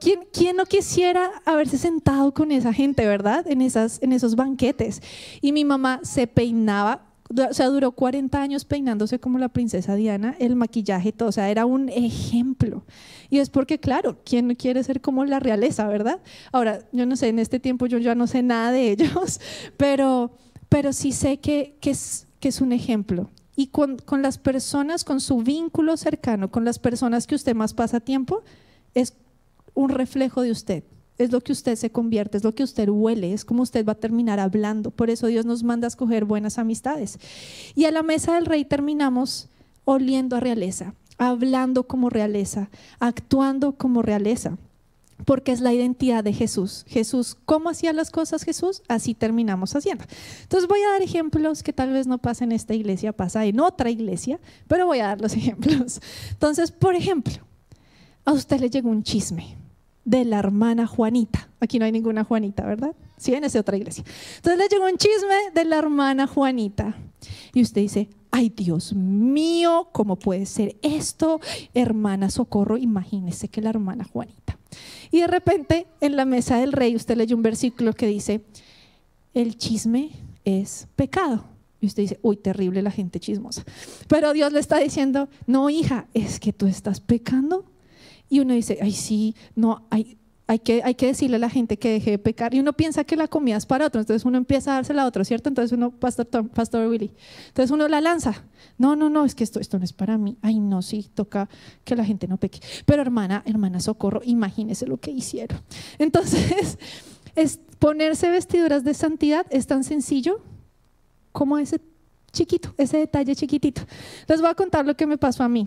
¿quién, 0.00 0.20
¿quién, 0.32 0.56
no 0.56 0.66
quisiera 0.66 1.30
haberse 1.44 1.78
sentado 1.78 2.34
con 2.34 2.50
esa 2.50 2.72
gente, 2.72 3.06
verdad? 3.06 3.46
En, 3.46 3.60
esas, 3.60 4.02
en 4.02 4.12
esos 4.12 4.34
banquetes. 4.34 5.00
Y 5.40 5.52
mi 5.52 5.64
mamá 5.64 6.00
se 6.02 6.26
peinaba 6.26 7.07
o 7.28 7.54
sea, 7.54 7.66
duró 7.66 7.92
40 7.92 8.40
años 8.40 8.64
peinándose 8.64 9.18
como 9.18 9.38
la 9.38 9.48
princesa 9.48 9.94
Diana, 9.94 10.34
el 10.38 10.56
maquillaje, 10.56 11.12
todo, 11.12 11.28
o 11.28 11.32
sea, 11.32 11.50
era 11.50 11.66
un 11.66 11.88
ejemplo. 11.88 12.84
Y 13.28 13.38
es 13.38 13.50
porque, 13.50 13.78
claro, 13.78 14.18
¿quién 14.24 14.48
no 14.48 14.54
quiere 14.54 14.82
ser 14.82 15.00
como 15.00 15.24
la 15.24 15.38
realeza, 15.38 15.86
verdad? 15.86 16.20
Ahora, 16.52 16.80
yo 16.92 17.06
no 17.06 17.16
sé, 17.16 17.28
en 17.28 17.38
este 17.38 17.60
tiempo 17.60 17.86
yo 17.86 17.98
ya 17.98 18.14
no 18.14 18.26
sé 18.26 18.42
nada 18.42 18.72
de 18.72 18.90
ellos, 18.92 19.40
pero, 19.76 20.32
pero 20.68 20.92
sí 20.92 21.12
sé 21.12 21.38
que, 21.38 21.76
que, 21.80 21.90
es, 21.90 22.26
que 22.40 22.48
es 22.48 22.60
un 22.60 22.72
ejemplo. 22.72 23.30
Y 23.56 23.68
con, 23.68 23.98
con 23.98 24.22
las 24.22 24.38
personas, 24.38 25.04
con 25.04 25.20
su 25.20 25.42
vínculo 25.42 25.96
cercano, 25.96 26.50
con 26.50 26.64
las 26.64 26.78
personas 26.78 27.26
que 27.26 27.34
usted 27.34 27.54
más 27.54 27.74
pasa 27.74 28.00
tiempo, 28.00 28.42
es 28.94 29.14
un 29.74 29.90
reflejo 29.90 30.42
de 30.42 30.50
usted 30.50 30.84
es 31.18 31.32
lo 31.32 31.40
que 31.40 31.52
usted 31.52 31.76
se 31.76 31.90
convierte, 31.90 32.38
es 32.38 32.44
lo 32.44 32.54
que 32.54 32.62
usted 32.62 32.88
huele, 32.88 33.32
es 33.32 33.44
como 33.44 33.62
usted 33.62 33.84
va 33.84 33.92
a 33.92 33.96
terminar 33.96 34.38
hablando. 34.38 34.90
Por 34.90 35.10
eso 35.10 35.26
Dios 35.26 35.44
nos 35.44 35.64
manda 35.64 35.86
a 35.86 35.88
escoger 35.88 36.24
buenas 36.24 36.58
amistades. 36.58 37.18
Y 37.74 37.84
a 37.84 37.90
la 37.90 38.04
mesa 38.04 38.36
del 38.36 38.46
rey 38.46 38.64
terminamos 38.64 39.48
oliendo 39.84 40.36
a 40.36 40.40
realeza, 40.40 40.94
hablando 41.18 41.82
como 41.84 42.08
realeza, 42.08 42.70
actuando 43.00 43.72
como 43.72 44.00
realeza, 44.02 44.58
porque 45.24 45.50
es 45.50 45.60
la 45.60 45.74
identidad 45.74 46.22
de 46.22 46.32
Jesús. 46.32 46.84
Jesús, 46.86 47.36
¿cómo 47.44 47.70
hacía 47.70 47.92
las 47.92 48.10
cosas 48.10 48.44
Jesús? 48.44 48.82
Así 48.86 49.14
terminamos 49.14 49.74
haciendo. 49.74 50.04
Entonces 50.42 50.68
voy 50.68 50.80
a 50.82 50.92
dar 50.92 51.02
ejemplos 51.02 51.64
que 51.64 51.72
tal 51.72 51.92
vez 51.92 52.06
no 52.06 52.18
pasa 52.18 52.44
en 52.44 52.52
esta 52.52 52.74
iglesia, 52.74 53.12
pasa 53.12 53.44
en 53.44 53.58
otra 53.58 53.90
iglesia, 53.90 54.38
pero 54.68 54.86
voy 54.86 55.00
a 55.00 55.08
dar 55.08 55.20
los 55.20 55.32
ejemplos. 55.36 56.00
Entonces, 56.30 56.70
por 56.70 56.94
ejemplo, 56.94 57.34
a 58.24 58.32
usted 58.32 58.60
le 58.60 58.70
llegó 58.70 58.88
un 58.88 59.02
chisme 59.02 59.56
de 60.08 60.24
la 60.24 60.38
hermana 60.38 60.86
Juanita. 60.86 61.50
Aquí 61.60 61.78
no 61.78 61.84
hay 61.84 61.92
ninguna 61.92 62.24
Juanita, 62.24 62.64
¿verdad? 62.64 62.96
Sí, 63.18 63.34
en 63.34 63.44
esa 63.44 63.60
otra 63.60 63.76
iglesia. 63.76 64.04
Entonces 64.36 64.58
le 64.58 64.68
llegó 64.68 64.86
un 64.86 64.96
chisme 64.96 65.34
de 65.52 65.66
la 65.66 65.76
hermana 65.76 66.26
Juanita. 66.26 66.96
Y 67.52 67.60
usted 67.60 67.82
dice, 67.82 68.08
ay 68.30 68.48
Dios 68.48 68.94
mío, 68.94 69.90
¿cómo 69.92 70.16
puede 70.16 70.46
ser 70.46 70.76
esto? 70.80 71.40
Hermana 71.74 72.30
Socorro, 72.30 72.78
imagínese 72.78 73.48
que 73.48 73.60
la 73.60 73.68
hermana 73.68 74.04
Juanita. 74.04 74.58
Y 75.10 75.20
de 75.20 75.26
repente 75.26 75.86
en 76.00 76.16
la 76.16 76.24
mesa 76.24 76.56
del 76.56 76.72
rey 76.72 76.96
usted 76.96 77.18
leyó 77.18 77.36
un 77.36 77.42
versículo 77.42 77.92
que 77.92 78.06
dice, 78.06 78.40
el 79.34 79.58
chisme 79.58 80.12
es 80.46 80.88
pecado. 80.96 81.44
Y 81.82 81.86
usted 81.86 82.04
dice, 82.04 82.18
uy, 82.22 82.38
terrible 82.38 82.80
la 82.80 82.90
gente 82.90 83.20
chismosa. 83.20 83.62
Pero 84.08 84.32
Dios 84.32 84.54
le 84.54 84.60
está 84.60 84.78
diciendo, 84.78 85.28
no, 85.46 85.68
hija, 85.68 86.06
es 86.14 86.40
que 86.40 86.54
tú 86.54 86.66
estás 86.66 87.00
pecando 87.00 87.66
y 88.28 88.40
uno 88.40 88.54
dice, 88.54 88.78
ay, 88.80 88.92
sí, 88.92 89.34
no, 89.54 89.86
hay, 89.90 90.18
hay, 90.46 90.58
que, 90.58 90.82
hay 90.82 90.94
que 90.94 91.06
decirle 91.06 91.36
a 91.36 91.38
la 91.38 91.50
gente 91.50 91.78
que 91.78 91.90
deje 91.90 92.12
de 92.12 92.18
pecar. 92.18 92.54
Y 92.54 92.60
uno 92.60 92.72
piensa 92.72 93.04
que 93.04 93.16
la 93.16 93.28
comida 93.28 93.56
es 93.56 93.66
para 93.66 93.86
otro, 93.86 94.00
entonces 94.00 94.24
uno 94.24 94.38
empieza 94.38 94.72
a 94.72 94.74
dársela 94.76 95.02
a 95.02 95.06
otro, 95.06 95.24
¿cierto? 95.24 95.48
Entonces 95.48 95.72
uno, 95.72 95.90
Pastor, 95.90 96.26
Pastor 96.48 96.88
Willy, 96.88 97.10
entonces 97.48 97.70
uno 97.70 97.88
la 97.88 98.00
lanza. 98.00 98.44
No, 98.78 98.96
no, 98.96 99.10
no, 99.10 99.24
es 99.24 99.34
que 99.34 99.44
esto, 99.44 99.60
esto 99.60 99.78
no 99.78 99.84
es 99.84 99.92
para 99.92 100.18
mí. 100.18 100.36
Ay, 100.42 100.58
no, 100.58 100.82
sí, 100.82 101.08
toca 101.14 101.48
que 101.84 101.96
la 101.96 102.04
gente 102.04 102.28
no 102.28 102.36
peque. 102.36 102.60
Pero 102.86 103.02
hermana, 103.02 103.42
hermana 103.44 103.80
Socorro, 103.80 104.20
imagínese 104.24 104.86
lo 104.86 104.98
que 104.98 105.10
hicieron. 105.10 105.60
Entonces, 105.98 106.78
es 107.34 107.60
ponerse 107.78 108.30
vestiduras 108.30 108.84
de 108.84 108.94
santidad 108.94 109.46
es 109.50 109.66
tan 109.66 109.84
sencillo 109.84 110.40
como 111.32 111.58
ese 111.58 111.80
chiquito, 112.32 112.74
ese 112.76 112.98
detalle 112.98 113.34
chiquitito. 113.36 113.82
Les 114.26 114.40
voy 114.40 114.50
a 114.50 114.54
contar 114.54 114.86
lo 114.86 114.96
que 114.96 115.06
me 115.06 115.18
pasó 115.18 115.44
a 115.44 115.48
mí. 115.48 115.66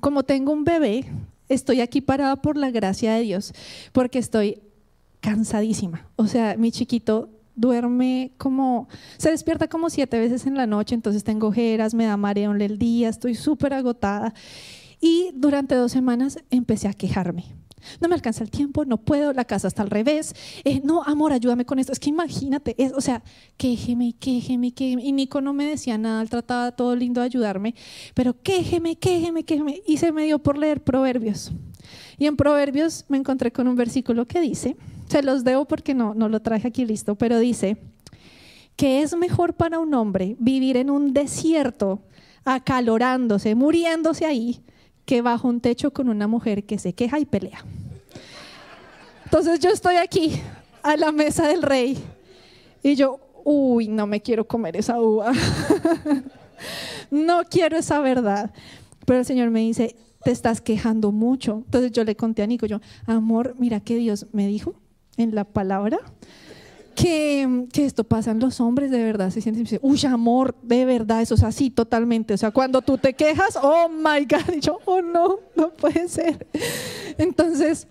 Como 0.00 0.22
tengo 0.22 0.52
un 0.52 0.64
bebé, 0.64 1.04
estoy 1.48 1.80
aquí 1.80 2.00
parada 2.00 2.36
por 2.36 2.56
la 2.56 2.70
gracia 2.70 3.14
de 3.14 3.22
Dios, 3.22 3.52
porque 3.92 4.18
estoy 4.18 4.60
cansadísima. 5.20 6.08
O 6.16 6.26
sea, 6.26 6.56
mi 6.56 6.70
chiquito 6.70 7.30
duerme 7.54 8.32
como, 8.38 8.88
se 9.16 9.30
despierta 9.30 9.68
como 9.68 9.90
siete 9.90 10.18
veces 10.18 10.46
en 10.46 10.54
la 10.54 10.66
noche, 10.66 10.94
entonces 10.94 11.24
tengo 11.24 11.48
ojeras, 11.48 11.92
me 11.92 12.06
da 12.06 12.16
mareo 12.16 12.54
en 12.54 12.60
el 12.60 12.78
día, 12.78 13.08
estoy 13.08 13.34
súper 13.34 13.74
agotada. 13.74 14.32
Y 15.00 15.30
durante 15.34 15.74
dos 15.74 15.92
semanas 15.92 16.38
empecé 16.50 16.88
a 16.88 16.92
quejarme 16.92 17.57
no 18.00 18.08
me 18.08 18.14
alcanza 18.14 18.44
el 18.44 18.50
tiempo, 18.50 18.84
no 18.84 18.98
puedo, 18.98 19.32
la 19.32 19.44
casa 19.44 19.68
está 19.68 19.82
al 19.82 19.90
revés, 19.90 20.34
eh, 20.64 20.80
no, 20.84 21.02
amor, 21.02 21.32
ayúdame 21.32 21.64
con 21.64 21.78
esto. 21.78 21.92
Es 21.92 21.98
que 21.98 22.10
imagínate, 22.10 22.76
o 22.94 23.00
sea, 23.00 23.22
quéjeme, 23.56 24.14
quéjeme, 24.18 24.72
quéjeme. 24.72 25.02
Y 25.04 25.12
Nico 25.12 25.40
no 25.40 25.52
me 25.52 25.64
decía 25.64 25.98
nada, 25.98 26.24
trataba 26.26 26.72
todo 26.72 26.94
lindo 26.96 27.20
de 27.20 27.26
ayudarme, 27.26 27.74
pero 28.14 28.34
quéjeme, 28.42 28.96
quéjeme, 28.96 29.44
quéjeme. 29.44 29.82
Y 29.86 29.98
se 29.98 30.12
me 30.12 30.24
dio 30.24 30.38
por 30.38 30.58
leer 30.58 30.82
Proverbios. 30.82 31.52
Y 32.18 32.26
en 32.26 32.36
Proverbios 32.36 33.04
me 33.08 33.16
encontré 33.16 33.52
con 33.52 33.68
un 33.68 33.76
versículo 33.76 34.26
que 34.26 34.40
dice, 34.40 34.76
se 35.08 35.22
los 35.22 35.44
debo 35.44 35.66
porque 35.66 35.94
no, 35.94 36.14
no 36.14 36.28
lo 36.28 36.40
traje 36.40 36.68
aquí 36.68 36.84
listo, 36.84 37.14
pero 37.14 37.38
dice 37.38 37.78
que 38.76 39.02
es 39.02 39.16
mejor 39.16 39.54
para 39.54 39.80
un 39.80 39.92
hombre 39.94 40.36
vivir 40.38 40.76
en 40.76 40.90
un 40.90 41.12
desierto 41.12 42.00
acalorándose, 42.44 43.54
muriéndose 43.54 44.24
ahí, 44.24 44.60
que 45.08 45.22
bajo 45.22 45.48
un 45.48 45.62
techo 45.62 45.90
con 45.90 46.10
una 46.10 46.26
mujer 46.28 46.64
que 46.64 46.78
se 46.78 46.92
queja 46.92 47.18
y 47.18 47.24
pelea. 47.24 47.64
Entonces 49.24 49.58
yo 49.58 49.70
estoy 49.70 49.96
aquí 49.96 50.38
a 50.82 50.98
la 50.98 51.12
mesa 51.12 51.48
del 51.48 51.62
rey 51.62 51.96
y 52.82 52.94
yo, 52.94 53.18
uy, 53.42 53.88
no 53.88 54.06
me 54.06 54.20
quiero 54.20 54.46
comer 54.46 54.76
esa 54.76 55.00
uva. 55.00 55.32
no 57.10 57.40
quiero 57.44 57.78
esa 57.78 58.00
verdad. 58.00 58.52
Pero 59.06 59.20
el 59.20 59.24
Señor 59.24 59.48
me 59.48 59.60
dice, 59.60 59.96
te 60.24 60.30
estás 60.30 60.60
quejando 60.60 61.10
mucho. 61.10 61.62
Entonces 61.64 61.90
yo 61.90 62.04
le 62.04 62.14
conté 62.14 62.42
a 62.42 62.46
Nico, 62.46 62.66
yo, 62.66 62.80
amor, 63.06 63.54
mira 63.58 63.80
que 63.80 63.96
Dios 63.96 64.26
me 64.32 64.46
dijo 64.46 64.74
en 65.16 65.34
la 65.34 65.44
palabra 65.44 66.00
que, 67.00 67.68
esto 67.74 68.04
pasa 68.04 68.32
en 68.32 68.40
los 68.40 68.60
hombres, 68.60 68.90
de 68.90 69.02
verdad, 69.02 69.30
se 69.30 69.40
sienten, 69.40 69.66
uy, 69.82 70.00
amor, 70.04 70.54
de 70.62 70.84
verdad, 70.84 71.22
eso 71.22 71.34
es 71.34 71.42
así 71.42 71.70
totalmente. 71.70 72.34
O 72.34 72.36
sea, 72.36 72.50
cuando 72.50 72.82
tú 72.82 72.98
te 72.98 73.14
quejas, 73.14 73.58
oh 73.62 73.88
my 73.88 74.26
God, 74.26 74.54
y 74.56 74.60
yo, 74.60 74.78
oh 74.84 75.00
no, 75.00 75.36
no 75.54 75.70
puede 75.70 76.08
ser. 76.08 76.46
Entonces, 77.16 77.86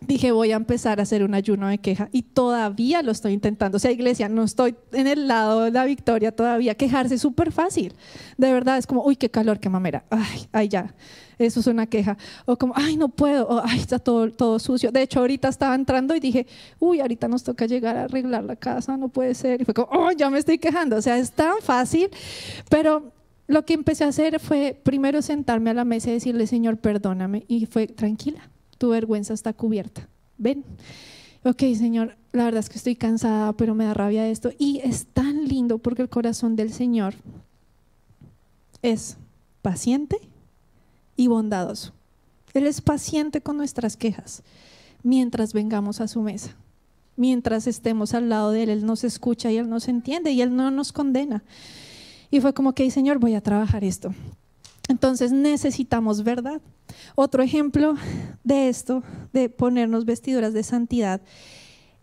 dije, 0.00 0.32
voy 0.32 0.52
a 0.52 0.56
empezar 0.56 1.00
a 1.00 1.04
hacer 1.04 1.22
un 1.22 1.34
ayuno 1.34 1.68
de 1.68 1.78
queja 1.78 2.08
y 2.12 2.22
todavía 2.22 3.02
lo 3.02 3.12
estoy 3.12 3.32
intentando. 3.32 3.76
O 3.76 3.78
sea, 3.78 3.90
iglesia, 3.90 4.28
no 4.28 4.44
estoy 4.44 4.74
en 4.92 5.06
el 5.06 5.28
lado 5.28 5.62
de 5.62 5.70
la 5.70 5.84
victoria 5.84 6.32
todavía. 6.32 6.74
Quejarse 6.74 7.16
es 7.16 7.20
súper 7.20 7.52
fácil. 7.52 7.94
De 8.36 8.52
verdad, 8.52 8.78
es 8.78 8.86
como, 8.86 9.04
uy, 9.04 9.16
qué 9.16 9.30
calor, 9.30 9.60
qué 9.60 9.68
mamera. 9.68 10.04
Ay, 10.10 10.46
ay, 10.52 10.68
ya. 10.68 10.94
Eso 11.38 11.60
es 11.60 11.66
una 11.66 11.86
queja. 11.86 12.16
O 12.46 12.56
como, 12.56 12.74
ay, 12.76 12.96
no 12.96 13.08
puedo. 13.08 13.46
O, 13.48 13.62
ay, 13.64 13.80
está 13.80 13.98
todo, 13.98 14.30
todo 14.30 14.58
sucio. 14.58 14.92
De 14.92 15.02
hecho, 15.02 15.20
ahorita 15.20 15.48
estaba 15.48 15.74
entrando 15.74 16.14
y 16.14 16.20
dije, 16.20 16.46
uy, 16.78 17.00
ahorita 17.00 17.28
nos 17.28 17.42
toca 17.42 17.66
llegar 17.66 17.96
a 17.96 18.04
arreglar 18.04 18.44
la 18.44 18.56
casa, 18.56 18.96
no 18.96 19.08
puede 19.08 19.34
ser. 19.34 19.60
Y 19.60 19.64
fue 19.64 19.74
como, 19.74 19.88
oh, 19.90 20.12
ya 20.12 20.30
me 20.30 20.38
estoy 20.38 20.58
quejando. 20.58 20.96
O 20.96 21.02
sea, 21.02 21.18
es 21.18 21.32
tan 21.32 21.54
fácil. 21.60 22.10
Pero 22.68 23.12
lo 23.46 23.64
que 23.64 23.74
empecé 23.74 24.04
a 24.04 24.08
hacer 24.08 24.40
fue 24.40 24.78
primero 24.82 25.22
sentarme 25.22 25.70
a 25.70 25.74
la 25.74 25.84
mesa 25.84 26.10
y 26.10 26.14
decirle, 26.14 26.46
Señor, 26.46 26.78
perdóname. 26.78 27.44
Y 27.48 27.66
fue, 27.66 27.86
tranquila, 27.86 28.50
tu 28.84 28.90
vergüenza 28.90 29.32
está 29.32 29.54
cubierta. 29.54 30.06
Ven. 30.36 30.62
Ok, 31.42 31.60
Señor, 31.74 32.18
la 32.32 32.44
verdad 32.44 32.60
es 32.60 32.68
que 32.68 32.76
estoy 32.76 32.96
cansada, 32.96 33.54
pero 33.54 33.74
me 33.74 33.86
da 33.86 33.94
rabia 33.94 34.28
esto. 34.28 34.50
Y 34.58 34.82
es 34.84 35.06
tan 35.06 35.48
lindo 35.48 35.78
porque 35.78 36.02
el 36.02 36.10
corazón 36.10 36.54
del 36.54 36.70
Señor 36.70 37.14
es 38.82 39.16
paciente 39.62 40.18
y 41.16 41.28
bondadoso. 41.28 41.94
Él 42.52 42.66
es 42.66 42.82
paciente 42.82 43.40
con 43.40 43.56
nuestras 43.56 43.96
quejas 43.96 44.42
mientras 45.02 45.54
vengamos 45.54 46.02
a 46.02 46.06
su 46.06 46.20
mesa. 46.20 46.54
Mientras 47.16 47.66
estemos 47.66 48.12
al 48.12 48.28
lado 48.28 48.50
de 48.50 48.64
Él, 48.64 48.68
Él 48.68 48.84
nos 48.84 49.02
escucha 49.02 49.50
y 49.50 49.56
Él 49.56 49.70
nos 49.70 49.88
entiende 49.88 50.30
y 50.32 50.42
Él 50.42 50.54
no 50.54 50.70
nos 50.70 50.92
condena. 50.92 51.42
Y 52.30 52.42
fue 52.42 52.52
como 52.52 52.74
que, 52.74 52.90
Señor, 52.90 53.18
voy 53.18 53.34
a 53.34 53.40
trabajar 53.40 53.82
esto. 53.82 54.12
Entonces 54.88 55.32
necesitamos 55.32 56.22
verdad. 56.24 56.60
Otro 57.14 57.42
ejemplo 57.42 57.94
de 58.44 58.68
esto, 58.68 59.02
de 59.32 59.48
ponernos 59.48 60.04
vestiduras 60.04 60.52
de 60.52 60.62
santidad, 60.62 61.20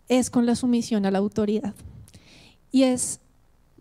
es 0.08 0.30
con 0.30 0.46
la 0.46 0.56
sumisión 0.56 1.06
a 1.06 1.10
la 1.10 1.18
autoridad. 1.18 1.74
Y 2.70 2.82
es, 2.84 3.20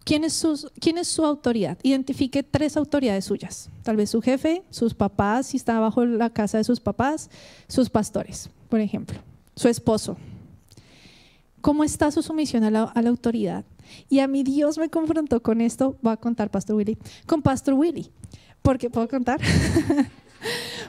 ¿quién 0.04 0.24
es, 0.24 0.46
¿quién 0.80 0.98
es 0.98 1.08
su 1.08 1.26
autoridad? 1.26 1.78
Identifique 1.82 2.44
tres 2.44 2.78
autoridades 2.78 3.26
suyas. 3.26 3.70
Tal 3.84 3.96
vez 3.96 4.12
su 4.12 4.22
jefe, 4.22 4.64
sus 4.70 4.94
papás, 4.94 5.48
si 5.48 5.58
está 5.58 5.80
bajo 5.80 6.06
la 6.06 6.30
casa 6.30 6.58
de 6.58 6.64
sus 6.64 6.80
papás, 6.80 7.30
sus 7.68 7.90
pastores, 7.90 8.50
por 8.70 8.80
ejemplo, 8.80 9.20
su 9.56 9.68
esposo. 9.68 10.18
¿Cómo 11.62 11.84
está 11.84 12.12
su 12.12 12.22
sumisión 12.22 12.64
a 12.64 12.72
la, 12.72 12.84
a 12.84 13.02
la 13.02 13.10
autoridad? 13.10 13.66
Y 14.10 14.20
a 14.20 14.28
mi 14.28 14.44
Dios 14.44 14.78
me 14.78 14.90
confrontó 14.90 15.42
con 15.42 15.62
esto, 15.62 15.98
va 16.06 16.14
a 16.14 16.18
contar 16.18 16.50
Pastor 16.50 16.76
Willy, 16.76 16.98
con 17.26 17.42
Pastor 17.42 17.74
Willy. 17.76 18.12
Porque, 18.62 18.90
¿puedo 18.90 19.08
contar? 19.08 19.40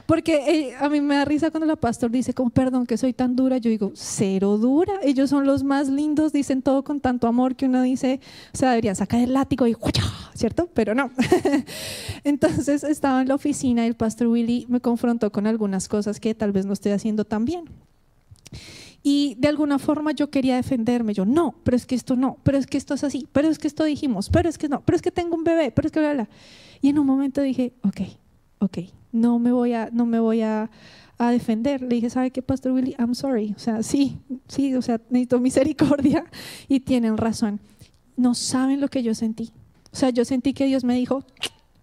Porque 0.05 0.35
eh, 0.69 0.75
a 0.79 0.89
mí 0.89 0.99
me 0.99 1.15
da 1.15 1.25
risa 1.25 1.51
cuando 1.51 1.65
la 1.65 1.75
pastor 1.75 2.11
dice, 2.11 2.33
como, 2.33 2.49
perdón 2.49 2.85
que 2.85 2.97
soy 2.97 3.13
tan 3.13 3.35
dura. 3.35 3.57
Yo 3.57 3.69
digo, 3.69 3.91
cero 3.95 4.57
dura. 4.57 4.93
Ellos 5.03 5.29
son 5.29 5.45
los 5.45 5.63
más 5.63 5.89
lindos, 5.89 6.33
dicen 6.33 6.61
todo 6.61 6.83
con 6.83 6.99
tanto 6.99 7.27
amor 7.27 7.55
que 7.55 7.65
uno 7.65 7.81
dice, 7.81 8.19
o 8.53 8.57
sea, 8.57 8.71
deberían 8.71 8.95
sacar 8.95 9.21
el 9.21 9.33
látigo 9.33 9.67
y 9.67 9.75
¿cierto? 10.33 10.69
Pero 10.73 10.95
no. 10.95 11.11
Entonces 12.23 12.83
estaba 12.83 13.21
en 13.21 13.27
la 13.27 13.35
oficina 13.35 13.85
y 13.85 13.87
el 13.87 13.95
pastor 13.95 14.27
Willy 14.27 14.65
me 14.67 14.81
confrontó 14.81 15.31
con 15.31 15.47
algunas 15.47 15.87
cosas 15.87 16.19
que 16.19 16.35
tal 16.35 16.51
vez 16.51 16.65
no 16.65 16.73
estoy 16.73 16.91
haciendo 16.91 17.25
tan 17.25 17.45
bien. 17.45 17.65
Y 19.03 19.35
de 19.37 19.49
alguna 19.49 19.79
forma 19.79 20.13
yo 20.13 20.29
quería 20.29 20.55
defenderme. 20.55 21.13
Yo, 21.13 21.25
no, 21.25 21.55
pero 21.63 21.75
es 21.75 21.85
que 21.85 21.93
esto 21.93 22.15
no, 22.15 22.37
pero 22.43 22.57
es 22.57 22.65
que 22.65 22.77
esto 22.77 22.93
es 22.93 23.03
así, 23.03 23.27
pero 23.33 23.49
es 23.49 23.59
que 23.59 23.67
esto 23.67 23.83
dijimos, 23.83 24.29
pero 24.29 24.47
es 24.47 24.57
que 24.57 24.69
no, 24.69 24.81
pero 24.81 24.95
es 24.95 25.01
que 25.01 25.11
tengo 25.11 25.35
un 25.35 25.43
bebé, 25.43 25.71
pero 25.71 25.87
es 25.87 25.91
que 25.91 25.99
bla, 25.99 26.13
bla. 26.13 26.29
Y 26.81 26.89
en 26.89 26.99
un 26.99 27.05
momento 27.05 27.41
dije, 27.41 27.73
ok, 27.83 28.01
ok, 28.59 28.77
no 29.11 29.39
me 29.39 29.51
voy 29.51 29.73
a, 29.73 29.89
no 29.91 30.05
me 30.05 30.19
voy 30.19 30.41
a, 30.41 30.71
a 31.17 31.31
defender. 31.31 31.81
Le 31.81 31.95
dije, 31.95 32.09
¿sabe 32.09 32.31
qué, 32.31 32.41
Pastor 32.41 32.71
Willy? 32.71 32.95
I'm 32.97 33.13
sorry. 33.13 33.53
O 33.55 33.59
sea, 33.59 33.83
sí, 33.83 34.19
sí, 34.47 34.73
o 34.75 34.81
sea, 34.81 35.01
necesito 35.09 35.39
misericordia 35.39 36.25
y 36.67 36.79
tienen 36.79 37.17
razón. 37.17 37.59
No 38.15 38.35
saben 38.35 38.79
lo 38.79 38.87
que 38.87 39.03
yo 39.03 39.13
sentí. 39.15 39.51
O 39.91 39.95
sea, 39.95 40.09
yo 40.09 40.25
sentí 40.25 40.53
que 40.53 40.65
Dios 40.65 40.83
me 40.83 40.95
dijo, 40.95 41.23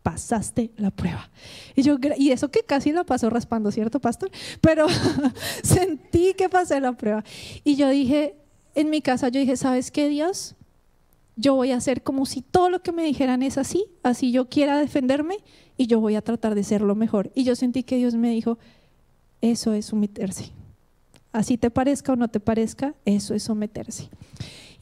pasaste 0.03 0.71
la 0.77 0.91
prueba. 0.91 1.31
Y 1.75 1.83
yo, 1.83 1.99
y 2.17 2.31
eso 2.31 2.51
que 2.51 2.61
casi 2.61 2.93
la 2.93 3.05
pasó 3.05 3.31
raspando, 3.31 3.71
¿cierto, 3.71 4.01
pastor? 4.01 4.31
Pero 4.61 4.87
sentí 5.63 6.35
que 6.35 6.49
pasé 6.49 6.81
la 6.81 6.93
prueba. 6.93 7.25
Y 7.65 7.77
yo 7.77 7.89
dije, 7.89 8.37
en 8.75 8.91
mi 8.91 9.01
casa, 9.03 9.29
yo 9.29 9.41
dije, 9.41 9.57
¿sabes 9.57 9.91
qué, 9.91 10.09
Dios? 10.09 10.55
Yo 11.37 11.55
voy 11.55 11.73
a 11.73 11.77
hacer 11.77 12.03
como 12.03 12.27
si 12.27 12.43
todo 12.43 12.71
lo 12.71 12.83
que 12.83 12.93
me 12.93 13.03
dijeran 13.05 13.43
es 13.43 13.57
así, 13.59 13.87
así 14.03 14.33
yo 14.33 14.49
quiera 14.49 14.79
defenderme 14.79 15.39
y 15.77 15.87
yo 15.87 16.01
voy 16.01 16.15
a 16.17 16.23
tratar 16.23 16.55
de 16.55 16.65
ser 16.65 16.83
lo 16.83 16.95
mejor. 16.95 17.31
Y 17.35 17.45
yo 17.45 17.57
sentí 17.57 17.83
que 17.83 17.97
Dios 17.97 18.15
me 18.15 18.31
dijo, 18.31 18.59
eso 19.41 19.73
es 19.73 19.87
someterse. 19.87 20.53
Así 21.33 21.57
te 21.57 21.71
parezca 21.71 22.13
o 22.13 22.17
no 22.17 22.29
te 22.29 22.41
parezca, 22.41 22.95
eso 23.05 23.35
es 23.35 23.45
someterse. 23.45 24.09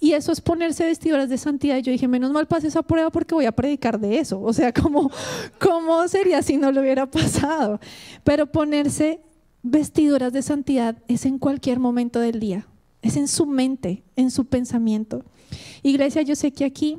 Y 0.00 0.12
eso 0.12 0.30
es 0.30 0.40
ponerse 0.40 0.84
vestiduras 0.84 1.28
de 1.28 1.38
santidad. 1.38 1.76
Y 1.78 1.82
yo 1.82 1.92
dije, 1.92 2.06
menos 2.06 2.30
mal 2.30 2.46
pase 2.46 2.68
esa 2.68 2.82
prueba 2.82 3.10
porque 3.10 3.34
voy 3.34 3.46
a 3.46 3.52
predicar 3.52 3.98
de 3.98 4.18
eso. 4.18 4.40
O 4.40 4.52
sea, 4.52 4.72
¿cómo, 4.72 5.10
cómo 5.58 6.06
sería 6.08 6.42
si 6.42 6.56
no 6.56 6.70
lo 6.70 6.80
hubiera 6.80 7.10
pasado? 7.10 7.80
Pero 8.24 8.46
ponerse 8.46 9.20
vestiduras 9.62 10.32
de 10.32 10.42
santidad 10.42 10.96
es 11.08 11.26
en 11.26 11.38
cualquier 11.38 11.80
momento 11.80 12.20
del 12.20 12.38
día. 12.38 12.66
Es 13.02 13.16
en 13.16 13.28
su 13.28 13.46
mente, 13.46 14.04
en 14.16 14.30
su 14.30 14.46
pensamiento. 14.46 15.24
Iglesia, 15.82 16.22
yo 16.22 16.36
sé 16.36 16.52
que 16.52 16.64
aquí 16.64 16.98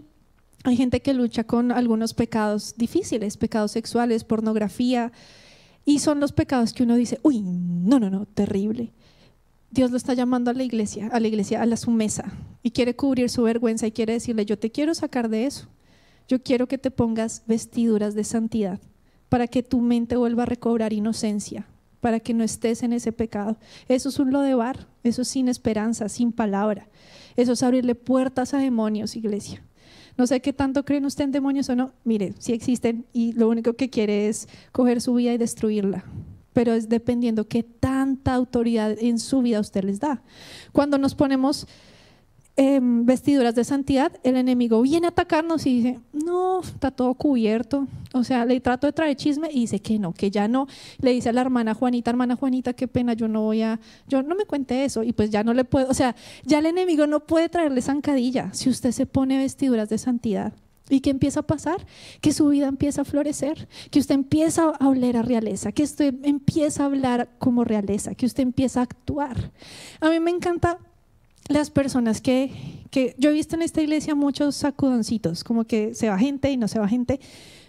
hay 0.64 0.76
gente 0.76 1.02
que 1.02 1.14
lucha 1.14 1.46
con 1.46 1.72
algunos 1.72 2.14
pecados 2.14 2.76
difíciles, 2.78 3.38
pecados 3.38 3.72
sexuales, 3.72 4.24
pornografía, 4.24 5.12
y 5.86 6.00
son 6.00 6.20
los 6.20 6.34
pecados 6.34 6.74
que 6.74 6.84
uno 6.84 6.96
dice, 6.96 7.20
uy, 7.24 7.42
no, 7.42 8.00
no, 8.00 8.10
no, 8.10 8.26
terrible. 8.26 8.92
Dios 9.72 9.92
lo 9.92 9.98
está 9.98 10.14
llamando 10.14 10.50
a 10.50 10.54
la 10.54 10.64
iglesia, 10.64 11.10
a 11.12 11.20
la 11.20 11.28
iglesia, 11.28 11.62
a 11.62 11.66
la 11.66 11.78
su 11.78 11.92
mesa, 11.92 12.32
y 12.64 12.72
quiere 12.72 12.96
cubrir 12.96 13.30
su 13.30 13.44
vergüenza 13.44 13.86
y 13.86 13.92
quiere 13.92 14.14
decirle, 14.14 14.46
yo 14.46 14.58
te 14.58 14.72
quiero 14.72 14.96
sacar 14.96 15.30
de 15.30 15.46
eso. 15.46 15.68
Yo 16.28 16.42
quiero 16.42 16.68
que 16.68 16.78
te 16.78 16.92
pongas 16.92 17.44
vestiduras 17.48 18.14
de 18.14 18.24
santidad 18.24 18.80
para 19.30 19.48
que 19.48 19.64
tu 19.64 19.80
mente 19.80 20.16
vuelva 20.16 20.44
a 20.44 20.46
recobrar 20.48 20.94
inocencia, 20.94 21.68
para 22.02 22.20
que 22.20 22.34
no 22.34 22.44
estés 22.44 22.84
en 22.84 22.94
ese 22.94 23.12
pecado. 23.12 23.58
Eso 23.88 24.10
es 24.10 24.20
un 24.20 24.32
lo 24.32 24.42
de 24.42 24.56
bar, 24.56 24.88
eso 25.04 25.22
es 25.22 25.28
sin 25.28 25.48
esperanza, 25.48 26.10
sin 26.10 26.32
palabra. 26.32 26.88
Eso 27.36 27.54
es 27.54 27.64
abrirle 27.64 27.96
puertas 27.96 28.54
a 28.54 28.58
demonios, 28.58 29.16
iglesia. 29.16 29.64
No 30.18 30.28
sé 30.28 30.42
qué 30.42 30.52
tanto 30.52 30.84
creen 30.84 31.06
usted 31.06 31.26
en 31.26 31.32
demonios 31.32 31.70
o 31.70 31.76
no. 31.76 31.94
Mire, 32.04 32.34
sí 32.40 32.54
existen 32.54 33.06
y 33.14 33.34
lo 33.34 33.48
único 33.48 33.74
que 33.74 33.90
quiere 33.90 34.28
es 34.28 34.50
coger 34.72 35.00
su 35.00 35.14
vida 35.14 35.34
y 35.34 35.38
destruirla. 35.38 36.04
Pero 36.60 36.74
es 36.74 36.90
dependiendo 36.90 37.48
qué 37.48 37.64
tanta 37.64 38.34
autoridad 38.34 38.98
en 39.00 39.18
su 39.18 39.42
vida 39.42 39.62
usted 39.62 39.86
les 39.86 40.02
da. 40.02 40.22
Cuando 40.74 40.98
nos 40.98 41.16
ponemos 41.16 41.66
Em, 42.62 43.06
vestiduras 43.06 43.56
de 43.56 43.64
santidad, 43.64 44.12
el 44.22 44.36
enemigo 44.36 44.82
viene 44.82 45.08
a 45.08 45.12
atacarnos 45.12 45.66
y 45.66 45.76
dice, 45.78 46.00
no, 46.12 46.60
está 46.60 46.92
todo 46.92 47.14
cubierto. 47.14 47.88
O 48.14 48.26
sea, 48.26 48.44
le 48.44 48.60
trato 48.60 48.86
de 48.86 48.92
traer 48.92 49.16
chisme 49.16 49.48
y 49.50 49.62
dice 49.62 49.80
que 49.80 49.98
no, 49.98 50.12
que 50.12 50.30
ya 50.30 50.50
no. 50.50 50.68
Le 51.00 51.12
dice 51.12 51.30
a 51.30 51.32
la 51.32 51.40
hermana 51.40 51.74
Juanita, 51.74 52.12
hermana 52.12 52.36
Juanita, 52.36 52.74
qué 52.74 52.90
pena, 52.90 53.14
yo 53.14 53.30
no 53.30 53.44
voy 53.44 53.62
a, 53.62 53.80
yo 54.10 54.24
no 54.24 54.36
me 54.36 54.44
cuente 54.44 54.84
eso. 54.84 55.04
Y 55.04 55.14
pues 55.14 55.30
ya 55.30 55.42
no 55.42 55.54
le 55.54 55.64
puedo, 55.64 55.88
o 55.88 55.94
sea, 55.94 56.18
ya 56.44 56.60
el 56.60 56.66
enemigo 56.66 57.08
no 57.08 57.22
puede 57.22 57.48
traerle 57.48 57.82
zancadilla 57.82 58.50
si 58.52 58.70
usted 58.70 58.92
se 58.92 59.06
pone 59.06 59.38
vestiduras 59.38 59.88
de 59.88 59.98
santidad. 59.98 60.52
¿Y 60.90 61.02
qué 61.02 61.12
empieza 61.12 61.42
a 61.42 61.44
pasar? 61.44 61.86
Que 62.20 62.34
su 62.34 62.48
vida 62.48 62.68
empieza 62.68 63.02
a 63.02 63.06
florecer, 63.06 63.68
que 63.92 64.00
usted 64.00 64.16
empieza 64.16 64.70
a 64.70 64.88
oler 64.88 65.18
a 65.18 65.22
realeza, 65.22 65.72
que 65.72 65.84
usted 65.84 66.16
empieza 66.24 66.84
a 66.84 66.86
hablar 66.88 67.30
como 67.38 67.64
realeza, 67.64 68.16
que 68.16 68.26
usted 68.26 68.44
empieza 68.44 68.80
a 68.80 68.84
actuar. 68.84 69.52
A 70.02 70.10
mí 70.10 70.20
me 70.20 70.32
encanta 70.32 70.80
las 71.48 71.70
personas 71.70 72.22
que, 72.22 72.52
que 72.92 73.16
yo 73.18 73.30
he 73.30 73.34
visto 73.34 73.56
en 73.56 73.62
esta 73.62 73.82
iglesia 73.82 74.16
muchos 74.16 74.56
sacudoncitos, 74.56 75.44
como 75.44 75.66
que 75.66 75.94
se 75.94 76.10
va 76.10 76.18
gente 76.18 76.52
y 76.52 76.58
no 76.58 76.68
se 76.68 76.80
va 76.80 76.88
gente, 76.88 77.20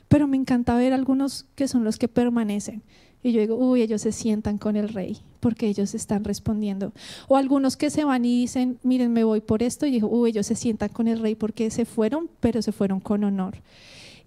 pero 0.09 0.27
me 0.27 0.37
encanta 0.37 0.75
ver 0.75 0.93
algunos 0.93 1.47
que 1.55 1.69
son 1.69 1.85
los 1.85 1.99
que 1.99 2.09
permanecen. 2.09 2.83
Y 3.23 3.33
yo 3.33 3.41
digo, 3.41 3.57
uy, 3.57 3.83
ellos 3.83 4.03
se 4.03 4.13
sientan 4.13 4.57
con 4.57 4.77
el 4.77 4.89
rey 4.89 5.23
porque 5.41 5.67
ellos 5.67 5.95
están 5.95 6.25
respondiendo. 6.25 6.93
O 7.29 7.37
algunos 7.37 7.77
que 7.77 7.91
se 7.91 8.05
van 8.05 8.25
y 8.25 8.41
dicen, 8.43 8.79
miren, 8.83 9.13
me 9.13 9.25
voy 9.25 9.41
por 9.41 9.63
esto. 9.63 9.87
Y 9.87 9.91
digo, 9.91 10.09
uy, 10.09 10.31
ellos 10.31 10.47
se 10.47 10.55
sientan 10.55 10.91
con 10.91 11.09
el 11.09 11.19
rey 11.19 11.35
porque 11.35 11.71
se 11.71 11.85
fueron, 11.85 12.31
pero 12.41 12.63
se 12.63 12.73
fueron 12.73 13.01
con 13.01 13.25
honor. 13.25 13.57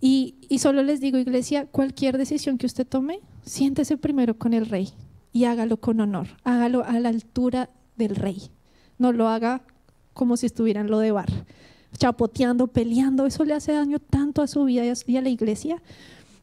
Y, 0.02 0.36
y 0.50 0.60
solo 0.60 0.84
les 0.84 1.00
digo, 1.00 1.18
iglesia, 1.18 1.66
cualquier 1.68 2.18
decisión 2.18 2.58
que 2.58 2.66
usted 2.66 2.86
tome, 2.86 3.22
siéntese 3.46 3.96
primero 3.96 4.38
con 4.38 4.54
el 4.54 4.66
rey 4.66 4.90
y 5.32 5.46
hágalo 5.46 5.78
con 5.78 6.02
honor. 6.02 6.28
Hágalo 6.44 6.84
a 6.84 7.00
la 7.00 7.10
altura 7.10 7.70
del 7.96 8.16
rey 8.16 8.50
no 8.98 9.12
lo 9.12 9.28
haga 9.28 9.62
como 10.14 10.38
si 10.38 10.46
estuviera 10.46 10.82
en 10.82 10.90
lo 10.90 11.00
de 11.00 11.12
bar, 11.12 11.30
chapoteando, 11.98 12.68
peleando, 12.68 13.26
eso 13.26 13.44
le 13.44 13.54
hace 13.54 13.74
daño 13.74 14.00
tanto 14.00 14.42
a 14.42 14.48
su 14.48 14.64
vida 14.64 14.84
y 14.86 15.18
a 15.18 15.22
la 15.22 15.30
iglesia, 15.30 15.82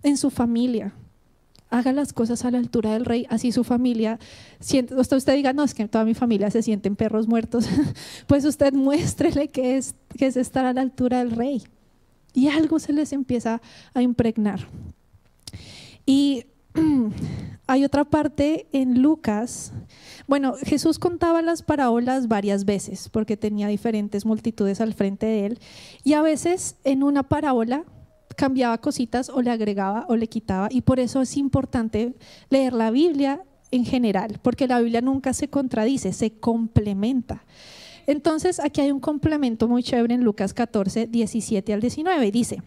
en 0.02 0.16
su 0.16 0.30
familia. 0.30 0.92
Haga 1.70 1.92
las 1.92 2.12
cosas 2.12 2.44
a 2.44 2.50
la 2.50 2.58
altura 2.58 2.92
del 2.92 3.04
rey, 3.04 3.26
así 3.30 3.52
su 3.52 3.64
familia, 3.64 4.18
siente, 4.58 4.94
usted, 4.94 5.16
usted 5.16 5.34
diga, 5.34 5.52
no, 5.52 5.62
es 5.62 5.72
que 5.72 5.86
toda 5.88 6.04
mi 6.04 6.14
familia 6.14 6.50
se 6.50 6.62
sienten 6.62 6.96
perros 6.96 7.28
muertos, 7.28 7.66
pues 8.26 8.44
usted 8.44 8.72
muéstrele 8.72 9.48
que 9.48 9.76
es, 9.76 9.94
que 10.18 10.26
es 10.26 10.36
estar 10.36 10.64
a 10.64 10.72
la 10.72 10.80
altura 10.80 11.18
del 11.18 11.30
rey. 11.30 11.62
Y 12.32 12.48
algo 12.48 12.78
se 12.78 12.92
les 12.92 13.12
empieza 13.12 13.60
a 13.94 14.02
impregnar. 14.02 14.68
Y 16.06 16.44
hay 17.66 17.84
otra 17.84 18.04
parte 18.04 18.66
en 18.72 19.02
Lucas 19.02 19.72
bueno, 20.30 20.54
Jesús 20.62 21.00
contaba 21.00 21.42
las 21.42 21.62
parábolas 21.62 22.28
varias 22.28 22.64
veces 22.64 23.08
porque 23.08 23.36
tenía 23.36 23.66
diferentes 23.66 24.24
multitudes 24.24 24.80
al 24.80 24.94
frente 24.94 25.26
de 25.26 25.46
él 25.46 25.58
y 26.04 26.12
a 26.12 26.22
veces 26.22 26.76
en 26.84 27.02
una 27.02 27.24
parábola 27.24 27.82
cambiaba 28.41 28.78
cositas 28.78 29.28
o 29.28 29.43
le 29.43 29.51
agregaba 29.51 30.07
o 30.09 30.16
le 30.16 30.26
quitaba 30.26 30.68
y 30.70 30.80
por 30.80 30.99
eso 30.99 31.20
es 31.20 31.36
importante 31.36 32.14
leer 32.49 32.72
la 32.72 32.91
Biblia 32.91 33.43
en 33.70 33.84
general, 33.84 34.41
porque 34.41 34.66
la 34.66 34.80
Biblia 34.80 35.03
nunca 35.03 35.34
se 35.34 35.49
contradice, 35.49 36.14
se 36.14 36.30
complementa. 36.41 37.45
Entonces 38.07 38.59
aquí 38.59 38.80
hay 38.80 38.93
un 38.93 39.01
complemento 39.01 39.68
muy 39.68 39.82
chévere 39.82 40.14
en 40.14 40.24
Lucas 40.24 40.55
14, 40.55 41.07
17 41.07 41.74
al 41.74 41.82
19 41.82 42.30
dice, 42.30 42.62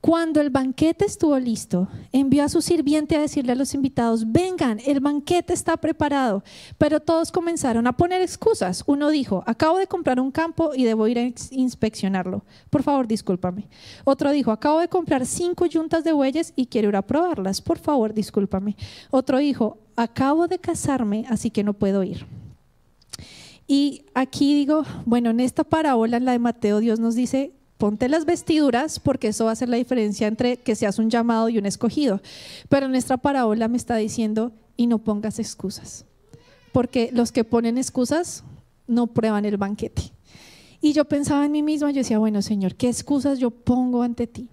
Cuando 0.00 0.40
el 0.40 0.50
banquete 0.50 1.04
estuvo 1.04 1.36
listo, 1.38 1.88
envió 2.12 2.44
a 2.44 2.48
su 2.48 2.62
sirviente 2.62 3.16
a 3.16 3.20
decirle 3.20 3.52
a 3.52 3.56
los 3.56 3.74
invitados, 3.74 4.30
vengan, 4.30 4.78
el 4.86 5.00
banquete 5.00 5.52
está 5.52 5.76
preparado. 5.76 6.44
Pero 6.78 7.00
todos 7.00 7.32
comenzaron 7.32 7.86
a 7.86 7.96
poner 7.96 8.22
excusas. 8.22 8.84
Uno 8.86 9.10
dijo, 9.10 9.42
acabo 9.46 9.78
de 9.78 9.88
comprar 9.88 10.20
un 10.20 10.30
campo 10.30 10.70
y 10.74 10.84
debo 10.84 11.08
ir 11.08 11.18
a 11.18 11.32
inspeccionarlo. 11.50 12.44
Por 12.70 12.84
favor, 12.84 13.08
discúlpame. 13.08 13.68
Otro 14.04 14.30
dijo, 14.30 14.52
acabo 14.52 14.78
de 14.78 14.88
comprar 14.88 15.26
cinco 15.26 15.66
yuntas 15.66 16.04
de 16.04 16.12
bueyes 16.12 16.52
y 16.54 16.66
quiero 16.66 16.88
ir 16.88 16.96
a 16.96 17.02
probarlas. 17.02 17.60
Por 17.60 17.78
favor, 17.78 18.14
discúlpame. 18.14 18.76
Otro 19.10 19.38
dijo, 19.38 19.78
acabo 19.96 20.46
de 20.46 20.58
casarme, 20.58 21.24
así 21.28 21.50
que 21.50 21.64
no 21.64 21.72
puedo 21.72 22.04
ir. 22.04 22.26
Y 23.66 24.04
aquí 24.14 24.54
digo, 24.54 24.84
bueno, 25.04 25.30
en 25.30 25.40
esta 25.40 25.64
parábola, 25.64 26.18
en 26.18 26.24
la 26.24 26.32
de 26.32 26.38
Mateo, 26.38 26.78
Dios 26.78 27.00
nos 27.00 27.16
dice, 27.16 27.52
ponte 27.78 28.08
las 28.08 28.24
vestiduras 28.24 29.00
porque 29.00 29.28
eso 29.28 29.44
va 29.44 29.50
a 29.50 29.52
hacer 29.52 29.68
la 29.68 29.76
diferencia 29.76 30.26
entre 30.26 30.56
que 30.56 30.74
seas 30.74 30.98
un 30.98 31.10
llamado 31.10 31.48
y 31.48 31.58
un 31.58 31.66
escogido. 31.66 32.20
Pero 32.68 32.88
nuestra 32.88 33.16
parábola 33.16 33.68
me 33.68 33.76
está 33.76 33.96
diciendo, 33.96 34.52
y 34.76 34.86
no 34.86 34.98
pongas 34.98 35.38
excusas, 35.38 36.04
porque 36.72 37.10
los 37.12 37.32
que 37.32 37.44
ponen 37.44 37.78
excusas 37.78 38.44
no 38.86 39.06
prueban 39.06 39.44
el 39.44 39.56
banquete. 39.56 40.12
Y 40.80 40.92
yo 40.92 41.06
pensaba 41.06 41.46
en 41.46 41.52
mí 41.52 41.62
misma, 41.62 41.90
yo 41.90 41.98
decía, 41.98 42.18
bueno 42.18 42.42
Señor, 42.42 42.74
¿qué 42.74 42.88
excusas 42.88 43.38
yo 43.38 43.50
pongo 43.50 44.02
ante 44.02 44.26
ti? 44.26 44.48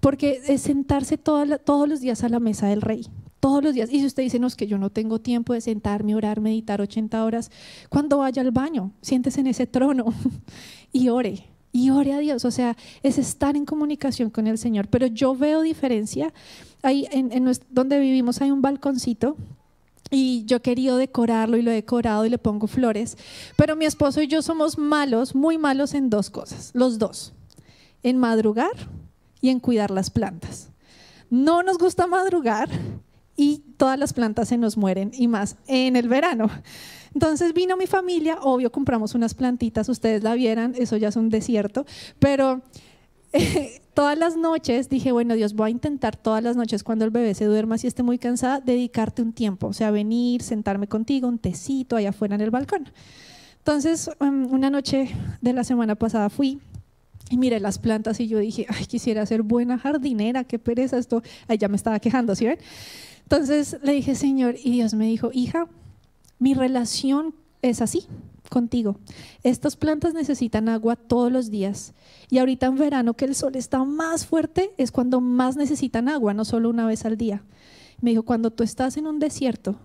Porque 0.00 0.40
es 0.46 0.62
sentarse 0.62 1.16
todos 1.16 1.88
los 1.88 2.00
días 2.00 2.22
a 2.22 2.28
la 2.28 2.38
mesa 2.38 2.68
del 2.68 2.82
rey, 2.82 3.06
todos 3.40 3.64
los 3.64 3.74
días. 3.74 3.90
Y 3.90 4.00
si 4.00 4.06
usted 4.06 4.22
dice, 4.22 4.38
no, 4.38 4.46
es 4.46 4.54
que 4.54 4.66
yo 4.66 4.76
no 4.76 4.90
tengo 4.90 5.20
tiempo 5.20 5.54
de 5.54 5.62
sentarme, 5.62 6.14
orar, 6.14 6.40
meditar 6.40 6.82
80 6.82 7.24
horas, 7.24 7.50
cuando 7.88 8.18
vaya 8.18 8.42
al 8.42 8.50
baño, 8.50 8.92
siéntese 9.00 9.40
en 9.40 9.46
ese 9.46 9.66
trono 9.66 10.06
y 10.92 11.08
ore 11.08 11.55
y 11.76 11.90
ore 11.90 12.14
a 12.14 12.18
Dios. 12.18 12.46
O 12.46 12.50
sea, 12.50 12.74
es 13.02 13.18
estar 13.18 13.54
en 13.54 13.66
comunicación 13.66 14.30
con 14.30 14.46
el 14.46 14.56
Señor. 14.56 14.88
Pero 14.88 15.06
yo 15.06 15.36
veo 15.36 15.60
diferencia. 15.60 16.32
Ahí 16.82 17.06
en, 17.10 17.52
donde 17.68 18.00
vivimos 18.00 18.40
hay 18.40 18.50
un 18.50 18.62
balconcito 18.62 19.36
y 20.10 20.44
yo 20.46 20.56
he 20.56 20.60
querido 20.60 20.96
decorarlo 20.96 21.58
y 21.58 21.62
lo 21.62 21.70
he 21.70 21.74
decorado 21.74 22.24
y 22.24 22.30
le 22.30 22.38
pongo 22.38 22.66
flores. 22.66 23.18
Pero 23.56 23.76
mi 23.76 23.84
esposo 23.84 24.22
y 24.22 24.26
yo 24.26 24.40
somos 24.40 24.78
malos, 24.78 25.34
muy 25.34 25.58
malos 25.58 25.92
en 25.92 26.08
dos 26.08 26.30
cosas, 26.30 26.70
los 26.72 26.98
dos, 26.98 27.34
en 28.02 28.16
madrugar 28.16 28.88
y 29.42 29.50
en 29.50 29.60
cuidar 29.60 29.90
las 29.90 30.08
plantas. 30.08 30.70
No 31.28 31.62
nos 31.62 31.76
gusta 31.76 32.06
madrugar 32.06 32.70
y 33.36 33.58
todas 33.76 33.98
las 33.98 34.14
plantas 34.14 34.48
se 34.48 34.56
nos 34.56 34.78
mueren 34.78 35.10
y 35.12 35.28
más 35.28 35.56
en 35.66 35.96
el 35.96 36.08
verano. 36.08 36.48
Entonces 37.16 37.54
vino 37.54 37.78
mi 37.78 37.86
familia, 37.86 38.36
obvio 38.42 38.70
compramos 38.70 39.14
unas 39.14 39.32
plantitas, 39.32 39.88
ustedes 39.88 40.22
la 40.22 40.34
vieran, 40.34 40.74
eso 40.76 40.98
ya 40.98 41.08
es 41.08 41.16
un 41.16 41.30
desierto, 41.30 41.86
pero 42.18 42.60
todas 43.94 44.18
las 44.18 44.36
noches 44.36 44.90
dije, 44.90 45.12
bueno 45.12 45.32
Dios, 45.32 45.54
voy 45.54 45.68
a 45.68 45.70
intentar 45.70 46.14
todas 46.14 46.42
las 46.42 46.56
noches 46.56 46.84
cuando 46.84 47.06
el 47.06 47.10
bebé 47.10 47.32
se 47.32 47.46
duerma, 47.46 47.78
si 47.78 47.86
esté 47.86 48.02
muy 48.02 48.18
cansada, 48.18 48.60
dedicarte 48.60 49.22
un 49.22 49.32
tiempo, 49.32 49.68
o 49.68 49.72
sea, 49.72 49.90
venir, 49.90 50.42
sentarme 50.42 50.88
contigo, 50.88 51.26
un 51.26 51.38
tecito 51.38 51.96
allá 51.96 52.10
afuera 52.10 52.34
en 52.34 52.42
el 52.42 52.50
balcón. 52.50 52.86
Entonces, 53.60 54.10
em, 54.20 54.52
una 54.52 54.68
noche 54.68 55.08
de 55.40 55.54
la 55.54 55.64
semana 55.64 55.94
pasada 55.94 56.28
fui, 56.28 56.60
y 57.30 57.38
miré 57.38 57.60
las 57.60 57.78
plantas 57.78 58.20
y 58.20 58.28
yo 58.28 58.40
dije, 58.40 58.66
ay, 58.68 58.84
quisiera 58.84 59.24
ser 59.24 59.40
buena 59.40 59.78
jardinera, 59.78 60.44
qué 60.44 60.58
pereza 60.58 60.98
esto. 60.98 61.22
Ahí 61.48 61.56
ya 61.56 61.68
me 61.68 61.76
estaba 61.76 61.98
quejando, 61.98 62.34
¿sí 62.34 62.44
ven? 62.44 62.58
Entonces 63.22 63.78
le 63.82 63.92
dije, 63.92 64.14
Señor, 64.14 64.56
y 64.62 64.72
Dios 64.72 64.92
me 64.92 65.06
dijo, 65.06 65.30
hija, 65.32 65.66
mi 66.38 66.54
relación 66.54 67.34
es 67.62 67.80
así 67.80 68.06
contigo. 68.48 68.96
Estas 69.42 69.76
plantas 69.76 70.14
necesitan 70.14 70.68
agua 70.68 70.96
todos 70.96 71.32
los 71.32 71.50
días. 71.50 71.94
Y 72.30 72.38
ahorita 72.38 72.66
en 72.66 72.76
verano 72.76 73.14
que 73.14 73.24
el 73.24 73.34
sol 73.34 73.56
está 73.56 73.84
más 73.84 74.26
fuerte 74.26 74.72
es 74.76 74.90
cuando 74.90 75.20
más 75.20 75.56
necesitan 75.56 76.08
agua, 76.08 76.34
no 76.34 76.44
solo 76.44 76.70
una 76.70 76.86
vez 76.86 77.04
al 77.04 77.16
día. 77.16 77.42
Me 78.00 78.10
dijo, 78.10 78.22
cuando 78.22 78.50
tú 78.50 78.62
estás 78.62 78.96
en 78.96 79.06
un 79.06 79.18
desierto, 79.18 79.76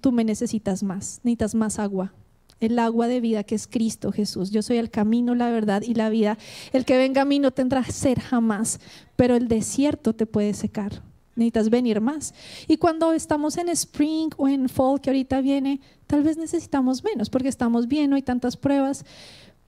tú 0.00 0.12
me 0.12 0.24
necesitas 0.24 0.82
más, 0.82 1.20
necesitas 1.22 1.54
más 1.54 1.78
agua. 1.78 2.12
El 2.58 2.78
agua 2.78 3.06
de 3.06 3.20
vida 3.20 3.44
que 3.44 3.54
es 3.54 3.66
Cristo 3.66 4.12
Jesús. 4.12 4.50
Yo 4.50 4.62
soy 4.62 4.78
el 4.78 4.90
camino, 4.90 5.34
la 5.34 5.50
verdad 5.50 5.82
y 5.82 5.94
la 5.94 6.08
vida. 6.08 6.38
El 6.72 6.86
que 6.86 6.96
venga 6.96 7.22
a 7.22 7.26
mí 7.26 7.38
no 7.38 7.50
tendrá 7.50 7.84
ser 7.84 8.18
jamás, 8.18 8.80
pero 9.14 9.36
el 9.36 9.48
desierto 9.48 10.14
te 10.14 10.24
puede 10.24 10.54
secar 10.54 11.02
necesitas 11.36 11.70
venir 11.70 12.00
más. 12.00 12.34
Y 12.66 12.78
cuando 12.78 13.12
estamos 13.12 13.56
en 13.56 13.68
spring 13.68 14.30
o 14.36 14.48
en 14.48 14.68
fall, 14.68 15.00
que 15.00 15.10
ahorita 15.10 15.40
viene, 15.40 15.80
tal 16.06 16.22
vez 16.22 16.36
necesitamos 16.36 17.04
menos 17.04 17.30
porque 17.30 17.48
estamos 17.48 17.86
bien, 17.86 18.10
no 18.10 18.16
hay 18.16 18.22
tantas 18.22 18.56
pruebas. 18.56 19.04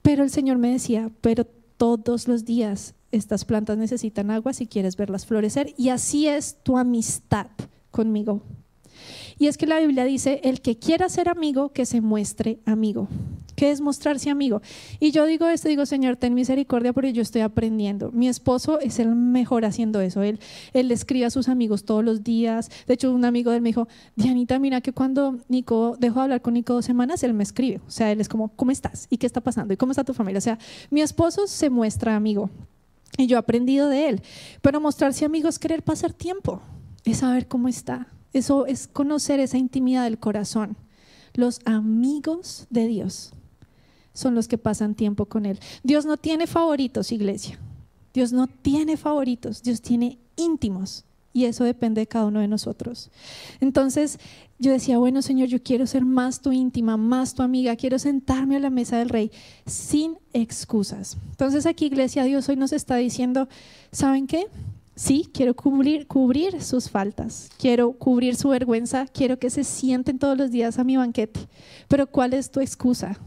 Pero 0.01 0.23
el 0.23 0.29
Señor 0.29 0.57
me 0.57 0.71
decía, 0.71 1.11
pero 1.21 1.45
todos 1.77 2.27
los 2.27 2.45
días 2.45 2.95
estas 3.11 3.45
plantas 3.45 3.77
necesitan 3.77 4.31
agua 4.31 4.53
si 4.53 4.67
quieres 4.67 4.95
verlas 4.95 5.25
florecer. 5.25 5.73
Y 5.77 5.89
así 5.89 6.27
es 6.27 6.57
tu 6.63 6.77
amistad 6.77 7.47
conmigo. 7.91 8.41
Y 9.37 9.47
es 9.47 9.57
que 9.57 9.65
la 9.65 9.79
Biblia 9.79 10.03
dice, 10.03 10.41
el 10.43 10.61
que 10.61 10.77
quiera 10.77 11.09
ser 11.09 11.29
amigo, 11.29 11.69
que 11.69 11.85
se 11.85 12.01
muestre 12.01 12.59
amigo. 12.65 13.07
¿Qué 13.59 13.71
es 13.71 13.81
mostrarse 13.81 14.29
amigo? 14.29 14.61
Y 15.01 15.11
yo 15.11 15.25
digo 15.25 15.45
esto, 15.49 15.67
digo, 15.67 15.85
Señor, 15.85 16.15
ten 16.15 16.33
misericordia 16.33 16.93
porque 16.93 17.11
yo 17.11 17.21
estoy 17.21 17.41
aprendiendo. 17.41 18.09
Mi 18.13 18.29
esposo 18.29 18.79
es 18.79 18.99
el 18.99 19.13
mejor 19.13 19.65
haciendo 19.65 19.99
eso. 19.99 20.21
Él, 20.23 20.39
él 20.71 20.89
escribe 20.93 21.25
a 21.25 21.29
sus 21.29 21.49
amigos 21.49 21.83
todos 21.83 22.01
los 22.01 22.23
días. 22.23 22.71
De 22.87 22.93
hecho, 22.93 23.11
un 23.11 23.25
amigo 23.25 23.51
de 23.51 23.57
él 23.57 23.61
me 23.61 23.67
dijo, 23.67 23.89
Dianita, 24.15 24.59
mira 24.59 24.79
que 24.79 24.93
cuando 24.93 25.39
Nico 25.49 25.97
dejó 25.99 26.19
de 26.19 26.23
hablar 26.23 26.41
con 26.41 26.53
Nico 26.53 26.71
dos 26.71 26.85
semanas, 26.85 27.21
él 27.23 27.33
me 27.33 27.43
escribe. 27.43 27.81
O 27.85 27.91
sea, 27.91 28.09
él 28.13 28.21
es 28.21 28.29
como, 28.29 28.47
¿cómo 28.55 28.71
estás? 28.71 29.07
¿Y 29.09 29.17
qué 29.17 29.27
está 29.27 29.41
pasando? 29.41 29.73
¿Y 29.73 29.75
cómo 29.75 29.91
está 29.91 30.05
tu 30.05 30.13
familia? 30.13 30.37
O 30.37 30.41
sea, 30.41 30.57
mi 30.89 31.01
esposo 31.01 31.45
se 31.45 31.69
muestra 31.69 32.15
amigo. 32.15 32.49
Y 33.17 33.27
yo 33.27 33.35
he 33.35 33.39
aprendido 33.39 33.89
de 33.89 34.07
él. 34.07 34.21
Pero 34.61 34.79
mostrarse 34.79 35.25
amigo 35.25 35.49
es 35.49 35.59
querer 35.59 35.83
pasar 35.83 36.13
tiempo, 36.13 36.61
es 37.03 37.17
saber 37.17 37.49
cómo 37.49 37.67
está. 37.67 38.07
Eso 38.31 38.65
es 38.67 38.87
conocer 38.87 39.41
esa 39.41 39.57
intimidad 39.57 40.05
del 40.05 40.17
corazón. 40.17 40.77
Los 41.33 41.59
amigos 41.65 42.65
de 42.69 42.87
Dios 42.87 43.33
son 44.13 44.35
los 44.35 44.47
que 44.47 44.57
pasan 44.57 44.95
tiempo 44.95 45.25
con 45.25 45.45
Él. 45.45 45.59
Dios 45.83 46.05
no 46.05 46.17
tiene 46.17 46.47
favoritos, 46.47 47.11
iglesia. 47.11 47.59
Dios 48.13 48.33
no 48.33 48.47
tiene 48.47 48.97
favoritos, 48.97 49.61
Dios 49.61 49.81
tiene 49.81 50.17
íntimos. 50.35 51.05
Y 51.31 51.45
eso 51.45 51.63
depende 51.63 52.01
de 52.01 52.07
cada 52.07 52.25
uno 52.25 52.39
de 52.39 52.47
nosotros. 52.47 53.11
Entonces 53.59 54.19
yo 54.57 54.71
decía, 54.71 54.97
bueno 54.97 55.21
Señor, 55.21 55.47
yo 55.47 55.61
quiero 55.61 55.85
ser 55.85 56.03
más 56.03 56.41
tu 56.41 56.51
íntima, 56.51 56.97
más 56.97 57.35
tu 57.35 57.43
amiga, 57.43 57.75
quiero 57.75 57.99
sentarme 57.99 58.55
a 58.55 58.59
la 58.59 58.71
mesa 58.71 58.97
del 58.97 59.09
rey 59.09 59.31
sin 59.65 60.17
excusas. 60.33 61.17
Entonces 61.29 61.65
aquí 61.65 61.85
Iglesia 61.85 62.23
Dios 62.23 62.49
hoy 62.49 62.55
nos 62.55 62.73
está 62.73 62.95
diciendo, 62.95 63.47
¿saben 63.91 64.25
qué? 64.25 64.47
Sí, 64.95 65.29
quiero 65.31 65.55
cubrir, 65.55 66.07
cubrir 66.07 66.61
sus 66.61 66.89
faltas, 66.89 67.49
quiero 67.57 67.93
cubrir 67.93 68.35
su 68.35 68.49
vergüenza, 68.49 69.05
quiero 69.05 69.39
que 69.39 69.49
se 69.49 69.63
sienten 69.63 70.19
todos 70.19 70.37
los 70.37 70.51
días 70.51 70.77
a 70.77 70.83
mi 70.83 70.97
banquete. 70.97 71.39
Pero 71.87 72.07
¿cuál 72.07 72.33
es 72.33 72.51
tu 72.51 72.59
excusa? 72.59 73.17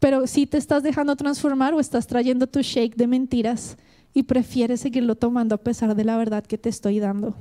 Pero 0.00 0.26
si 0.26 0.46
te 0.46 0.58
estás 0.58 0.82
dejando 0.82 1.16
transformar 1.16 1.74
o 1.74 1.80
estás 1.80 2.06
trayendo 2.06 2.46
tu 2.46 2.60
shake 2.60 2.96
de 2.96 3.06
mentiras 3.06 3.76
y 4.14 4.22
prefieres 4.22 4.80
seguirlo 4.80 5.14
tomando 5.14 5.54
a 5.54 5.58
pesar 5.58 5.94
de 5.94 6.04
la 6.04 6.16
verdad 6.16 6.44
que 6.44 6.58
te 6.58 6.68
estoy 6.68 7.00
dando. 7.00 7.34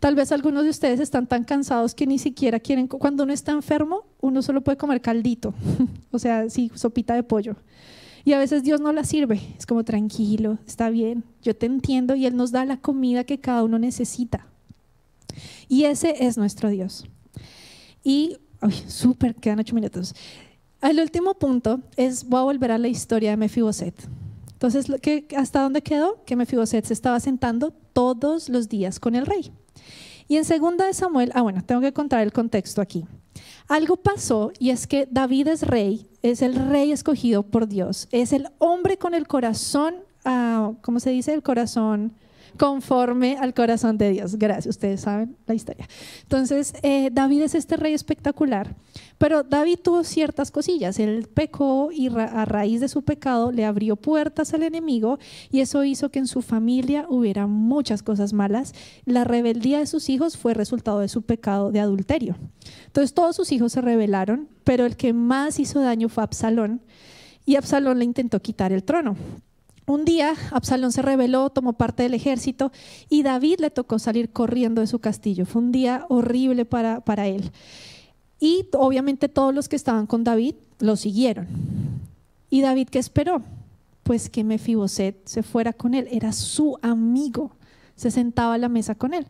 Tal 0.00 0.14
vez 0.14 0.32
algunos 0.32 0.64
de 0.64 0.70
ustedes 0.70 1.00
están 1.00 1.26
tan 1.26 1.44
cansados 1.44 1.94
que 1.94 2.06
ni 2.06 2.18
siquiera 2.18 2.60
quieren, 2.60 2.88
cuando 2.88 3.24
uno 3.24 3.32
está 3.32 3.52
enfermo, 3.52 4.04
uno 4.20 4.42
solo 4.42 4.60
puede 4.60 4.76
comer 4.76 5.00
caldito, 5.00 5.54
o 6.10 6.18
sea, 6.18 6.50
sí, 6.50 6.70
sopita 6.74 7.14
de 7.14 7.22
pollo. 7.22 7.56
Y 8.24 8.34
a 8.34 8.38
veces 8.38 8.62
Dios 8.62 8.80
no 8.80 8.92
la 8.92 9.04
sirve, 9.04 9.40
es 9.58 9.66
como 9.66 9.84
tranquilo, 9.84 10.58
está 10.66 10.90
bien, 10.90 11.24
yo 11.42 11.56
te 11.56 11.66
entiendo 11.66 12.14
y 12.14 12.26
Él 12.26 12.36
nos 12.36 12.52
da 12.52 12.64
la 12.64 12.76
comida 12.76 13.24
que 13.24 13.40
cada 13.40 13.64
uno 13.64 13.78
necesita. 13.78 14.46
Y 15.68 15.84
ese 15.84 16.26
es 16.26 16.36
nuestro 16.36 16.68
Dios. 16.68 17.06
Y, 18.04 18.36
uy, 18.60 18.74
súper, 18.86 19.34
quedan 19.34 19.60
ocho 19.60 19.74
minutos. 19.74 20.14
El 20.82 20.98
último 20.98 21.34
punto 21.34 21.80
es, 21.96 22.28
voy 22.28 22.40
a 22.40 22.42
volver 22.42 22.72
a 22.72 22.78
la 22.78 22.88
historia 22.88 23.30
de 23.30 23.36
Mefiboset. 23.36 23.94
Entonces, 24.52 24.86
¿hasta 25.36 25.62
dónde 25.62 25.80
quedó? 25.80 26.24
Que 26.24 26.34
Mefiboset 26.34 26.84
se 26.84 26.92
estaba 26.92 27.20
sentando 27.20 27.72
todos 27.92 28.48
los 28.48 28.68
días 28.68 28.98
con 28.98 29.14
el 29.14 29.26
rey. 29.26 29.52
Y 30.26 30.38
en 30.38 30.44
segunda 30.44 30.86
de 30.86 30.92
Samuel, 30.92 31.30
ah 31.34 31.42
bueno, 31.42 31.62
tengo 31.64 31.80
que 31.80 31.92
contar 31.92 32.20
el 32.22 32.32
contexto 32.32 32.80
aquí. 32.80 33.04
Algo 33.68 33.96
pasó 33.96 34.52
y 34.58 34.70
es 34.70 34.86
que 34.88 35.06
David 35.10 35.48
es 35.48 35.62
rey, 35.62 36.08
es 36.22 36.42
el 36.42 36.54
rey 36.54 36.90
escogido 36.90 37.44
por 37.44 37.68
Dios, 37.68 38.08
es 38.10 38.32
el 38.32 38.48
hombre 38.58 38.98
con 38.98 39.14
el 39.14 39.26
corazón, 39.26 39.96
ah, 40.24 40.72
¿cómo 40.82 41.00
se 41.00 41.10
dice? 41.10 41.32
El 41.32 41.42
corazón 41.42 42.12
conforme 42.58 43.36
al 43.36 43.54
corazón 43.54 43.98
de 43.98 44.10
Dios. 44.10 44.36
Gracias, 44.36 44.76
ustedes 44.76 45.00
saben 45.00 45.36
la 45.46 45.54
historia. 45.54 45.88
Entonces, 46.22 46.74
eh, 46.82 47.10
David 47.12 47.42
es 47.42 47.54
este 47.54 47.76
rey 47.76 47.94
espectacular, 47.94 48.74
pero 49.18 49.42
David 49.42 49.78
tuvo 49.82 50.04
ciertas 50.04 50.50
cosillas. 50.50 50.98
Él 50.98 51.28
pecó 51.32 51.90
y 51.92 52.08
a 52.08 52.44
raíz 52.44 52.80
de 52.80 52.88
su 52.88 53.02
pecado 53.02 53.52
le 53.52 53.64
abrió 53.64 53.96
puertas 53.96 54.54
al 54.54 54.62
enemigo 54.62 55.18
y 55.50 55.60
eso 55.60 55.84
hizo 55.84 56.10
que 56.10 56.18
en 56.18 56.26
su 56.26 56.42
familia 56.42 57.06
hubiera 57.08 57.46
muchas 57.46 58.02
cosas 58.02 58.32
malas. 58.32 58.74
La 59.04 59.24
rebeldía 59.24 59.78
de 59.78 59.86
sus 59.86 60.08
hijos 60.08 60.36
fue 60.36 60.54
resultado 60.54 61.00
de 61.00 61.08
su 61.08 61.22
pecado 61.22 61.72
de 61.72 61.80
adulterio. 61.80 62.36
Entonces, 62.86 63.14
todos 63.14 63.36
sus 63.36 63.52
hijos 63.52 63.72
se 63.72 63.80
rebelaron, 63.80 64.48
pero 64.64 64.86
el 64.86 64.96
que 64.96 65.12
más 65.12 65.58
hizo 65.58 65.80
daño 65.80 66.08
fue 66.08 66.22
Absalón 66.22 66.82
y 67.44 67.56
Absalón 67.56 67.98
le 67.98 68.04
intentó 68.04 68.40
quitar 68.40 68.72
el 68.72 68.84
trono. 68.84 69.16
Un 69.86 70.04
día 70.04 70.34
Absalón 70.52 70.92
se 70.92 71.02
rebeló, 71.02 71.50
tomó 71.50 71.72
parte 71.72 72.04
del 72.04 72.14
ejército 72.14 72.70
y 73.08 73.22
David 73.22 73.60
le 73.60 73.70
tocó 73.70 73.98
salir 73.98 74.30
corriendo 74.30 74.80
de 74.80 74.86
su 74.86 75.00
castillo. 75.00 75.44
Fue 75.44 75.60
un 75.60 75.72
día 75.72 76.06
horrible 76.08 76.64
para, 76.64 77.00
para 77.00 77.26
él. 77.26 77.50
Y 78.38 78.66
obviamente 78.72 79.28
todos 79.28 79.54
los 79.54 79.68
que 79.68 79.76
estaban 79.76 80.06
con 80.06 80.24
David 80.24 80.54
lo 80.78 80.96
siguieron. 80.96 81.46
¿Y 82.50 82.60
David 82.60 82.88
qué 82.90 82.98
esperó? 82.98 83.42
Pues 84.02 84.28
que 84.28 84.44
Mefiboset 84.44 85.16
se 85.26 85.42
fuera 85.42 85.72
con 85.72 85.94
él. 85.94 86.08
Era 86.10 86.32
su 86.32 86.78
amigo. 86.82 87.52
Se 87.96 88.10
sentaba 88.10 88.54
a 88.54 88.58
la 88.58 88.68
mesa 88.68 88.94
con 88.94 89.14
él. 89.14 89.26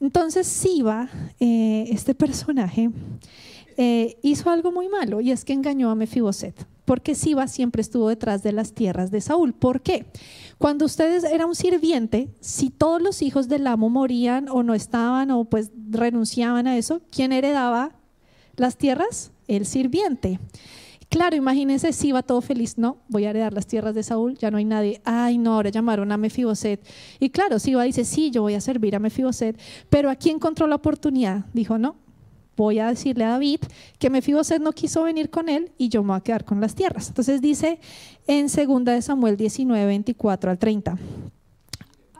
Entonces 0.00 0.46
Siba, 0.46 1.08
eh, 1.38 1.86
este 1.90 2.14
personaje, 2.14 2.90
eh, 3.76 4.18
hizo 4.22 4.50
algo 4.50 4.72
muy 4.72 4.88
malo 4.88 5.20
y 5.20 5.30
es 5.30 5.44
que 5.44 5.52
engañó 5.52 5.90
a 5.90 5.94
Mefiboset 5.94 6.66
porque 6.90 7.14
Siba 7.14 7.46
siempre 7.46 7.82
estuvo 7.82 8.08
detrás 8.08 8.42
de 8.42 8.50
las 8.50 8.72
tierras 8.72 9.12
de 9.12 9.20
Saúl. 9.20 9.52
¿Por 9.52 9.80
qué? 9.80 10.06
Cuando 10.58 10.86
ustedes 10.86 11.22
era 11.22 11.46
un 11.46 11.54
sirviente, 11.54 12.34
si 12.40 12.68
todos 12.68 13.00
los 13.00 13.22
hijos 13.22 13.46
del 13.46 13.68
amo 13.68 13.88
morían 13.88 14.48
o 14.48 14.64
no 14.64 14.74
estaban 14.74 15.30
o 15.30 15.44
pues 15.44 15.70
renunciaban 15.88 16.66
a 16.66 16.76
eso, 16.76 17.00
¿quién 17.12 17.30
heredaba 17.30 17.92
las 18.56 18.76
tierras? 18.76 19.30
El 19.46 19.66
sirviente. 19.66 20.40
Claro, 21.08 21.36
imagínense 21.36 21.92
Siba 21.92 22.24
todo 22.24 22.40
feliz, 22.40 22.76
no, 22.76 22.96
voy 23.06 23.24
a 23.24 23.30
heredar 23.30 23.52
las 23.52 23.68
tierras 23.68 23.94
de 23.94 24.02
Saúl, 24.02 24.36
ya 24.36 24.50
no 24.50 24.56
hay 24.56 24.64
nadie. 24.64 25.00
Ay, 25.04 25.38
no, 25.38 25.54
ahora 25.54 25.70
llamaron 25.70 26.10
a 26.10 26.16
Mefiboset. 26.16 26.84
Y 27.20 27.30
claro, 27.30 27.60
Siba 27.60 27.84
dice, 27.84 28.04
sí, 28.04 28.32
yo 28.32 28.42
voy 28.42 28.54
a 28.54 28.60
servir 28.60 28.96
a 28.96 28.98
Mefiboset, 28.98 29.56
pero 29.90 30.10
aquí 30.10 30.28
encontró 30.28 30.66
la 30.66 30.74
oportunidad. 30.74 31.44
Dijo, 31.52 31.78
no, 31.78 31.94
voy 32.60 32.78
a 32.78 32.88
decirle 32.88 33.24
a 33.24 33.30
David 33.30 33.60
que 33.98 34.10
Mefiboset 34.10 34.60
no 34.60 34.72
quiso 34.72 35.02
venir 35.02 35.30
con 35.30 35.48
él 35.48 35.72
y 35.78 35.88
yo 35.88 36.02
me 36.02 36.08
voy 36.08 36.18
a 36.18 36.20
quedar 36.20 36.44
con 36.44 36.60
las 36.60 36.74
tierras. 36.74 37.08
Entonces 37.08 37.40
dice 37.40 37.80
en 38.26 38.48
2 38.48 38.84
de 38.84 39.02
Samuel 39.02 39.36
19, 39.36 39.86
24 39.86 40.50
al 40.50 40.58
30. 40.58 40.98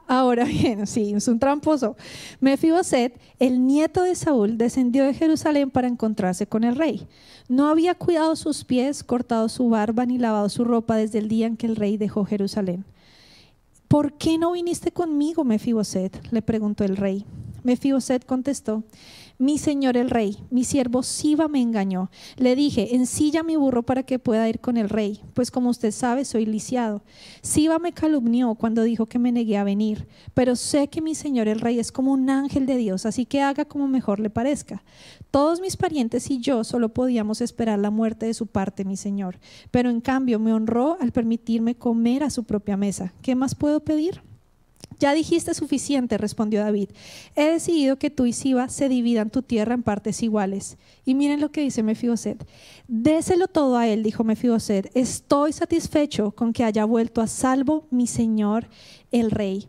Ahora 0.06 0.44
bien, 0.44 0.86
sí, 0.88 1.12
es 1.14 1.28
un 1.28 1.38
tramposo. 1.38 1.94
Mefiboset, 2.40 3.20
el 3.38 3.66
nieto 3.66 4.02
de 4.02 4.14
Saúl, 4.14 4.56
descendió 4.56 5.04
de 5.04 5.14
Jerusalén 5.14 5.70
para 5.70 5.88
encontrarse 5.88 6.46
con 6.46 6.64
el 6.64 6.74
rey. 6.74 7.06
No 7.48 7.68
había 7.68 7.94
cuidado 7.94 8.34
sus 8.34 8.64
pies, 8.64 9.04
cortado 9.04 9.48
su 9.48 9.68
barba 9.68 10.06
ni 10.06 10.18
lavado 10.18 10.48
su 10.48 10.64
ropa 10.64 10.96
desde 10.96 11.18
el 11.18 11.28
día 11.28 11.46
en 11.46 11.56
que 11.56 11.66
el 11.66 11.76
rey 11.76 11.96
dejó 11.96 12.24
Jerusalén. 12.24 12.84
¿Por 13.88 14.14
qué 14.14 14.38
no 14.38 14.52
viniste 14.52 14.90
conmigo, 14.90 15.44
Mefiboset? 15.44 16.32
le 16.32 16.42
preguntó 16.42 16.82
el 16.84 16.96
rey. 16.96 17.26
Mefiboset 17.62 18.24
contestó, 18.24 18.82
mi 19.40 19.56
señor 19.56 19.96
el 19.96 20.10
rey, 20.10 20.36
mi 20.50 20.64
siervo 20.64 21.02
Siba 21.02 21.48
me 21.48 21.62
engañó. 21.62 22.10
Le 22.36 22.54
dije, 22.54 22.94
ensilla 22.94 23.42
mi 23.42 23.56
burro 23.56 23.82
para 23.82 24.02
que 24.02 24.18
pueda 24.18 24.46
ir 24.50 24.60
con 24.60 24.76
el 24.76 24.90
rey, 24.90 25.22
pues 25.32 25.50
como 25.50 25.70
usted 25.70 25.92
sabe, 25.92 26.26
soy 26.26 26.44
lisiado. 26.44 27.02
Siba 27.40 27.78
me 27.78 27.92
calumnió 27.92 28.54
cuando 28.54 28.82
dijo 28.82 29.06
que 29.06 29.18
me 29.18 29.32
negué 29.32 29.56
a 29.56 29.64
venir, 29.64 30.06
pero 30.34 30.56
sé 30.56 30.88
que 30.88 31.00
mi 31.00 31.14
señor 31.14 31.48
el 31.48 31.60
rey 31.60 31.78
es 31.78 31.90
como 31.90 32.12
un 32.12 32.28
ángel 32.28 32.66
de 32.66 32.76
Dios, 32.76 33.06
así 33.06 33.24
que 33.24 33.40
haga 33.40 33.64
como 33.64 33.88
mejor 33.88 34.20
le 34.20 34.28
parezca. 34.28 34.84
Todos 35.30 35.62
mis 35.62 35.78
parientes 35.78 36.30
y 36.30 36.40
yo 36.40 36.62
solo 36.62 36.90
podíamos 36.90 37.40
esperar 37.40 37.78
la 37.78 37.90
muerte 37.90 38.26
de 38.26 38.34
su 38.34 38.46
parte, 38.46 38.84
mi 38.84 38.98
señor, 38.98 39.38
pero 39.70 39.88
en 39.88 40.02
cambio 40.02 40.38
me 40.38 40.52
honró 40.52 40.98
al 41.00 41.12
permitirme 41.12 41.74
comer 41.74 42.24
a 42.24 42.30
su 42.30 42.44
propia 42.44 42.76
mesa. 42.76 43.14
¿Qué 43.22 43.34
más 43.34 43.54
puedo 43.54 43.80
pedir? 43.80 44.20
Ya 44.98 45.14
dijiste 45.14 45.54
suficiente, 45.54 46.18
respondió 46.18 46.60
David. 46.60 46.90
He 47.34 47.44
decidido 47.44 47.98
que 47.98 48.10
tú 48.10 48.26
y 48.26 48.32
Siba 48.32 48.68
se 48.68 48.88
dividan 48.88 49.30
tu 49.30 49.42
tierra 49.42 49.74
en 49.74 49.82
partes 49.82 50.22
iguales. 50.22 50.76
Y 51.04 51.14
miren 51.14 51.40
lo 51.40 51.50
que 51.50 51.62
dice 51.62 51.82
Mefiboset. 51.82 52.46
Déselo 52.86 53.46
todo 53.46 53.76
a 53.76 53.88
él, 53.88 54.02
dijo 54.02 54.24
Mefiboset. 54.24 54.90
Estoy 54.94 55.52
satisfecho 55.52 56.32
con 56.32 56.52
que 56.52 56.64
haya 56.64 56.84
vuelto 56.84 57.22
a 57.22 57.26
salvo 57.26 57.86
mi 57.90 58.06
señor 58.06 58.68
el 59.10 59.30
rey. 59.30 59.68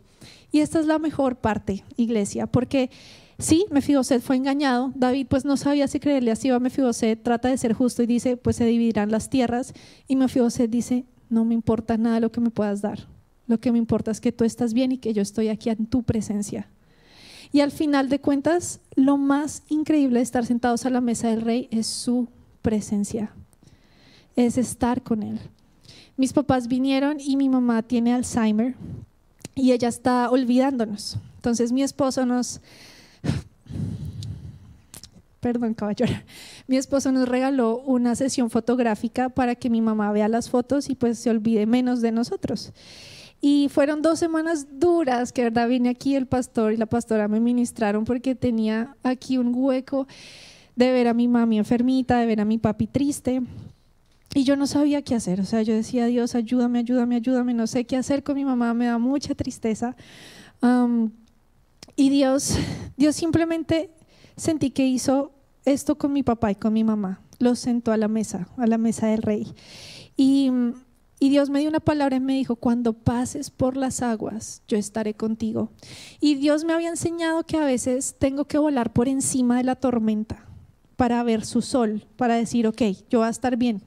Y 0.50 0.60
esta 0.60 0.80
es 0.80 0.86
la 0.86 0.98
mejor 0.98 1.36
parte, 1.36 1.82
iglesia, 1.96 2.46
porque 2.46 2.90
sí, 3.38 3.64
Mefiboset 3.70 4.20
fue 4.20 4.36
engañado. 4.36 4.92
David 4.94 5.28
pues 5.30 5.46
no 5.46 5.56
sabía 5.56 5.88
si 5.88 5.98
creerle 5.98 6.30
a 6.30 6.36
Siba. 6.36 6.58
Mefiboset 6.58 7.22
trata 7.22 7.48
de 7.48 7.56
ser 7.56 7.72
justo 7.72 8.02
y 8.02 8.06
dice, 8.06 8.36
pues 8.36 8.56
se 8.56 8.66
dividirán 8.66 9.10
las 9.10 9.30
tierras. 9.30 9.72
Y 10.06 10.16
Mefiboset 10.16 10.70
dice, 10.70 11.06
no 11.30 11.46
me 11.46 11.54
importa 11.54 11.96
nada 11.96 12.20
lo 12.20 12.30
que 12.30 12.42
me 12.42 12.50
puedas 12.50 12.82
dar. 12.82 13.08
Lo 13.52 13.60
que 13.60 13.70
me 13.70 13.76
importa 13.76 14.10
es 14.10 14.22
que 14.22 14.32
tú 14.32 14.44
estás 14.44 14.72
bien 14.72 14.92
y 14.92 14.96
que 14.96 15.12
yo 15.12 15.20
estoy 15.20 15.48
aquí 15.48 15.68
en 15.68 15.84
tu 15.84 16.04
presencia. 16.04 16.70
Y 17.52 17.60
al 17.60 17.70
final 17.70 18.08
de 18.08 18.18
cuentas, 18.18 18.80
lo 18.96 19.18
más 19.18 19.62
increíble 19.68 20.20
de 20.20 20.22
estar 20.22 20.46
sentados 20.46 20.86
a 20.86 20.90
la 20.90 21.02
mesa 21.02 21.28
del 21.28 21.42
rey 21.42 21.68
es 21.70 21.86
su 21.86 22.28
presencia, 22.62 23.30
es 24.36 24.56
estar 24.56 25.02
con 25.02 25.22
él. 25.22 25.38
Mis 26.16 26.32
papás 26.32 26.66
vinieron 26.66 27.20
y 27.20 27.36
mi 27.36 27.50
mamá 27.50 27.82
tiene 27.82 28.14
Alzheimer 28.14 28.74
y 29.54 29.72
ella 29.72 29.88
está 29.88 30.30
olvidándonos. 30.30 31.18
Entonces 31.36 31.72
mi 31.72 31.82
esposo 31.82 32.24
nos... 32.24 32.62
Perdón, 35.40 35.74
caballero. 35.74 36.14
Mi 36.68 36.78
esposo 36.78 37.12
nos 37.12 37.28
regaló 37.28 37.80
una 37.80 38.16
sesión 38.16 38.48
fotográfica 38.48 39.28
para 39.28 39.56
que 39.56 39.68
mi 39.68 39.82
mamá 39.82 40.10
vea 40.10 40.28
las 40.28 40.48
fotos 40.48 40.88
y 40.88 40.94
pues 40.94 41.18
se 41.18 41.28
olvide 41.28 41.66
menos 41.66 42.00
de 42.00 42.12
nosotros. 42.12 42.72
Y 43.44 43.68
fueron 43.70 44.02
dos 44.02 44.20
semanas 44.20 44.68
duras 44.78 45.32
que, 45.32 45.42
verdad, 45.42 45.68
vine 45.68 45.88
aquí 45.88 46.14
el 46.14 46.26
pastor 46.26 46.72
y 46.72 46.76
la 46.76 46.86
pastora 46.86 47.26
me 47.26 47.40
ministraron 47.40 48.04
porque 48.04 48.36
tenía 48.36 48.96
aquí 49.02 49.36
un 49.36 49.52
hueco 49.52 50.06
de 50.76 50.92
ver 50.92 51.08
a 51.08 51.12
mi 51.12 51.26
mami 51.26 51.58
enfermita, 51.58 52.20
de 52.20 52.26
ver 52.26 52.40
a 52.40 52.44
mi 52.44 52.58
papi 52.58 52.86
triste. 52.86 53.42
Y 54.32 54.44
yo 54.44 54.54
no 54.54 54.68
sabía 54.68 55.02
qué 55.02 55.16
hacer. 55.16 55.40
O 55.40 55.44
sea, 55.44 55.62
yo 55.62 55.74
decía, 55.74 56.06
Dios, 56.06 56.36
ayúdame, 56.36 56.78
ayúdame, 56.78 57.16
ayúdame. 57.16 57.52
No 57.52 57.66
sé 57.66 57.84
qué 57.84 57.96
hacer 57.96 58.22
con 58.22 58.36
mi 58.36 58.44
mamá, 58.44 58.74
me 58.74 58.86
da 58.86 58.98
mucha 58.98 59.34
tristeza. 59.34 59.96
y 61.96 62.10
Dios, 62.10 62.56
Dios 62.96 63.16
simplemente 63.16 63.90
sentí 64.36 64.70
que 64.70 64.86
hizo 64.86 65.32
esto 65.64 65.98
con 65.98 66.12
mi 66.12 66.22
papá 66.22 66.52
y 66.52 66.54
con 66.54 66.72
mi 66.72 66.84
mamá. 66.84 67.20
Los 67.40 67.58
sentó 67.58 67.90
a 67.90 67.96
la 67.96 68.06
mesa, 68.06 68.46
a 68.56 68.68
la 68.68 68.78
mesa 68.78 69.08
del 69.08 69.22
rey. 69.22 69.52
Y 70.16 70.52
y 71.22 71.28
Dios 71.28 71.50
me 71.50 71.60
dio 71.60 71.68
una 71.68 71.78
palabra 71.78 72.16
y 72.16 72.20
me 72.20 72.32
dijo, 72.32 72.56
cuando 72.56 72.94
pases 72.94 73.48
por 73.48 73.76
las 73.76 74.02
aguas, 74.02 74.60
yo 74.66 74.76
estaré 74.76 75.14
contigo. 75.14 75.70
Y 76.18 76.34
Dios 76.34 76.64
me 76.64 76.72
había 76.72 76.88
enseñado 76.88 77.44
que 77.44 77.58
a 77.58 77.64
veces 77.64 78.16
tengo 78.18 78.46
que 78.46 78.58
volar 78.58 78.92
por 78.92 79.06
encima 79.06 79.58
de 79.58 79.62
la 79.62 79.76
tormenta 79.76 80.44
para 80.96 81.22
ver 81.22 81.44
su 81.44 81.62
sol, 81.62 82.08
para 82.16 82.34
decir, 82.34 82.66
ok, 82.66 82.82
yo 83.08 83.20
voy 83.20 83.28
a 83.28 83.30
estar 83.30 83.56
bien, 83.56 83.84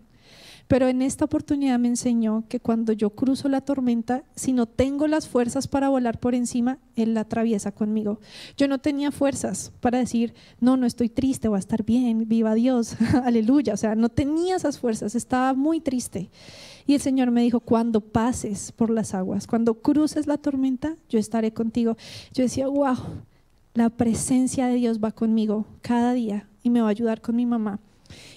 pero 0.70 0.88
en 0.88 1.02
esta 1.02 1.26
oportunidad 1.26 1.78
me 1.78 1.90
enseñó 1.90 2.46
que 2.48 2.62
cuando 2.62 2.94
yo 2.94 3.10
cruzo 3.10 3.50
la 3.50 3.60
tormenta, 3.60 4.24
si 4.36 4.54
no 4.54 4.66
tengo 4.66 5.06
las 5.06 5.28
fuerzas 5.28 5.68
para 5.68 5.90
volar 5.90 6.22
por 6.22 6.36
encima, 6.36 6.80
Él 6.96 7.16
la 7.16 7.22
atraviesa 7.22 7.74
conmigo. 7.74 8.22
Yo 8.56 8.70
no 8.70 8.80
tenía 8.80 9.12
fuerzas 9.12 9.74
para 9.82 10.00
decir, 10.00 10.34
no, 10.62 10.78
no 10.78 10.88
estoy 10.88 11.10
triste, 11.10 11.50
voy 11.50 11.58
a 11.58 11.60
estar 11.60 11.84
bien, 11.84 12.30
viva 12.30 12.54
Dios, 12.56 12.96
aleluya. 13.26 13.74
O 13.74 13.78
sea, 13.78 13.94
no 13.96 14.08
tenía 14.08 14.56
esas 14.56 14.80
fuerzas, 14.80 15.16
estaba 15.16 15.54
muy 15.54 15.82
triste. 15.82 16.32
Y 16.88 16.94
el 16.94 17.02
Señor 17.02 17.32
me 17.32 17.42
dijo, 17.42 17.60
cuando 17.60 18.02
pases 18.02 18.72
por 18.72 18.90
las 18.90 19.14
aguas, 19.14 19.48
cuando 19.48 19.74
cruces 19.76 20.28
la 20.28 20.38
tormenta, 20.38 20.96
yo 21.10 21.18
estaré 21.18 21.52
contigo. 21.52 21.98
Yo 22.34 22.44
decía, 22.44 22.68
wow, 22.68 22.96
la 23.74 23.90
presencia 23.90 24.68
de 24.68 24.76
Dios 24.76 25.00
va 25.04 25.12
conmigo 25.12 25.66
cada 25.82 26.14
día 26.14 26.48
y 26.62 26.70
me 26.70 26.82
va 26.82 26.88
a 26.88 26.92
ayudar 26.92 27.22
con 27.22 27.36
mi 27.36 27.46
mamá. 27.46 27.80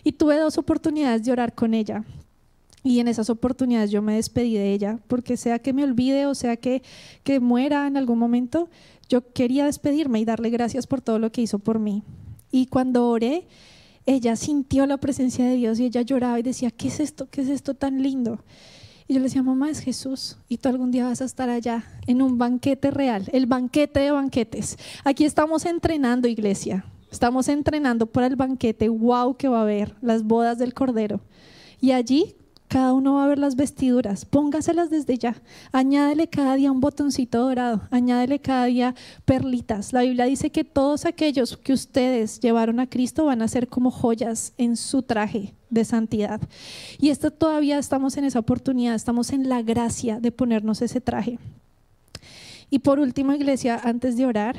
Y 0.03 0.13
tuve 0.13 0.39
dos 0.39 0.57
oportunidades 0.59 1.25
de 1.25 1.33
orar 1.33 1.55
con 1.55 1.75
ella. 1.75 2.05
Y 2.83 3.01
en 3.01 3.09
esas 3.09 3.29
oportunidades 3.29 3.91
yo 3.91 4.01
me 4.03 4.15
despedí 4.15 4.55
de 4.55 4.73
ella, 4.73 4.99
porque 5.09 5.37
sea 5.37 5.59
que 5.59 5.73
me 5.73 5.85
olvide 5.85 6.27
o 6.27 6.35
sea 6.35 6.57
que, 6.57 6.83
que 7.25 7.41
muera 7.41 7.87
en 7.87 7.97
algún 7.97 8.19
momento, 8.19 8.71
yo 9.09 9.33
quería 9.33 9.67
despedirme 9.67 10.21
y 10.21 10.25
darle 10.25 10.51
gracias 10.51 10.87
por 10.87 11.01
todo 11.01 11.19
lo 11.19 11.31
que 11.33 11.43
hizo 11.43 11.59
por 11.59 11.79
mí. 11.79 12.03
Y 12.51 12.67
cuando 12.67 13.09
oré, 13.09 13.47
ella 14.09 14.37
sintió 14.37 14.87
la 14.87 14.97
presencia 14.97 15.45
de 15.45 15.57
Dios 15.57 15.79
y 15.79 15.85
ella 15.85 16.01
lloraba 16.01 16.41
y 16.41 16.43
decía, 16.43 16.71
¿qué 16.71 16.89
es 16.89 16.99
esto? 16.99 17.29
¿Qué 17.31 17.43
es 17.43 17.49
esto 17.49 17.75
tan 17.75 18.03
lindo? 18.03 18.43
Y 19.07 19.13
yo 19.13 19.21
le 19.21 19.25
decía, 19.25 19.43
mamá, 19.43 19.69
es 19.69 19.81
Jesús 19.81 20.39
y 20.49 20.57
tú 20.57 20.71
algún 20.71 20.91
día 20.91 21.05
vas 21.05 21.21
a 21.21 21.27
estar 21.27 21.51
allá 21.51 21.85
en 22.07 22.23
un 22.23 22.39
banquete 22.39 22.91
real, 22.91 23.29
el 23.35 23.45
banquete 23.45 24.01
de 24.01 24.11
banquetes. 24.11 24.79
Aquí 25.05 25.27
estamos 25.27 25.67
entrenando, 25.67 26.27
iglesia. 26.27 26.87
Estamos 27.11 27.49
entrenando 27.49 28.07
para 28.07 28.29
el 28.29 28.37
banquete, 28.37 28.89
wow, 28.89 29.37
que 29.37 29.49
va 29.49 29.59
a 29.59 29.63
haber, 29.63 29.95
las 30.01 30.23
bodas 30.23 30.57
del 30.57 30.73
Cordero. 30.73 31.21
Y 31.79 31.93
allí 31.93 32.35
cada 32.69 32.93
uno 32.93 33.15
va 33.15 33.25
a 33.25 33.29
ver 33.29 33.39
las 33.39 33.57
vestiduras, 33.57 34.25
póngaselas 34.25 34.91
desde 34.91 35.19
ya. 35.19 35.35
Añádele 35.73 36.29
cada 36.29 36.55
día 36.55 36.71
un 36.71 36.81
botoncito 36.81 37.39
dorado, 37.39 37.83
añádele 37.91 38.39
cada 38.39 38.67
día 38.67 38.95
perlitas. 39.25 39.93
La 39.93 40.03
Biblia 40.03 40.27
dice 40.27 40.51
que 40.51 40.65
todos 40.65 41.07
aquellos 41.07 41.57
que 41.57 41.73
ustedes 41.73 42.41
llevaron 42.41 42.79
a 42.79 42.87
Cristo 42.87 43.25
van 43.25 43.43
a 43.43 43.49
ser 43.49 43.69
como 43.69 43.91
joyas 43.91 44.53
en 44.59 44.77
su 44.77 45.03
traje 45.03 45.55
de 45.71 45.85
santidad. 45.85 46.41
Y 46.99 47.09
esto 47.09 47.31
todavía 47.31 47.79
estamos 47.79 48.17
en 48.17 48.25
esa 48.25 48.39
oportunidad, 48.39 48.95
estamos 48.95 49.33
en 49.33 49.49
la 49.49 49.63
gracia 49.63 50.21
de 50.21 50.31
ponernos 50.31 50.83
ese 50.83 51.01
traje. 51.01 51.39
Y 52.71 52.81
por 52.81 52.99
último, 52.99 53.33
iglesia, 53.33 53.81
antes 53.83 54.17
de 54.17 54.27
orar, 54.27 54.57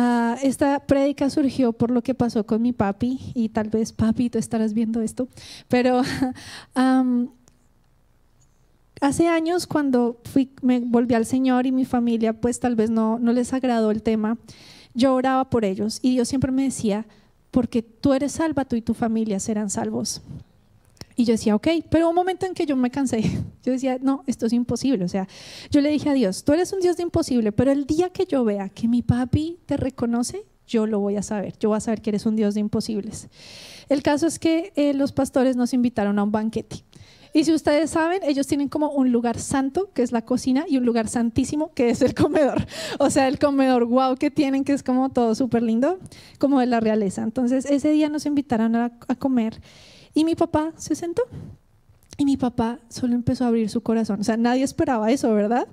Ah, 0.00 0.36
esta 0.44 0.78
prédica 0.78 1.28
surgió 1.28 1.72
por 1.72 1.90
lo 1.90 2.02
que 2.02 2.14
pasó 2.14 2.46
con 2.46 2.62
mi 2.62 2.72
papi, 2.72 3.18
y 3.34 3.48
tal 3.48 3.68
vez 3.68 3.92
papi, 3.92 4.30
tú 4.30 4.38
estarás 4.38 4.72
viendo 4.72 5.02
esto, 5.02 5.26
pero 5.66 6.02
Hace 9.00 9.26
años 9.26 9.66
cuando 9.66 10.20
fui, 10.24 10.50
me 10.62 10.78
volví 10.78 11.14
al 11.14 11.26
Señor 11.26 11.66
y 11.66 11.72
mi 11.72 11.84
familia 11.84 12.32
pues 12.32 12.60
tal 12.60 12.76
vez 12.76 12.90
no, 12.90 13.18
no 13.18 13.32
les 13.32 13.52
agradó 13.52 13.90
el 13.90 14.04
tema, 14.04 14.38
yo 14.94 15.14
oraba 15.14 15.50
por 15.50 15.64
ellos 15.64 15.98
y 16.00 16.12
Dios 16.12 16.28
siempre 16.28 16.52
me 16.52 16.62
decía, 16.62 17.04
porque 17.50 17.82
tú 17.82 18.14
eres 18.14 18.32
salva, 18.32 18.66
y 18.70 18.82
tu 18.82 18.94
familia 18.94 19.40
serán 19.40 19.68
salvos. 19.68 20.22
Y 21.18 21.24
yo 21.24 21.32
decía, 21.32 21.56
ok, 21.56 21.66
pero 21.90 22.08
un 22.08 22.14
momento 22.14 22.46
en 22.46 22.54
que 22.54 22.64
yo 22.64 22.76
me 22.76 22.92
cansé, 22.92 23.22
yo 23.64 23.72
decía, 23.72 23.98
no, 24.00 24.22
esto 24.28 24.46
es 24.46 24.52
imposible. 24.52 25.04
O 25.04 25.08
sea, 25.08 25.26
yo 25.68 25.80
le 25.80 25.90
dije 25.90 26.08
a 26.08 26.12
Dios, 26.12 26.44
tú 26.44 26.52
eres 26.52 26.72
un 26.72 26.78
Dios 26.78 26.96
de 26.96 27.02
imposible, 27.02 27.50
pero 27.50 27.72
el 27.72 27.86
día 27.86 28.10
que 28.10 28.24
yo 28.24 28.44
vea 28.44 28.68
que 28.68 28.86
mi 28.86 29.02
papi 29.02 29.58
te 29.66 29.76
reconoce, 29.76 30.44
yo 30.68 30.86
lo 30.86 31.00
voy 31.00 31.16
a 31.16 31.24
saber, 31.24 31.54
yo 31.58 31.70
voy 31.70 31.78
a 31.78 31.80
saber 31.80 32.02
que 32.02 32.10
eres 32.10 32.24
un 32.24 32.36
Dios 32.36 32.54
de 32.54 32.60
imposibles. 32.60 33.30
El 33.88 34.04
caso 34.04 34.28
es 34.28 34.38
que 34.38 34.72
eh, 34.76 34.94
los 34.94 35.10
pastores 35.10 35.56
nos 35.56 35.74
invitaron 35.74 36.20
a 36.20 36.22
un 36.22 36.30
banquete. 36.30 36.84
Y 37.34 37.42
si 37.42 37.52
ustedes 37.52 37.90
saben, 37.90 38.22
ellos 38.22 38.46
tienen 38.46 38.68
como 38.68 38.90
un 38.90 39.10
lugar 39.10 39.40
santo, 39.40 39.90
que 39.94 40.02
es 40.02 40.12
la 40.12 40.22
cocina, 40.24 40.66
y 40.68 40.76
un 40.76 40.86
lugar 40.86 41.08
santísimo, 41.08 41.72
que 41.74 41.90
es 41.90 42.00
el 42.00 42.14
comedor. 42.14 42.64
O 43.00 43.10
sea, 43.10 43.26
el 43.26 43.40
comedor 43.40 43.86
wow 43.86 44.14
que 44.14 44.30
tienen, 44.30 44.62
que 44.62 44.72
es 44.72 44.84
como 44.84 45.10
todo 45.10 45.34
súper 45.34 45.64
lindo, 45.64 45.98
como 46.38 46.60
de 46.60 46.66
la 46.66 46.78
realeza. 46.78 47.24
Entonces, 47.24 47.66
ese 47.66 47.90
día 47.90 48.08
nos 48.08 48.24
invitaron 48.24 48.76
a, 48.76 48.92
a 49.08 49.14
comer 49.16 49.60
y 50.18 50.24
mi 50.24 50.34
papá 50.34 50.72
se 50.76 50.96
sentó. 50.96 51.22
Y 52.16 52.24
mi 52.24 52.36
papá 52.36 52.80
solo 52.88 53.14
empezó 53.14 53.44
a 53.44 53.46
abrir 53.46 53.70
su 53.70 53.82
corazón. 53.82 54.18
O 54.18 54.24
sea, 54.24 54.36
nadie 54.36 54.64
esperaba 54.64 55.12
eso, 55.12 55.32
¿verdad? 55.32 55.68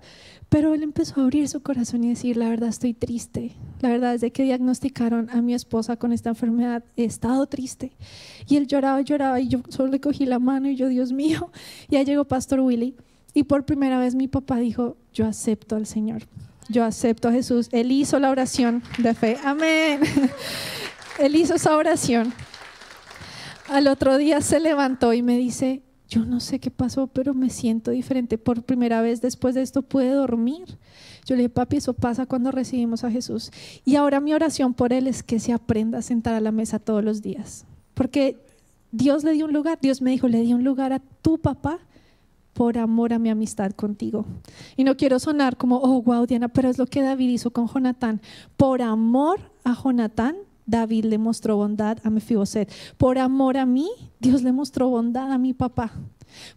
Pero 0.50 0.76
él 0.76 0.84
empezó 0.84 1.20
a 1.20 1.24
abrir 1.24 1.50
su 1.50 1.64
corazón 1.64 2.04
y 2.04 2.10
decir, 2.10 2.38
la 2.38 2.48
verdad 2.48 2.70
estoy 2.70 2.94
triste. 2.94 3.54
La 3.82 3.90
verdad, 3.90 4.12
desde 4.12 4.30
que 4.30 4.44
diagnosticaron 4.44 5.32
a 5.32 5.42
mi 5.42 5.56
esposa 5.56 5.96
con 5.96 6.14
esta 6.14 6.30
enfermedad, 6.30 6.84
he 6.96 7.06
estado 7.06 7.48
triste. 7.48 7.94
Y 8.48 8.58
él 8.58 8.68
lloraba, 8.68 9.02
lloraba 9.02 9.40
y 9.40 9.48
yo 9.48 9.64
solo 9.70 9.90
le 9.90 10.00
cogí 10.00 10.28
la 10.28 10.38
mano 10.38 10.70
y 10.70 10.76
yo, 10.76 10.90
Dios 10.90 11.12
mío. 11.12 11.50
Ya 11.90 12.04
llegó 12.04 12.26
Pastor 12.26 12.60
Willy 12.60 12.94
y 13.34 13.46
por 13.46 13.66
primera 13.66 13.98
vez 13.98 14.14
mi 14.14 14.28
papá 14.28 14.58
dijo, 14.58 14.96
yo 15.12 15.26
acepto 15.26 15.76
al 15.76 15.88
Señor. 15.88 16.22
Yo 16.70 16.84
acepto 16.84 17.30
a 17.30 17.32
Jesús. 17.32 17.68
Él 17.72 17.92
hizo 17.92 18.20
la 18.20 18.30
oración 18.30 18.84
de 19.00 19.16
fe. 19.16 19.38
Amén. 19.44 20.02
él 21.18 21.36
hizo 21.36 21.56
esa 21.56 21.76
oración. 21.76 22.32
Al 23.68 23.88
otro 23.88 24.18
día 24.18 24.42
se 24.42 24.60
levantó 24.60 25.14
y 25.14 25.22
me 25.22 25.38
dice, 25.38 25.82
yo 26.08 26.24
no 26.24 26.40
sé 26.40 26.60
qué 26.60 26.70
pasó, 26.70 27.08
pero 27.08 27.34
me 27.34 27.50
siento 27.50 27.92
diferente. 27.92 28.38
Por 28.38 28.64
primera 28.64 29.02
vez 29.02 29.22
después 29.22 29.56
de 29.56 29.62
esto 29.62 29.82
pude 29.82 30.10
dormir. 30.10 30.78
Yo 31.26 31.36
le 31.36 31.44
dije, 31.44 31.50
papi, 31.50 31.78
eso 31.78 31.94
pasa 31.94 32.28
cuando 32.28 32.52
recibimos 32.52 33.04
a 33.04 33.12
Jesús. 33.12 33.52
Y 33.84 33.96
ahora 33.96 34.20
mi 34.20 34.34
oración 34.34 34.74
por 34.74 34.94
él 34.94 35.08
es 35.08 35.24
que 35.24 35.40
se 35.40 35.52
aprenda 35.52 35.98
a 35.98 36.04
sentar 36.04 36.36
a 36.36 36.42
la 36.42 36.52
mesa 36.52 36.78
todos 36.78 37.04
los 37.04 37.22
días. 37.22 37.66
Porque 37.96 38.38
Dios 38.92 39.24
le 39.24 39.32
dio 39.34 39.46
un 39.46 39.54
lugar, 39.54 39.80
Dios 39.82 40.02
me 40.02 40.12
dijo, 40.12 40.28
le 40.28 40.42
di 40.42 40.54
un 40.54 40.64
lugar 40.64 40.94
a 40.94 41.00
tu 41.00 41.40
papá 41.40 41.80
por 42.54 42.78
amor 42.78 43.12
a 43.12 43.20
mi 43.20 43.30
amistad 43.30 43.72
contigo. 43.72 44.26
Y 44.78 44.84
no 44.84 44.96
quiero 44.96 45.20
sonar 45.20 45.58
como, 45.58 45.78
oh, 45.78 46.02
wow, 46.02 46.26
Diana, 46.26 46.48
pero 46.48 46.70
es 46.70 46.78
lo 46.78 46.86
que 46.86 47.02
David 47.02 47.30
hizo 47.30 47.52
con 47.52 47.68
Jonatán. 47.68 48.22
Por 48.56 48.82
amor 48.82 49.40
a 49.64 49.74
Jonatán, 49.74 50.38
David 50.66 51.06
le 51.06 51.18
mostró 51.18 51.58
bondad 51.58 51.98
a 52.04 52.10
Mefiboset. 52.10 52.72
Por 52.98 53.18
amor 53.18 53.58
a 53.58 53.66
mí, 53.66 53.90
Dios 54.20 54.42
le 54.42 54.52
mostró 54.52 54.90
bondad 54.90 55.32
a 55.32 55.38
mi 55.38 55.54
papá. 55.54 55.92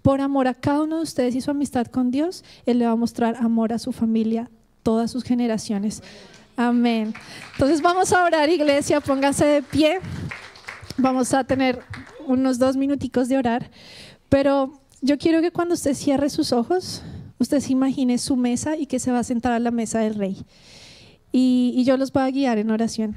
Por 0.02 0.20
amor 0.20 0.48
a 0.48 0.54
cada 0.54 0.82
uno 0.82 0.96
de 0.96 1.02
ustedes 1.02 1.34
y 1.34 1.40
su 1.40 1.50
amistad 1.50 1.86
con 1.86 2.10
Dios, 2.10 2.44
Él 2.66 2.78
le 2.78 2.86
va 2.86 2.92
a 2.92 2.96
mostrar 2.96 3.36
amor 3.36 3.72
a 3.72 3.78
su 3.78 3.92
familia, 3.92 4.50
todas 4.82 5.10
sus 5.10 5.24
generaciones. 5.24 6.02
Amén. 6.56 7.14
Entonces 7.52 7.82
vamos 7.82 8.12
a 8.12 8.24
orar, 8.24 8.48
iglesia, 8.48 9.00
pónganse 9.00 9.44
de 9.44 9.62
pie. 9.62 10.00
Vamos 10.96 11.32
a 11.32 11.44
tener 11.44 11.80
unos 12.26 12.58
dos 12.58 12.76
minuticos 12.76 13.28
de 13.28 13.38
orar. 13.38 13.70
Pero 14.28 14.72
yo 15.00 15.18
quiero 15.18 15.40
que 15.40 15.52
cuando 15.52 15.74
usted 15.74 15.94
cierre 15.94 16.30
sus 16.30 16.52
ojos, 16.52 17.02
usted 17.38 17.60
se 17.60 17.72
imagine 17.72 18.18
su 18.18 18.36
mesa 18.36 18.76
y 18.76 18.86
que 18.86 18.98
se 18.98 19.12
va 19.12 19.20
a 19.20 19.24
sentar 19.24 19.52
a 19.52 19.60
la 19.60 19.70
mesa 19.70 20.00
del 20.00 20.16
rey. 20.16 20.44
Y, 21.30 21.72
y 21.76 21.84
yo 21.84 21.96
los 21.96 22.12
voy 22.12 22.24
a 22.24 22.30
guiar 22.30 22.58
en 22.58 22.70
oración. 22.70 23.16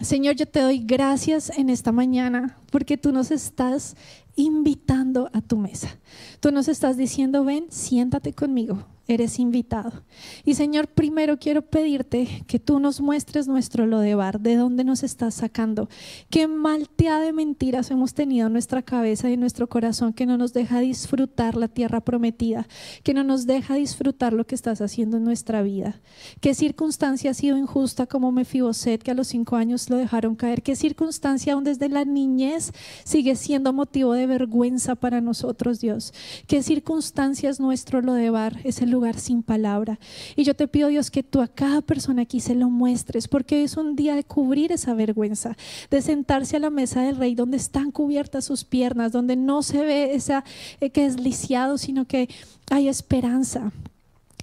Señor, 0.00 0.34
yo 0.34 0.46
te 0.46 0.60
doy 0.60 0.80
gracias 0.80 1.50
en 1.56 1.70
esta 1.70 1.92
mañana 1.92 2.58
porque 2.70 2.96
tú 2.98 3.12
nos 3.12 3.30
estás 3.30 3.96
invitando 4.36 5.30
a 5.32 5.40
tu 5.40 5.56
mesa. 5.56 5.98
Tú 6.40 6.50
nos 6.50 6.68
estás 6.68 6.96
diciendo, 6.96 7.44
ven, 7.44 7.66
siéntate 7.70 8.32
conmigo, 8.32 8.84
eres 9.06 9.38
invitado. 9.38 10.04
Y 10.44 10.54
Señor, 10.54 10.88
primero 10.88 11.38
quiero 11.38 11.62
pedirte 11.62 12.44
que 12.46 12.58
tú 12.58 12.78
nos 12.78 13.00
muestres 13.00 13.48
nuestro 13.48 13.86
lodebar, 13.86 14.40
de 14.40 14.56
dónde 14.56 14.84
nos 14.84 15.02
estás 15.02 15.34
sacando, 15.34 15.88
qué 16.30 16.48
malteada 16.48 17.20
de 17.20 17.32
mentiras 17.32 17.90
hemos 17.90 18.14
tenido 18.14 18.46
en 18.46 18.52
nuestra 18.52 18.82
cabeza 18.82 19.28
y 19.28 19.34
en 19.34 19.40
nuestro 19.40 19.68
corazón 19.68 20.12
que 20.12 20.26
no 20.26 20.38
nos 20.38 20.52
deja 20.52 20.80
disfrutar 20.80 21.56
la 21.56 21.68
tierra 21.68 22.00
prometida, 22.00 22.66
que 23.02 23.14
no 23.14 23.24
nos 23.24 23.46
deja 23.46 23.74
disfrutar 23.74 24.32
lo 24.32 24.46
que 24.46 24.54
estás 24.54 24.80
haciendo 24.80 25.18
en 25.18 25.24
nuestra 25.24 25.62
vida. 25.62 26.00
¿Qué 26.40 26.54
circunstancia 26.54 27.32
ha 27.32 27.34
sido 27.34 27.56
injusta 27.56 28.06
como 28.06 28.32
Mefiboset, 28.32 29.02
que 29.02 29.10
a 29.10 29.14
los 29.14 29.28
cinco 29.28 29.56
años 29.56 29.90
lo 29.90 29.96
dejaron 29.96 30.34
caer? 30.34 30.62
¿Qué 30.62 30.76
circunstancia 30.76 31.52
aún 31.52 31.64
desde 31.64 31.88
la 31.88 32.04
niñez 32.04 32.72
sigue 33.04 33.36
siendo 33.36 33.72
motivo 33.72 34.14
de 34.14 34.26
vergüenza 34.26 34.94
para 34.94 35.20
nosotros, 35.20 35.80
Dios? 35.80 36.14
¿Qué 36.46 36.62
circunstancia 36.62 37.50
es 37.50 37.60
nuestro 37.60 38.00
lodebar? 38.00 38.60
Es 38.64 38.80
el 38.80 38.93
lugar 38.94 39.18
sin 39.18 39.42
palabra. 39.42 39.98
Y 40.36 40.44
yo 40.44 40.54
te 40.54 40.68
pido, 40.68 40.88
Dios, 40.88 41.10
que 41.10 41.22
tú 41.22 41.42
a 41.42 41.48
cada 41.48 41.80
persona 41.82 42.22
aquí 42.22 42.40
se 42.40 42.54
lo 42.54 42.70
muestres, 42.70 43.28
porque 43.28 43.62
es 43.62 43.76
un 43.76 43.96
día 43.96 44.14
de 44.14 44.24
cubrir 44.24 44.72
esa 44.72 44.94
vergüenza, 44.94 45.56
de 45.90 46.00
sentarse 46.00 46.56
a 46.56 46.60
la 46.60 46.70
mesa 46.70 47.02
del 47.02 47.16
rey 47.16 47.34
donde 47.34 47.56
están 47.56 47.90
cubiertas 47.90 48.44
sus 48.44 48.64
piernas, 48.64 49.12
donde 49.12 49.36
no 49.36 49.62
se 49.62 49.82
ve 49.82 50.14
esa 50.14 50.44
eh, 50.80 50.90
que 50.90 51.06
es 51.06 51.20
lisiado, 51.20 51.78
sino 51.78 52.06
que 52.06 52.28
hay 52.70 52.88
esperanza. 52.88 53.72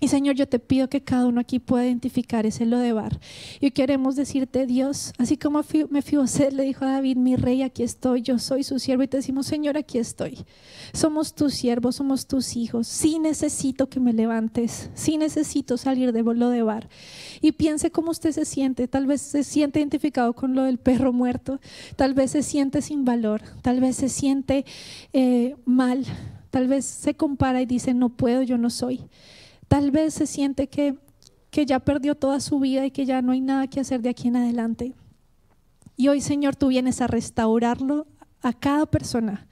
Y 0.04 0.08
Señor, 0.08 0.36
yo 0.36 0.48
te 0.48 0.58
pido 0.58 0.90
que 0.90 1.04
cada 1.04 1.28
uno 1.28 1.40
aquí 1.40 1.60
pueda 1.60 1.86
identificar 1.86 2.48
ese 2.48 2.66
lodebar. 2.66 3.20
Y 3.60 3.70
queremos 3.70 4.16
decirte, 4.16 4.66
Dios, 4.66 5.14
así 5.20 5.38
como 5.38 5.64
Mefiboset 5.92 6.54
le 6.54 6.64
dijo 6.64 6.86
a 6.86 6.94
David, 6.94 7.18
mi 7.18 7.36
rey, 7.36 7.62
aquí 7.62 7.84
estoy, 7.84 8.24
yo 8.24 8.40
soy 8.40 8.64
su 8.64 8.80
siervo. 8.80 9.04
Y 9.04 9.08
te 9.08 9.18
decimos, 9.18 9.46
Señor, 9.46 9.78
aquí 9.78 10.00
estoy. 10.00 10.40
Somos 10.92 11.36
tus 11.36 11.54
siervos, 11.54 11.98
somos 11.98 12.26
tus 12.26 12.56
hijos. 12.56 12.88
Sí 12.88 13.20
necesito 13.20 13.90
que 13.90 14.00
me 14.00 14.12
levantes, 14.12 14.90
sí 14.96 15.20
necesito 15.20 15.78
salir 15.78 16.14
de 16.14 16.24
lodebar. 16.24 16.90
Y 17.40 17.52
piense 17.52 17.92
cómo 17.92 18.10
usted 18.10 18.32
se 18.32 18.46
siente. 18.46 18.88
Tal 18.88 19.06
vez 19.06 19.22
se 19.22 19.44
siente 19.44 19.82
identificado 19.82 20.34
con 20.34 20.56
lo 20.56 20.64
del 20.64 20.80
perro 20.80 21.14
muerto. 21.14 21.60
Tal 21.96 22.16
vez 22.16 22.32
se 22.32 22.42
siente 22.42 22.82
sin 22.82 23.06
valor. 23.06 23.44
Tal 23.62 23.80
vez 23.80 23.98
se 23.98 24.10
siente 24.10 24.66
eh, 25.14 25.56
mal. 25.64 26.06
Tal 26.50 26.68
vez 26.68 26.86
se 26.86 27.14
compara 27.14 27.62
y 27.62 27.68
dice, 27.68 27.94
no 27.94 28.10
puedo, 28.10 28.42
yo 28.42 28.58
no 28.58 28.72
soy. 28.72 29.02
Tal 29.72 29.90
vez 29.90 30.16
se 30.16 30.28
siente 30.28 30.68
que, 30.68 30.98
que 31.50 31.66
ya 31.66 31.80
perdió 31.80 32.16
toda 32.16 32.42
su 32.42 32.60
vida 32.60 32.86
y 32.86 32.92
que 32.92 33.06
ya 33.06 33.22
no 33.22 33.32
hay 33.32 33.40
nada 33.40 33.68
que 33.68 33.80
hacer 33.80 34.02
de 34.02 34.10
aquí 34.10 34.28
en 34.28 34.36
adelante. 34.36 34.96
Y 35.96 36.10
hoy, 36.10 36.20
Señor, 36.20 36.58
tú 36.58 36.68
vienes 36.68 37.00
a 37.00 37.08
restaurarlo 37.08 38.06
a 38.42 38.52
cada 38.52 38.86
persona, 38.86 39.48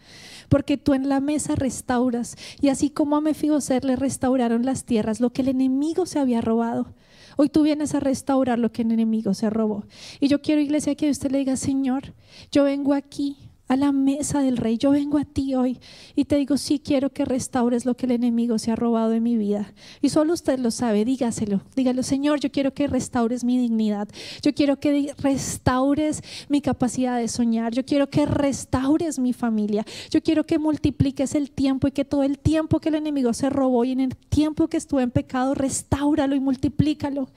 porque 0.49 0.75
tú 0.75 0.93
en 0.93 1.07
la 1.07 1.21
mesa 1.21 1.55
restauras. 1.55 2.35
Y 2.59 2.67
así 2.67 2.89
como 2.89 3.15
a 3.15 3.21
Mefiboset 3.21 3.85
le 3.85 3.95
restauraron 3.95 4.65
las 4.65 4.83
tierras, 4.83 5.21
lo 5.21 5.29
que 5.29 5.41
el 5.41 5.47
enemigo 5.47 6.05
se 6.05 6.19
había 6.19 6.41
robado. 6.41 6.93
Hoy 7.37 7.47
tú 7.47 7.63
vienes 7.63 7.95
a 7.95 8.01
restaurar 8.01 8.59
lo 8.59 8.73
que 8.73 8.81
el 8.81 8.91
enemigo 8.91 9.33
se 9.33 9.49
robó. 9.49 9.85
Y 10.19 10.27
yo 10.27 10.41
quiero, 10.41 10.59
iglesia, 10.59 10.95
que 10.95 11.09
usted 11.09 11.31
le 11.31 11.37
diga, 11.37 11.55
Señor, 11.55 12.13
yo 12.51 12.65
vengo 12.65 12.93
aquí 12.93 13.37
a 13.69 13.75
la 13.75 13.91
mesa 13.91 14.41
del 14.41 14.57
rey. 14.57 14.77
Yo 14.77 14.91
vengo 14.91 15.19
a 15.19 15.25
ti 15.25 15.55
hoy 15.55 15.79
y 16.15 16.25
te 16.25 16.35
digo, 16.35 16.57
sí 16.57 16.79
quiero 16.79 17.11
que 17.11 17.23
restaures 17.23 17.85
lo 17.85 17.95
que 17.95 18.07
el 18.07 18.13
enemigo 18.13 18.57
se 18.57 18.71
ha 18.71 18.75
robado 18.75 19.11
de 19.11 19.21
mi 19.21 19.37
vida. 19.37 19.73
Y 20.01 20.09
solo 20.09 20.33
usted 20.33 20.59
lo 20.59 20.71
sabe, 20.71 21.05
dígaselo. 21.05 21.61
Dígalo, 21.75 22.01
Señor, 22.03 22.39
yo 22.39 22.51
quiero 22.51 22.73
que 22.73 22.87
restaures 22.87 23.43
mi 23.43 23.59
dignidad. 23.59 24.09
Yo 24.41 24.53
quiero 24.53 24.79
que 24.79 25.13
restaures 25.19 26.21
mi 26.49 26.61
capacidad 26.61 27.17
de 27.17 27.27
soñar. 27.27 27.73
Yo 27.73 27.85
quiero 27.85 28.09
que 28.09 28.25
restaures 28.25 29.19
mi 29.19 29.33
familia. 29.33 29.85
Yo 30.09 30.21
quiero 30.21 30.45
que 30.45 30.57
multipliques 30.57 31.35
el 31.35 31.51
tiempo 31.51 31.87
y 31.87 31.91
que 31.91 32.05
todo 32.05 32.23
el 32.23 32.39
tiempo 32.39 32.79
que 32.79 32.89
el 32.89 32.95
enemigo 32.95 33.33
se 33.33 33.51
robó 33.51 33.85
y 33.85 33.91
en 33.91 33.99
el 33.99 34.17
tiempo 34.17 34.67
que 34.67 34.77
estuve 34.77 35.03
en 35.03 35.11
pecado, 35.11 35.53
restauralo 35.53 36.35
y 36.35 36.39
multiplícalo. 36.39 37.29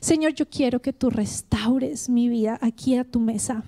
Señor, 0.00 0.32
yo 0.32 0.48
quiero 0.48 0.80
que 0.80 0.94
tú 0.94 1.10
restaures 1.10 2.08
mi 2.08 2.30
vida 2.30 2.58
aquí 2.62 2.96
a 2.96 3.04
tu 3.04 3.20
mesa. 3.20 3.64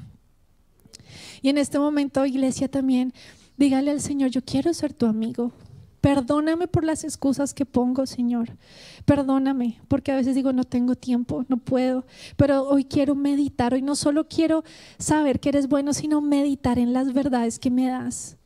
Y 1.46 1.48
en 1.48 1.58
este 1.58 1.78
momento, 1.78 2.26
iglesia, 2.26 2.66
también 2.66 3.12
dígale 3.56 3.92
al 3.92 4.00
Señor, 4.00 4.30
yo 4.30 4.42
quiero 4.42 4.74
ser 4.74 4.92
tu 4.92 5.06
amigo. 5.06 5.52
Perdóname 6.00 6.66
por 6.66 6.82
las 6.82 7.04
excusas 7.04 7.54
que 7.54 7.64
pongo, 7.64 8.04
Señor. 8.04 8.56
Perdóname, 9.04 9.80
porque 9.86 10.10
a 10.10 10.16
veces 10.16 10.34
digo, 10.34 10.52
no 10.52 10.64
tengo 10.64 10.96
tiempo, 10.96 11.44
no 11.46 11.58
puedo. 11.58 12.04
Pero 12.36 12.64
hoy 12.68 12.84
quiero 12.84 13.14
meditar, 13.14 13.74
hoy 13.74 13.82
no 13.82 13.94
solo 13.94 14.26
quiero 14.26 14.64
saber 14.98 15.38
que 15.38 15.50
eres 15.50 15.68
bueno, 15.68 15.92
sino 15.92 16.20
meditar 16.20 16.80
en 16.80 16.92
las 16.92 17.12
verdades 17.12 17.60
que 17.60 17.70
me 17.70 17.86
das. 17.86 18.38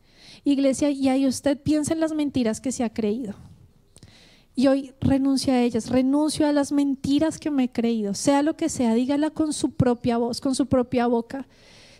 Iglesia, 0.45 0.91
y 0.91 1.09
ahí 1.09 1.27
usted 1.27 1.59
piensa 1.59 1.95
en 1.95 2.01
las 2.01 2.13
mentiras 2.13 2.61
que 2.61 2.71
se 2.71 2.85
ha 2.85 2.93
creído. 2.93 3.33
Y 4.55 4.67
hoy 4.67 4.93
renuncio 5.01 5.55
a 5.55 5.63
ellas, 5.63 5.89
renuncio 5.89 6.47
a 6.47 6.53
las 6.53 6.71
mentiras 6.71 7.39
que 7.39 7.51
me 7.51 7.65
he 7.65 7.73
creído, 7.73 8.13
sea 8.13 8.43
lo 8.43 8.59
que 8.59 8.69
sea, 8.69 8.93
dígala 8.93 9.31
con 9.31 9.55
su 9.55 9.71
propia 9.71 10.19
voz, 10.19 10.43
con 10.43 10.55
su 10.55 10.67
propia 10.67 11.07
boca. 11.07 11.47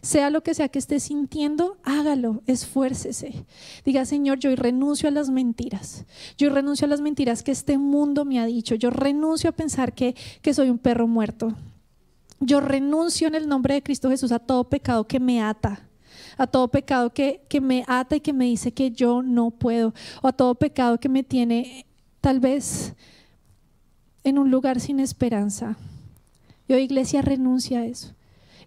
Sea 0.03 0.31
lo 0.31 0.43
que 0.43 0.55
sea 0.55 0.69
que 0.69 0.79
esté 0.79 0.99
sintiendo, 0.99 1.77
hágalo, 1.83 2.43
esfuércese. 2.47 3.45
Diga, 3.85 4.05
Señor, 4.07 4.39
yo 4.39 4.55
renuncio 4.57 5.09
a 5.09 5.13
las 5.13 5.29
mentiras. 5.29 6.07
Yo 6.39 6.49
renuncio 6.51 6.87
a 6.87 6.89
las 6.89 7.03
mentiras 7.03 7.43
que 7.43 7.53
este 7.53 7.77
mundo 7.77 8.25
me 8.25 8.41
ha 8.41 8.47
dicho. 8.47 8.75
Yo 8.75 8.91
renuncio 8.91 9.51
a 9.51 9.53
pensar 9.53 9.93
que, 9.93 10.17
que 10.41 10.55
soy 10.55 10.71
un 10.71 10.79
perro 10.79 11.07
muerto. 11.07 11.55
Yo 12.41 12.61
renuncio 12.61 13.29
en 13.29 13.35
el 13.35 13.47
nombre 13.47 13.75
de 13.75 13.83
Cristo 13.83 14.09
Jesús 14.09 14.33
a 14.33 14.39
todo 14.39 14.65
pecado 14.65 15.07
que 15.07 15.21
me 15.21 15.43
ata 15.43 15.87
a 16.37 16.47
todo 16.47 16.69
pecado 16.69 17.13
que, 17.13 17.43
que, 17.49 17.61
me 17.61 17.85
ata 17.87 18.17
y 18.17 18.21
que 18.21 18.33
me 18.33 18.47
dice 18.47 18.73
que 18.73 18.91
yo 18.91 19.23
no 19.23 19.51
puedo, 19.51 19.93
o 20.23 20.29
a 20.29 20.33
todo 20.33 20.55
pecado 20.55 20.99
que 20.99 21.11
me 21.11 21.23
tiene 21.23 21.85
tal 22.23 22.41
vez 22.41 22.95
en 24.25 24.39
un 24.39 24.51
lugar 24.51 24.81
sin 24.81 25.01
esperanza. 25.01 25.77
Yo, 26.67 26.79
iglesia, 26.79 27.21
renuncia 27.21 27.81
a 27.81 27.87
eso. 27.87 28.15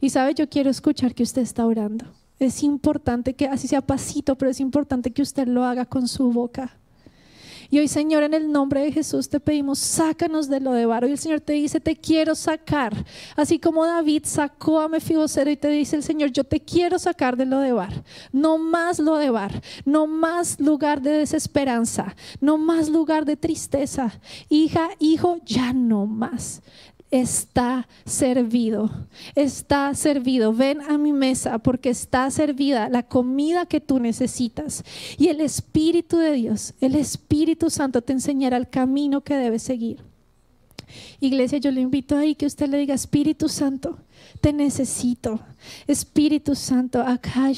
Y 0.04 0.10
sabe, 0.10 0.34
yo 0.34 0.50
quiero 0.50 0.70
escuchar 0.70 1.16
que 1.16 1.24
usted 1.24 1.44
está 1.44 1.66
orando. 1.66 2.04
Es 2.38 2.62
importante 2.62 3.36
que, 3.36 3.48
así 3.48 3.70
sea 3.70 3.80
pasito, 3.80 4.36
pero 4.36 4.52
es 4.52 4.60
importante 4.60 5.12
que 5.12 5.22
usted 5.22 5.48
lo 5.48 5.64
haga 5.64 5.86
con 5.86 6.10
su 6.10 6.30
boca. 6.34 6.76
Y 7.70 7.80
hoy, 7.80 7.88
Señor, 7.88 8.24
en 8.24 8.34
el 8.34 8.52
nombre 8.52 8.82
de 8.82 8.92
Jesús 8.92 9.30
te 9.30 9.40
pedimos, 9.40 9.80
sácanos 9.80 10.50
de 10.50 10.60
lo 10.60 10.74
de 10.74 10.86
Varo. 10.86 11.08
Y 11.08 11.12
el 11.12 11.18
Señor 11.18 11.40
te 11.40 11.54
dice, 11.54 11.80
te 11.80 11.96
quiero 11.96 12.36
sacar. 12.36 12.94
Así 13.38 13.60
como 13.60 13.86
David 13.86 14.24
sacó 14.26 14.82
a 14.82 14.90
Mefibosero 14.90 15.50
y 15.50 15.56
te 15.56 15.70
dice 15.70 15.96
el 15.96 16.04
Señor, 16.04 16.32
yo 16.32 16.44
te 16.44 16.60
quiero 16.60 17.00
sacar 17.00 17.38
de 17.38 17.46
lo 17.46 17.60
de 17.60 17.72
Bar. 17.72 18.04
No 18.34 18.58
más 18.58 19.00
lo 19.00 19.16
de 19.16 19.30
Bar. 19.30 19.64
No 19.86 20.06
más 20.06 20.60
lugar 20.60 21.02
de 21.02 21.12
desesperanza. 21.12 22.14
No 22.42 22.58
más 22.58 22.90
lugar 22.90 23.24
de 23.24 23.38
tristeza. 23.38 24.20
Hija, 24.50 24.90
hijo, 25.00 25.38
ya 25.46 25.72
no 25.72 26.06
más 26.08 26.62
está 27.14 27.88
servido, 28.06 28.90
está 29.36 29.94
servido. 29.94 30.52
Ven 30.52 30.82
a 30.82 30.98
mi 30.98 31.14
mesa 31.14 31.60
porque 31.60 31.92
está 31.92 32.30
servida 32.32 32.90
la 32.90 33.04
comida 33.04 33.68
que 33.68 33.80
tú 33.80 34.00
necesitas. 34.00 34.84
Y 35.20 35.28
el 35.28 35.40
Espíritu 35.40 36.18
de 36.18 36.32
Dios, 36.32 36.74
el 36.82 36.96
Espíritu 36.96 37.70
Santo 37.70 38.02
te 38.02 38.14
enseñará 38.14 38.58
el 38.58 38.68
camino 38.68 39.22
que 39.22 39.36
debes 39.36 39.62
seguir. 39.62 40.04
Iglesia, 41.20 41.60
yo 41.60 41.72
le 41.72 41.82
invito 41.82 42.18
ahí 42.18 42.34
que 42.34 42.48
usted 42.48 42.68
le 42.68 42.80
diga, 42.80 42.96
Espíritu 42.96 43.48
Santo, 43.48 44.00
te 44.42 44.54
necesito. 44.54 45.40
Espíritu 45.88 46.56
Santo, 46.56 47.02
acá 47.02 47.50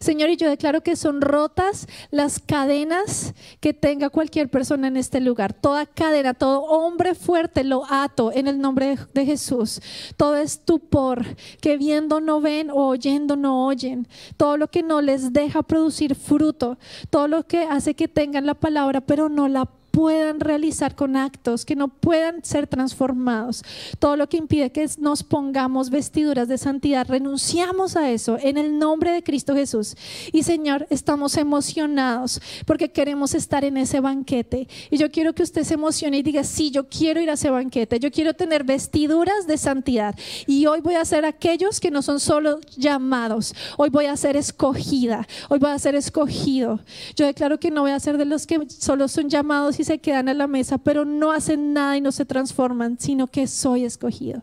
Señor, 0.00 0.30
y 0.30 0.36
yo 0.36 0.48
declaro 0.48 0.82
que 0.82 0.96
son 0.96 1.20
rotas 1.20 1.86
las 2.10 2.40
cadenas 2.40 3.34
que 3.60 3.74
tenga 3.74 4.10
cualquier 4.10 4.48
persona 4.48 4.88
en 4.88 4.96
este 4.96 5.20
lugar. 5.20 5.52
Toda 5.52 5.86
cadena, 5.86 6.34
todo 6.34 6.62
hombre 6.62 7.14
fuerte 7.14 7.64
lo 7.64 7.84
ato 7.88 8.32
en 8.32 8.48
el 8.48 8.60
nombre 8.60 8.96
de 9.14 9.26
Jesús. 9.26 9.80
Todo 10.16 10.36
estupor 10.36 11.24
que 11.60 11.76
viendo 11.76 12.20
no 12.20 12.40
ven 12.40 12.70
o 12.70 12.88
oyendo 12.88 13.36
no 13.36 13.66
oyen. 13.66 14.08
Todo 14.36 14.56
lo 14.56 14.68
que 14.68 14.82
no 14.82 15.00
les 15.00 15.32
deja 15.32 15.62
producir 15.62 16.14
fruto. 16.14 16.78
Todo 17.10 17.28
lo 17.28 17.46
que 17.46 17.62
hace 17.62 17.94
que 17.94 18.08
tengan 18.08 18.46
la 18.46 18.54
palabra 18.54 19.00
pero 19.00 19.28
no 19.28 19.48
la 19.48 19.68
puedan 19.90 20.40
realizar 20.40 20.94
con 20.94 21.16
actos, 21.16 21.64
que 21.64 21.76
no 21.76 21.88
puedan 21.88 22.44
ser 22.44 22.66
transformados. 22.66 23.62
Todo 23.98 24.16
lo 24.16 24.28
que 24.28 24.36
impide 24.36 24.70
que 24.70 24.88
nos 24.98 25.22
pongamos 25.22 25.90
vestiduras 25.90 26.48
de 26.48 26.58
santidad, 26.58 27.06
renunciamos 27.08 27.96
a 27.96 28.10
eso 28.10 28.38
en 28.40 28.56
el 28.58 28.78
nombre 28.78 29.12
de 29.12 29.22
Cristo 29.22 29.54
Jesús. 29.54 29.96
Y 30.32 30.42
Señor, 30.42 30.86
estamos 30.90 31.36
emocionados 31.36 32.40
porque 32.66 32.92
queremos 32.92 33.34
estar 33.34 33.64
en 33.64 33.76
ese 33.76 34.00
banquete. 34.00 34.68
Y 34.90 34.96
yo 34.96 35.10
quiero 35.10 35.34
que 35.34 35.42
usted 35.42 35.64
se 35.64 35.74
emocione 35.74 36.18
y 36.18 36.22
diga, 36.22 36.44
sí, 36.44 36.70
yo 36.70 36.88
quiero 36.88 37.20
ir 37.20 37.30
a 37.30 37.34
ese 37.34 37.50
banquete, 37.50 37.98
yo 37.98 38.10
quiero 38.10 38.34
tener 38.34 38.64
vestiduras 38.64 39.46
de 39.46 39.58
santidad. 39.58 40.14
Y 40.46 40.66
hoy 40.66 40.80
voy 40.80 40.94
a 40.94 41.04
ser 41.04 41.24
aquellos 41.24 41.80
que 41.80 41.90
no 41.90 42.02
son 42.02 42.20
solo 42.20 42.60
llamados, 42.76 43.54
hoy 43.76 43.90
voy 43.90 44.06
a 44.06 44.16
ser 44.16 44.36
escogida, 44.36 45.26
hoy 45.48 45.58
voy 45.58 45.70
a 45.70 45.78
ser 45.78 45.94
escogido. 45.94 46.80
Yo 47.16 47.26
declaro 47.26 47.58
que 47.58 47.70
no 47.70 47.82
voy 47.82 47.90
a 47.90 48.00
ser 48.00 48.18
de 48.18 48.24
los 48.24 48.46
que 48.46 48.60
solo 48.68 49.08
son 49.08 49.28
llamados 49.28 49.79
y 49.80 49.84
se 49.84 49.98
quedan 49.98 50.28
a 50.28 50.34
la 50.34 50.46
mesa, 50.46 50.78
pero 50.78 51.04
no 51.04 51.32
hacen 51.32 51.72
nada 51.72 51.96
y 51.96 52.00
no 52.00 52.12
se 52.12 52.24
transforman, 52.24 52.98
sino 52.98 53.26
que 53.26 53.46
soy 53.46 53.84
escogido. 53.84 54.42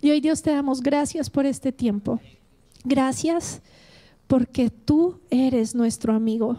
Y 0.00 0.10
hoy 0.10 0.20
Dios 0.20 0.42
te 0.42 0.50
damos 0.50 0.80
gracias 0.80 1.30
por 1.30 1.46
este 1.46 1.70
tiempo. 1.70 2.20
Gracias 2.84 3.62
porque 4.26 4.70
tú 4.70 5.20
eres 5.30 5.74
nuestro 5.74 6.14
amigo 6.14 6.56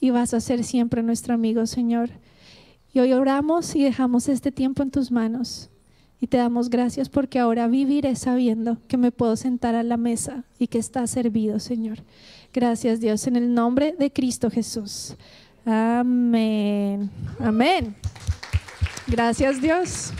y 0.00 0.10
vas 0.10 0.34
a 0.34 0.40
ser 0.40 0.64
siempre 0.64 1.02
nuestro 1.02 1.34
amigo, 1.34 1.66
Señor. 1.66 2.10
Y 2.92 2.98
hoy 2.98 3.12
oramos 3.12 3.74
y 3.74 3.82
dejamos 3.82 4.28
este 4.28 4.52
tiempo 4.52 4.82
en 4.82 4.90
tus 4.90 5.10
manos. 5.10 5.70
Y 6.20 6.26
te 6.26 6.36
damos 6.36 6.70
gracias 6.70 7.08
porque 7.08 7.38
ahora 7.38 7.68
viviré 7.68 8.16
sabiendo 8.16 8.78
que 8.88 8.96
me 8.96 9.12
puedo 9.12 9.36
sentar 9.36 9.74
a 9.74 9.82
la 9.82 9.96
mesa 9.96 10.44
y 10.58 10.66
que 10.66 10.78
está 10.78 11.06
servido, 11.06 11.58
Señor. 11.60 11.98
Gracias 12.52 13.00
Dios, 13.00 13.26
en 13.26 13.36
el 13.36 13.52
nombre 13.52 13.94
de 13.98 14.12
Cristo 14.12 14.50
Jesús. 14.50 15.16
Amén. 15.66 17.10
Amén. 17.40 17.94
Gracias 19.06 19.60
Dios. 19.60 20.12